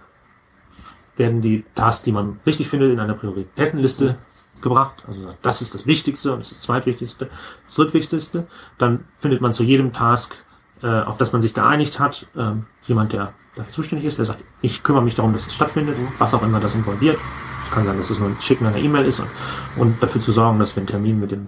[1.17, 4.17] werden die Tasks, die man richtig findet, in einer Prioritätenliste
[4.61, 5.03] gebracht.
[5.07, 7.29] Also das ist das Wichtigste und das ist das Zweitwichtigste,
[7.65, 8.47] das Drittwichtigste.
[8.77, 10.35] Dann findet man zu jedem Task,
[10.81, 14.39] äh, auf das man sich geeinigt hat, ähm, jemand, der dafür zuständig ist, der sagt,
[14.61, 17.19] ich kümmere mich darum, dass es stattfindet, was auch immer das involviert.
[17.63, 19.29] Es kann sein, dass es nur ein Schicken einer E-Mail ist und,
[19.75, 21.47] und dafür zu sorgen, dass wir einen Termin mit dem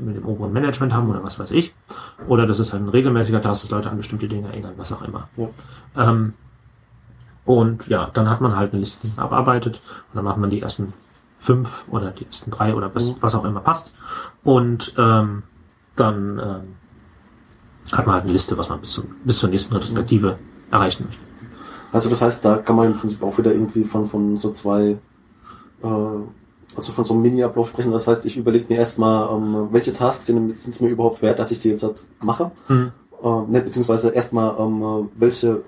[0.00, 1.74] mit dem oberen Management haben oder was weiß ich.
[2.26, 5.28] Oder das ist ein regelmäßiger Task, dass Leute an bestimmte Dinge erinnern, was auch immer.
[5.36, 5.48] Ja.
[5.96, 6.34] Ähm,
[7.44, 10.92] und ja, dann hat man halt eine Liste abarbeitet und dann macht man die ersten
[11.38, 13.92] fünf oder die ersten drei oder was, was auch immer passt.
[14.44, 15.42] Und ähm,
[15.96, 16.76] dann ähm,
[17.90, 20.38] hat man halt eine Liste, was man bis, zum, bis zur nächsten Retrospektive
[20.70, 21.22] erreichen möchte.
[21.92, 24.98] Also das heißt, da kann man im Prinzip auch wieder irgendwie von, von so zwei,
[25.82, 25.88] äh,
[26.76, 27.92] also von so einem Mini-Ablauf sprechen.
[27.92, 31.50] Das heißt, ich überlege mir erstmal, ähm, welche Tasks sind es mir überhaupt wert, dass
[31.50, 32.50] ich die jetzt halt mache.
[32.68, 32.92] Mhm.
[33.22, 35.62] Äh, ne, beziehungsweise erstmal, ähm, welche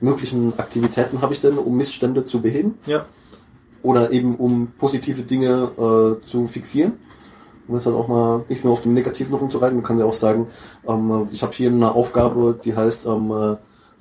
[0.00, 3.04] möglichen Aktivitäten habe ich denn, um Missstände zu beheben Ja.
[3.82, 6.92] oder eben um positive Dinge äh, zu fixieren.
[7.66, 10.12] Um jetzt halt auch mal nicht nur auf dem Negativen rumzureiten, man kann ja auch
[10.12, 10.48] sagen,
[10.86, 13.56] ähm, ich habe hier eine Aufgabe, die heißt, ähm, äh,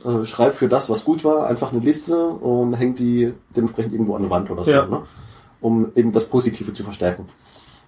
[0.09, 4.15] äh, schreib für das, was gut war, einfach eine Liste und hängt die dementsprechend irgendwo
[4.15, 4.86] an der Wand oder so, Ja.
[4.86, 5.01] ne?
[5.64, 7.26] Um eben das Positive zu verstärken.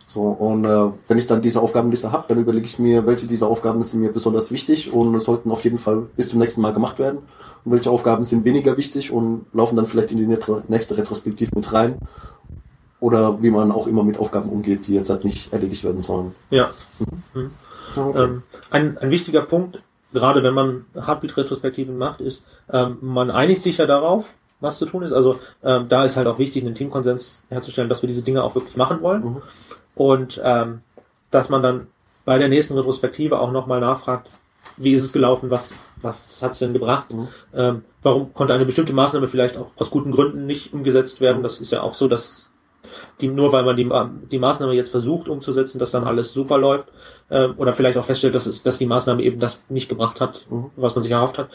[0.08, 3.48] So, und äh, wenn ich dann diese Aufgabenliste habe, dann überlege ich mir, welche dieser
[3.48, 7.00] Aufgaben sind mir besonders wichtig und sollten auf jeden Fall bis zum nächsten Mal gemacht
[7.00, 7.20] werden.
[7.66, 11.74] Und welche Aufgaben sind weniger wichtig und laufen dann vielleicht in die nächste Retrospektive mit
[11.74, 11.98] rein.
[13.02, 16.34] Oder wie man auch immer mit Aufgaben umgeht, die jetzt halt nicht erledigt werden sollen.
[16.50, 16.70] Ja.
[17.98, 18.24] Okay.
[18.24, 23.78] Ähm, ein, ein wichtiger Punkt, gerade wenn man Heartbeat-Retrospektiven macht, ist, ähm, man einigt sich
[23.78, 25.12] ja darauf, was zu tun ist.
[25.12, 28.56] Also ähm, da ist halt auch wichtig, einen Teamkonsens herzustellen, dass wir diese Dinge auch
[28.56, 29.24] wirklich machen wollen.
[29.24, 29.42] Mhm.
[29.96, 30.82] Und ähm,
[31.32, 31.88] dass man dann
[32.26, 34.30] bei der nächsten Retrospektive auch nochmal nachfragt,
[34.78, 37.28] wie ist es gelaufen, was, was hat es denn gebracht, Mhm.
[37.54, 41.44] ähm, warum konnte eine bestimmte Maßnahme vielleicht auch aus guten Gründen nicht umgesetzt werden.
[41.44, 42.45] Das ist ja auch so, dass
[43.22, 43.90] die, nur weil man die,
[44.32, 46.88] die Maßnahme jetzt versucht umzusetzen, dass dann alles super läuft,
[47.30, 50.46] ähm, oder vielleicht auch feststellt, dass, es, dass die Maßnahme eben das nicht gebracht hat,
[50.50, 50.72] Mhm.
[50.76, 51.50] was man sich erhofft hat.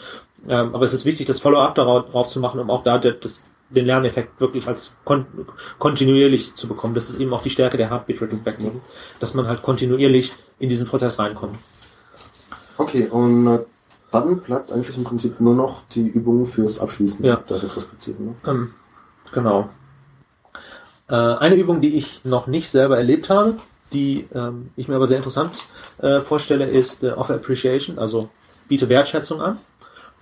[0.47, 3.13] Ähm, aber es ist wichtig, das Follow-up darauf drauf zu machen, um auch da der,
[3.13, 5.25] das, den Lerneffekt wirklich als kon
[5.79, 6.93] kontinuierlich zu bekommen.
[6.93, 8.71] Das ist eben auch die Stärke der Heartbeat Retrospective,
[9.19, 11.57] dass man halt kontinuierlich in diesen Prozess reinkommt.
[12.77, 13.59] Okay, und äh,
[14.11, 17.37] dann bleibt eigentlich im Prinzip nur noch die Übung fürs Abschließen Ja.
[17.37, 18.21] der Retrospektive.
[18.21, 18.35] Ne?
[18.47, 18.73] Ähm,
[19.31, 19.69] genau.
[21.11, 23.57] Äh, eine Übung, die ich noch nicht selber erlebt habe,
[23.91, 25.51] die ähm, ich mir aber sehr interessant
[25.97, 28.29] äh, vorstelle, ist äh, Offer Appreciation, also
[28.69, 29.57] biete Wertschätzung an.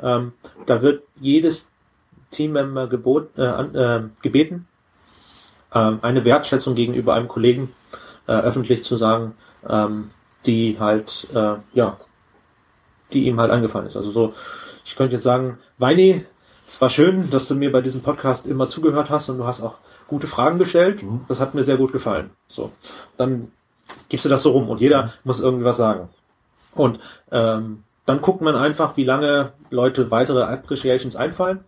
[0.01, 0.33] Ähm,
[0.65, 1.67] da wird jedes
[2.31, 4.67] Teammember gebot, äh, äh, gebeten,
[5.75, 7.71] ähm, eine Wertschätzung gegenüber einem Kollegen
[8.27, 9.35] äh, öffentlich zu sagen,
[9.67, 10.09] ähm,
[10.47, 11.99] die halt, äh, ja,
[13.13, 13.97] die ihm halt angefallen ist.
[13.97, 14.33] Also so,
[14.85, 16.25] ich könnte jetzt sagen, Weini,
[16.65, 19.61] es war schön, dass du mir bei diesem Podcast immer zugehört hast und du hast
[19.61, 19.77] auch
[20.09, 21.03] gute Fragen gestellt.
[21.27, 22.31] Das hat mir sehr gut gefallen.
[22.47, 22.71] So,
[23.17, 23.51] dann
[24.09, 26.09] gibst du das so rum und jeder muss irgendwie was sagen.
[26.75, 26.99] Und
[27.31, 31.59] ähm, dann guckt man einfach, wie lange Leute weitere Appreciations einfallen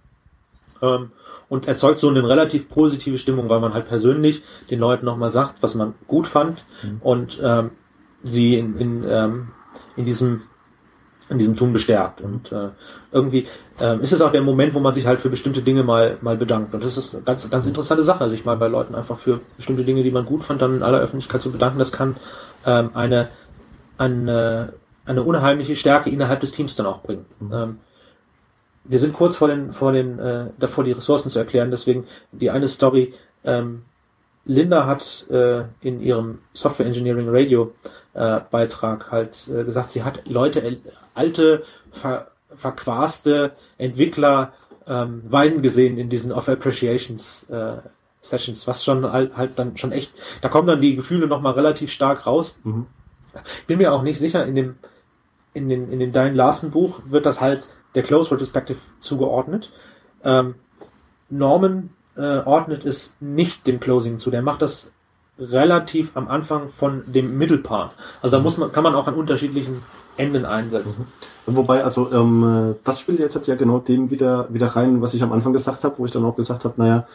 [0.82, 1.12] ähm,
[1.50, 5.62] und erzeugt so eine relativ positive Stimmung, weil man halt persönlich den Leuten nochmal sagt,
[5.62, 6.66] was man gut fand
[7.02, 7.72] und ähm,
[8.24, 9.50] sie in, in, ähm,
[9.96, 10.44] in diesem
[11.32, 12.22] in diesem Tun bestärkt.
[12.22, 12.70] Und äh,
[13.12, 13.48] irgendwie
[13.80, 16.38] ähm, ist es auch der Moment, wo man sich halt für bestimmte Dinge mal mal
[16.38, 16.74] bedankt.
[16.74, 19.84] Und das ist eine ganz ganz interessante Sache, sich mal bei Leuten einfach für bestimmte
[19.84, 21.80] Dinge, die man gut fand, dann in aller Öffentlichkeit zu bedanken.
[21.80, 22.18] Das kann
[22.66, 23.30] ähm, eine
[23.98, 24.74] eine
[25.06, 27.26] eine unheimliche Stärke innerhalb des Teams dann auch bringen.
[27.52, 27.80] Ähm,
[28.84, 31.72] wir sind kurz vor den vor den äh, davor die Ressourcen zu erklären.
[31.72, 33.14] Deswegen die eine Story.
[33.46, 33.84] Ähm,
[34.46, 37.74] Linda hat äh, in ihrem Software Engineering Radio
[38.14, 40.78] äh, Beitrag halt äh, gesagt, sie hat Leute, äh,
[41.14, 44.54] alte, ver, verquaste Entwickler
[44.88, 47.78] ähm, weinen gesehen in diesen Off Appreciations äh,
[48.22, 51.92] Sessions, was schon halt, halt dann schon echt, da kommen dann die Gefühle nochmal relativ
[51.92, 52.56] stark raus.
[53.60, 54.76] Ich bin mir auch nicht sicher, in dem,
[55.54, 59.72] in den, in dem Diane Larson Buch wird das halt der Close Retrospective zugeordnet.
[60.24, 60.56] Ähm,
[61.30, 64.30] Norman äh, ordnet es nicht dem Closing zu.
[64.30, 64.92] Der macht das
[65.40, 67.92] relativ am Anfang von dem Mittelpart.
[68.22, 69.82] Also da muss man, kann man auch an unterschiedlichen
[70.18, 71.06] Enden einsetzen.
[71.48, 75.14] Wobei, also ähm, äh, das spielt jetzt halt ja genau dem wieder wieder rein, was
[75.14, 77.08] ich am Anfang gesagt habe, wo ich dann auch gesagt habe, naja,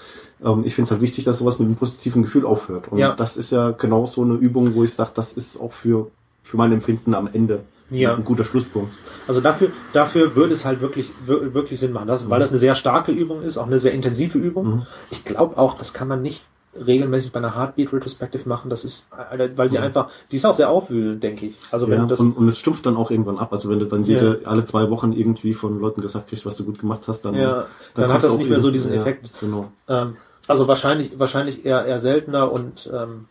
[0.45, 2.89] ähm, ich finde es halt wichtig, dass sowas mit einem positiven Gefühl aufhört.
[2.89, 3.15] Und Ja.
[3.15, 6.09] das ist ja genau so eine Übung, wo ich sage, das ist auch für
[6.43, 7.61] für mein Empfinden am Ende
[7.91, 8.15] Ja.
[8.15, 8.95] ein guter Schlusspunkt.
[9.29, 12.59] Also dafür, dafür würde es halt wirklich, wir- wirklich Sinn machen, das, weil das eine
[12.59, 14.87] sehr starke Übung ist, auch eine sehr intensive Übung.
[15.11, 16.43] Ich glaube auch, das kann man nicht
[16.85, 18.71] regelmäßig bei einer Heartbeat Retrospective machen.
[18.71, 21.55] Das ist, äh, weil sie einfach, die ist auch sehr aufwühlend, denke ich.
[21.71, 23.53] Also wenn Ja, das, und, und es stumpft dann auch irgendwann ab.
[23.53, 26.65] Also wenn du dann jede, alle zwei Wochen irgendwie von Leuten gesagt kriegst, was du
[26.65, 29.31] gut gemacht hast, dann, Ja, dann hat das nicht mehr so diesen ja, Effekt.
[29.41, 29.71] Genau.
[29.89, 30.17] ähm,
[30.49, 33.27] also wahrscheinlich, wahrscheinlich eher, eher seltener und ähm,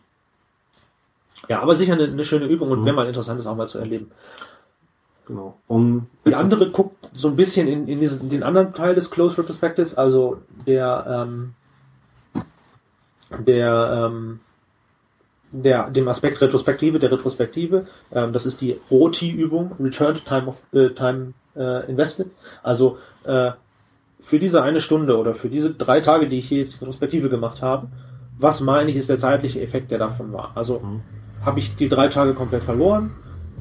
[1.48, 3.78] ja, aber sicher eine, eine schöne Übung und wäre mal interessant, das auch mal zu
[3.78, 4.10] erleben.
[5.26, 5.56] Genau.
[5.66, 9.10] Um Die andere guckt so ein bisschen in, in, diesen, in den anderen Teil des
[9.10, 11.54] Close Retrospective, also der, ähm,
[13.30, 14.40] der, ähm,
[15.52, 20.62] der, dem Aspekt Retrospektive, der Retrospektive, ähm, das ist die ROTI-Übung, Return to Time of
[20.72, 22.30] äh, Time äh, Invested.
[22.62, 23.52] Also äh,
[24.20, 27.28] für diese eine Stunde oder für diese drei Tage, die ich hier jetzt die Retrospektive
[27.28, 27.88] gemacht habe,
[28.38, 30.52] was meine ich, ist der zeitliche Effekt, der davon war.
[30.54, 30.82] Also
[31.44, 33.12] habe ich die drei Tage komplett verloren?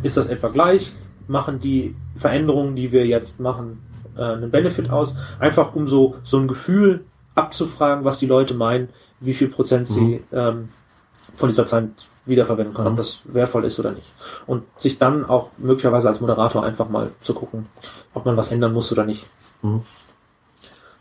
[0.04, 0.92] Ist das etwa gleich?
[1.28, 3.82] Machen die Veränderungen, die wir jetzt machen,
[4.18, 5.16] äh, einen Benefit aus?
[5.40, 7.06] Einfach um so, so ein Gefühl
[7.36, 8.90] abzufragen, was die Leute meinen,
[9.26, 10.70] wie viel Prozent sie ähm,
[11.34, 11.90] von dieser Zeit
[12.26, 14.08] wiederverwenden können, ob das wertvoll ist oder nicht.
[14.48, 17.68] Und sich dann auch möglicherweise als Moderator einfach mal zu gucken,
[18.14, 19.26] ob man was ändern muss oder nicht.
[19.62, 19.82] Mhm.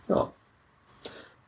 [0.09, 0.31] Ja.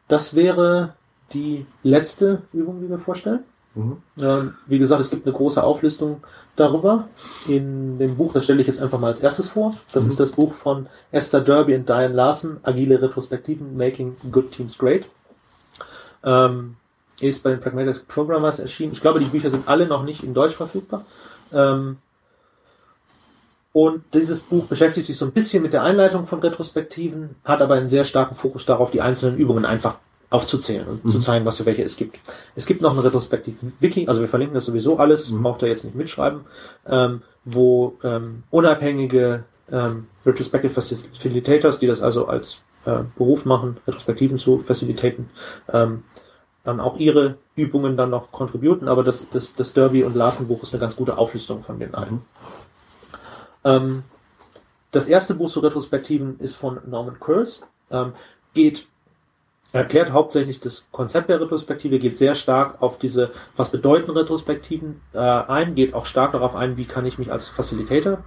[0.08, 0.94] Das wäre
[1.32, 3.40] die letzte Übung, die wir vorstellen.
[3.74, 3.98] Mhm.
[4.22, 6.22] Ähm, wie gesagt, es gibt eine große Auflistung
[6.54, 7.08] darüber
[7.46, 8.32] in dem Buch.
[8.32, 9.74] Das stelle ich jetzt einfach mal als erstes vor.
[9.92, 14.78] Das ist das Buch von Esther Derby und Diane Larson, Agile Retrospektiven, Making Good Teams
[14.78, 15.06] Great.
[16.26, 16.76] Ähm,
[17.20, 18.92] ist bei den Pragmatic Programmers erschienen.
[18.92, 21.06] Ich glaube, die Bücher sind alle noch nicht in Deutsch verfügbar.
[21.52, 21.96] Ähm,
[23.72, 27.74] und dieses Buch beschäftigt sich so ein bisschen mit der Einleitung von Retrospektiven, hat aber
[27.74, 29.98] einen sehr starken Fokus darauf, die einzelnen Übungen einfach
[30.30, 32.18] aufzuzählen und zu zeigen, was für welche es gibt.
[32.54, 35.94] Es gibt noch ein Retrospektiv-Wiki, also wir verlinken das sowieso alles, braucht ihr jetzt nicht
[35.94, 36.40] mitschreiben,
[36.86, 44.38] ähm, wo ähm, unabhängige ähm, Retrospective Facilitators, die das also als äh, Beruf machen, Retrospektiven
[44.38, 45.28] zu facilitaten,
[45.72, 46.02] ähm,
[46.66, 50.62] dann auch ihre Übungen dann noch contributen, aber das, das, das Derby und Larsen Buch
[50.62, 52.22] ist eine ganz gute Auflistung von den allen.
[53.64, 54.02] Ähm,
[54.90, 58.14] das erste Buch zu Retrospektiven ist von Norman Kurz, ähm,
[58.52, 58.88] geht
[59.72, 65.18] erklärt hauptsächlich das Konzept der Retrospektive, geht sehr stark auf diese, was bedeuten Retrospektiven äh,
[65.18, 68.24] ein, geht auch stark darauf ein, wie kann ich mich als Facilitator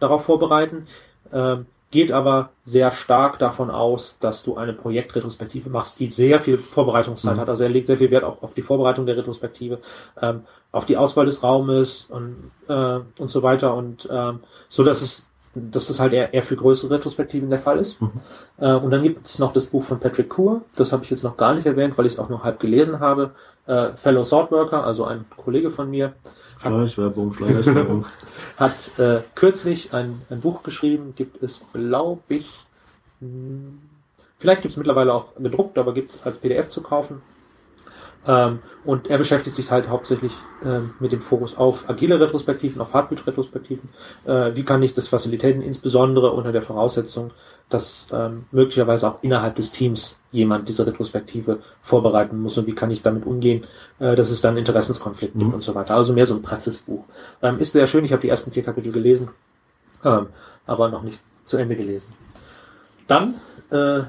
[0.00, 0.86] darauf vorbereiten,
[1.32, 1.66] ähm,
[1.96, 7.38] geht aber sehr stark davon aus, dass du eine Projektretrospektive machst, die sehr viel Vorbereitungszeit
[7.38, 7.48] hat.
[7.48, 9.78] Also er legt sehr viel Wert auch auf die Vorbereitung der Retrospektive,
[10.20, 10.42] ähm,
[10.72, 15.28] auf die Auswahl des Raumes und, äh, und so weiter und ähm, so, dass es
[15.54, 17.98] dass das halt eher, eher für größere Retrospektiven der Fall ist.
[18.58, 21.24] Äh, und dann gibt es noch das Buch von Patrick Coor, das habe ich jetzt
[21.24, 23.30] noch gar nicht erwähnt, weil ich es auch nur halb gelesen habe.
[23.66, 26.12] Äh, Fellow Swordworker, also ein Kollege von mir,
[26.60, 28.04] Schleichwerbung, Schleichwerbung.
[28.56, 32.50] hat äh, kürzlich ein, ein Buch geschrieben, gibt es, glaube ich,
[33.20, 33.78] hm,
[34.38, 37.22] vielleicht gibt es mittlerweile auch gedruckt, aber gibt es als PDF zu kaufen.
[38.26, 40.32] Ähm, und er beschäftigt sich halt hauptsächlich
[40.64, 43.88] ähm, mit dem Fokus auf agile Retrospektiven, auf Heartbeat-Retrospektiven.
[44.24, 47.30] Äh, wie kann ich das facilitaten, insbesondere unter der Voraussetzung,
[47.68, 52.90] dass ähm, möglicherweise auch innerhalb des Teams jemand diese Retrospektive vorbereiten muss und wie kann
[52.90, 53.64] ich damit umgehen,
[53.98, 55.94] äh, dass es dann Interessenskonflikte gibt und so weiter.
[55.94, 57.04] Also mehr so ein Praxisbuch.
[57.42, 59.30] Ähm, ist sehr schön, ich habe die ersten vier Kapitel gelesen,
[60.04, 60.28] ähm,
[60.66, 62.12] aber noch nicht zu Ende gelesen.
[63.08, 63.34] Dann
[63.70, 64.02] äh,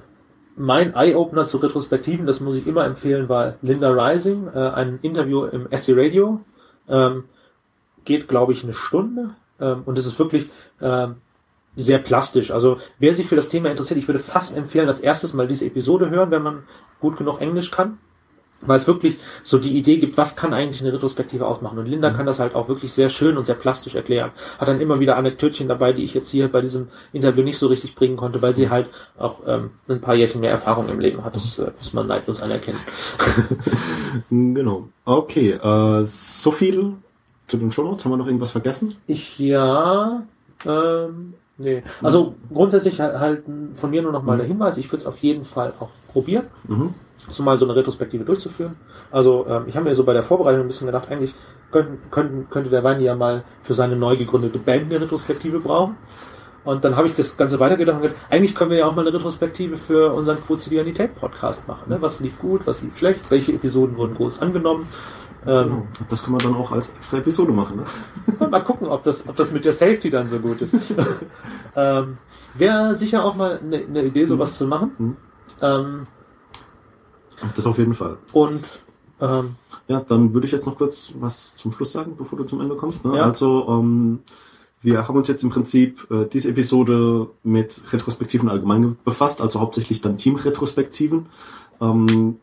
[0.56, 5.46] mein Eye-Opener zu Retrospektiven, das muss ich immer empfehlen, war Linda Rising, äh, ein Interview
[5.46, 6.42] im SC Radio.
[6.90, 7.26] Ähm,
[8.08, 9.36] geht, glaube ich, eine Stunde.
[9.60, 10.50] Ähm, und es ist wirklich
[10.82, 11.16] ähm,
[11.78, 12.52] sehr plastisch.
[12.52, 15.66] Also wer sich für das Thema interessiert, ich würde fast empfehlen, als erstes mal diese
[15.66, 16.64] Episode hören, wenn man
[17.00, 18.00] gut genug Englisch kann.
[18.62, 21.78] Weil es wirklich so die Idee gibt, was kann eigentlich eine Retrospektive ausmachen.
[21.78, 24.32] Und Linda kann das halt auch wirklich sehr schön und sehr plastisch erklären.
[24.58, 27.68] Hat dann immer wieder Anekdötchen dabei, die ich jetzt hier bei diesem Interview nicht so
[27.68, 31.24] richtig bringen konnte, weil sie halt auch ähm, ein paar Jährchen mehr Erfahrung im Leben
[31.24, 31.36] hat.
[31.36, 32.80] Das äh, muss man neidlos anerkennen.
[34.32, 34.90] genau.
[35.06, 36.94] Okay, äh, so viel
[37.46, 38.06] zu den Shownotes.
[38.06, 38.96] Haben wir noch irgendwas vergessen?
[39.06, 40.24] Ich ja,
[40.66, 41.84] ähm, nee.
[42.02, 43.44] Also grundsätzlich halt,
[43.76, 46.46] von mir nur noch mal der Hinweis, ich würde es auf jeden Fall auch probieren,
[47.16, 48.76] so mal so eine Retrospektive durchzuführen.
[49.12, 51.34] Also ähm, ich habe mir so bei der Vorbereitung ein bisschen gedacht, eigentlich
[51.72, 55.98] könnten, könnten, könnte der Wein ja mal für seine neu gegründete Band eine Retrospektive brauchen.
[56.64, 59.08] Und dann habe ich das Ganze weitergedacht und gedacht, eigentlich können wir ja auch mal
[59.08, 61.90] eine Retrospektive für unseren Quotidianität-Podcast machen.
[61.90, 62.02] Ne?
[62.02, 64.86] Was lief gut, was lief schlecht, welche Episoden wurden groß angenommen.
[65.48, 67.78] Ähm, Das können wir dann auch als extra Episode machen.
[67.78, 68.48] Ne?
[68.50, 70.76] Mal gucken, ob das, ob das mit der Safety dann so gut ist.
[71.76, 72.18] ähm,
[72.56, 75.16] Wäre sicher auch mal eine ne Idee, sowas zu machen.
[75.62, 76.08] Ähm,
[77.56, 78.18] Das auf jeden Fall.
[78.34, 78.80] und
[79.22, 79.56] ähm,
[79.88, 82.76] Ja, dann würde ich jetzt noch kurz was zum Schluss sagen, bevor du zum Ende
[82.76, 83.06] kommst.
[83.06, 83.16] Ne?
[83.18, 83.24] Ja.
[83.24, 84.20] Also, ähm,
[84.82, 90.02] wir haben uns jetzt im Prinzip äh, diese Episode mit Retrospektiven allgemein befasst, also hauptsächlich
[90.02, 91.28] dann Teamretrospektiven.
[91.82, 92.40] Ähm,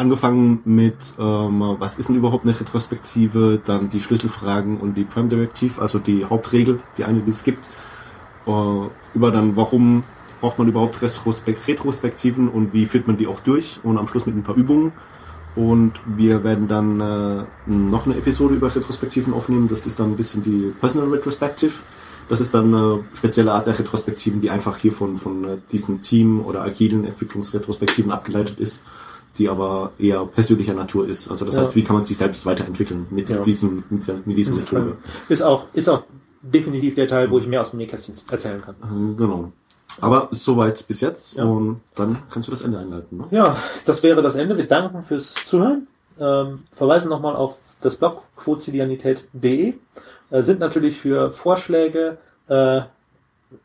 [0.00, 5.28] angefangen mit, ähm, was ist denn überhaupt eine Retrospektive, dann die Schlüsselfragen und die Prime
[5.28, 7.68] Directive, also die Hauptregel, die eine, die es gibt,
[8.46, 8.50] äh,
[9.14, 10.02] über dann, warum
[10.40, 14.24] braucht man überhaupt Retrospek Retrospektiven und wie führt man die auch durch und am Schluss
[14.24, 14.92] mit ein paar Übungen.
[15.54, 19.68] Und wir werden dann äh, noch eine Episode über Retrospektiven aufnehmen.
[19.68, 21.72] Das ist dann ein bisschen die Personal Retrospective.
[22.30, 26.00] Das ist dann eine spezielle Art der Retrospektiven, die einfach hier von, von äh, diesen
[26.00, 28.84] Team- oder agilen Entwicklungsretrospektiven abgeleitet ist,
[29.38, 31.30] die aber eher persönlicher Natur ist.
[31.30, 31.62] Also das Ja.
[31.62, 33.38] heißt, wie kann man sich selbst weiterentwickeln mit Ja.
[33.42, 34.96] diesem, mit, mit dieser Methode.
[35.28, 36.02] Ist auch, ist auch
[36.42, 38.74] definitiv der Teil, wo ich mehr aus dem Nähkästchen erzählen kann.
[38.82, 39.52] Ähm, Genau.
[40.00, 41.44] Aber soweit bis jetzt Ja.
[41.44, 43.18] und dann kannst du das Ende einleiten.
[43.18, 43.24] Ne?
[43.30, 44.56] Ja, das wäre das Ende.
[44.56, 45.86] Wir danken fürs Zuhören.
[46.18, 49.74] Ähm, verweisen nochmal auf das Blog quotidianität.de.
[50.30, 52.82] Äh, sind natürlich für Vorschläge äh,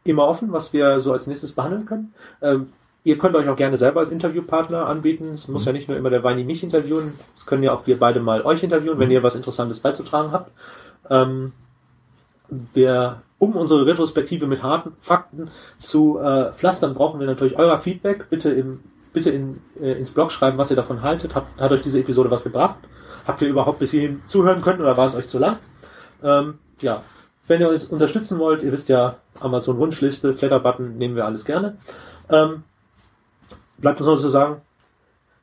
[0.04, 2.14] immer offen, was wir so als nächstes behandeln können.
[2.42, 2.70] Ähm,
[3.06, 5.32] ihr könnt euch auch gerne selber als Interviewpartner anbieten.
[5.36, 7.14] Es muss ja nicht nur immer der Weini mich interviewen.
[7.38, 10.52] Es können ja auch wir beide mal euch interviewen, wenn ihr was Interessantes beizutragen habt.
[11.10, 11.54] Ähm,
[12.74, 18.28] wir, um unsere Retrospektive mit harten Fakten zu äh, pflastern, brauchen wir natürlich euer Feedback.
[18.32, 18.80] Bitte im,
[19.14, 21.36] bitte in, äh, ins Blog schreiben, was ihr davon haltet.
[21.36, 22.78] Hat, hat euch diese Episode was gebracht?
[23.28, 25.58] Habt ihr überhaupt bis hierhin zuhören können oder war es euch zu lang?
[26.24, 27.04] Ähm, ja,
[27.48, 31.78] wenn ihr uns unterstützen wollt, ihr wisst ja, Amazon Wunschliste, Flatter-Button, nehmen wir alles gerne.
[32.32, 32.64] Ähm,
[33.78, 34.62] bleibt uns noch zu sagen,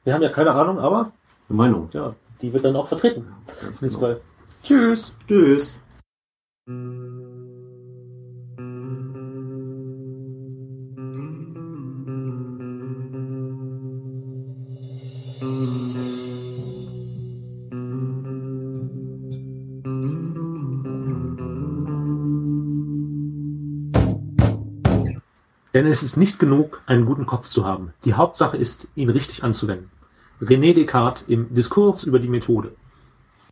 [0.04, 1.12] wir haben ja keine Ahnung, aber
[1.48, 1.88] Eine Meinung.
[1.92, 3.26] ja, die wird dann auch vertreten.
[3.62, 4.16] Ganz genau.
[4.62, 5.14] Tschüss!
[5.28, 5.78] Tschüss.
[25.74, 27.94] Denn es ist nicht genug, einen guten Kopf zu haben.
[28.04, 29.90] Die Hauptsache ist, ihn richtig anzuwenden.
[30.40, 32.74] René Descartes im Diskurs über die Methode.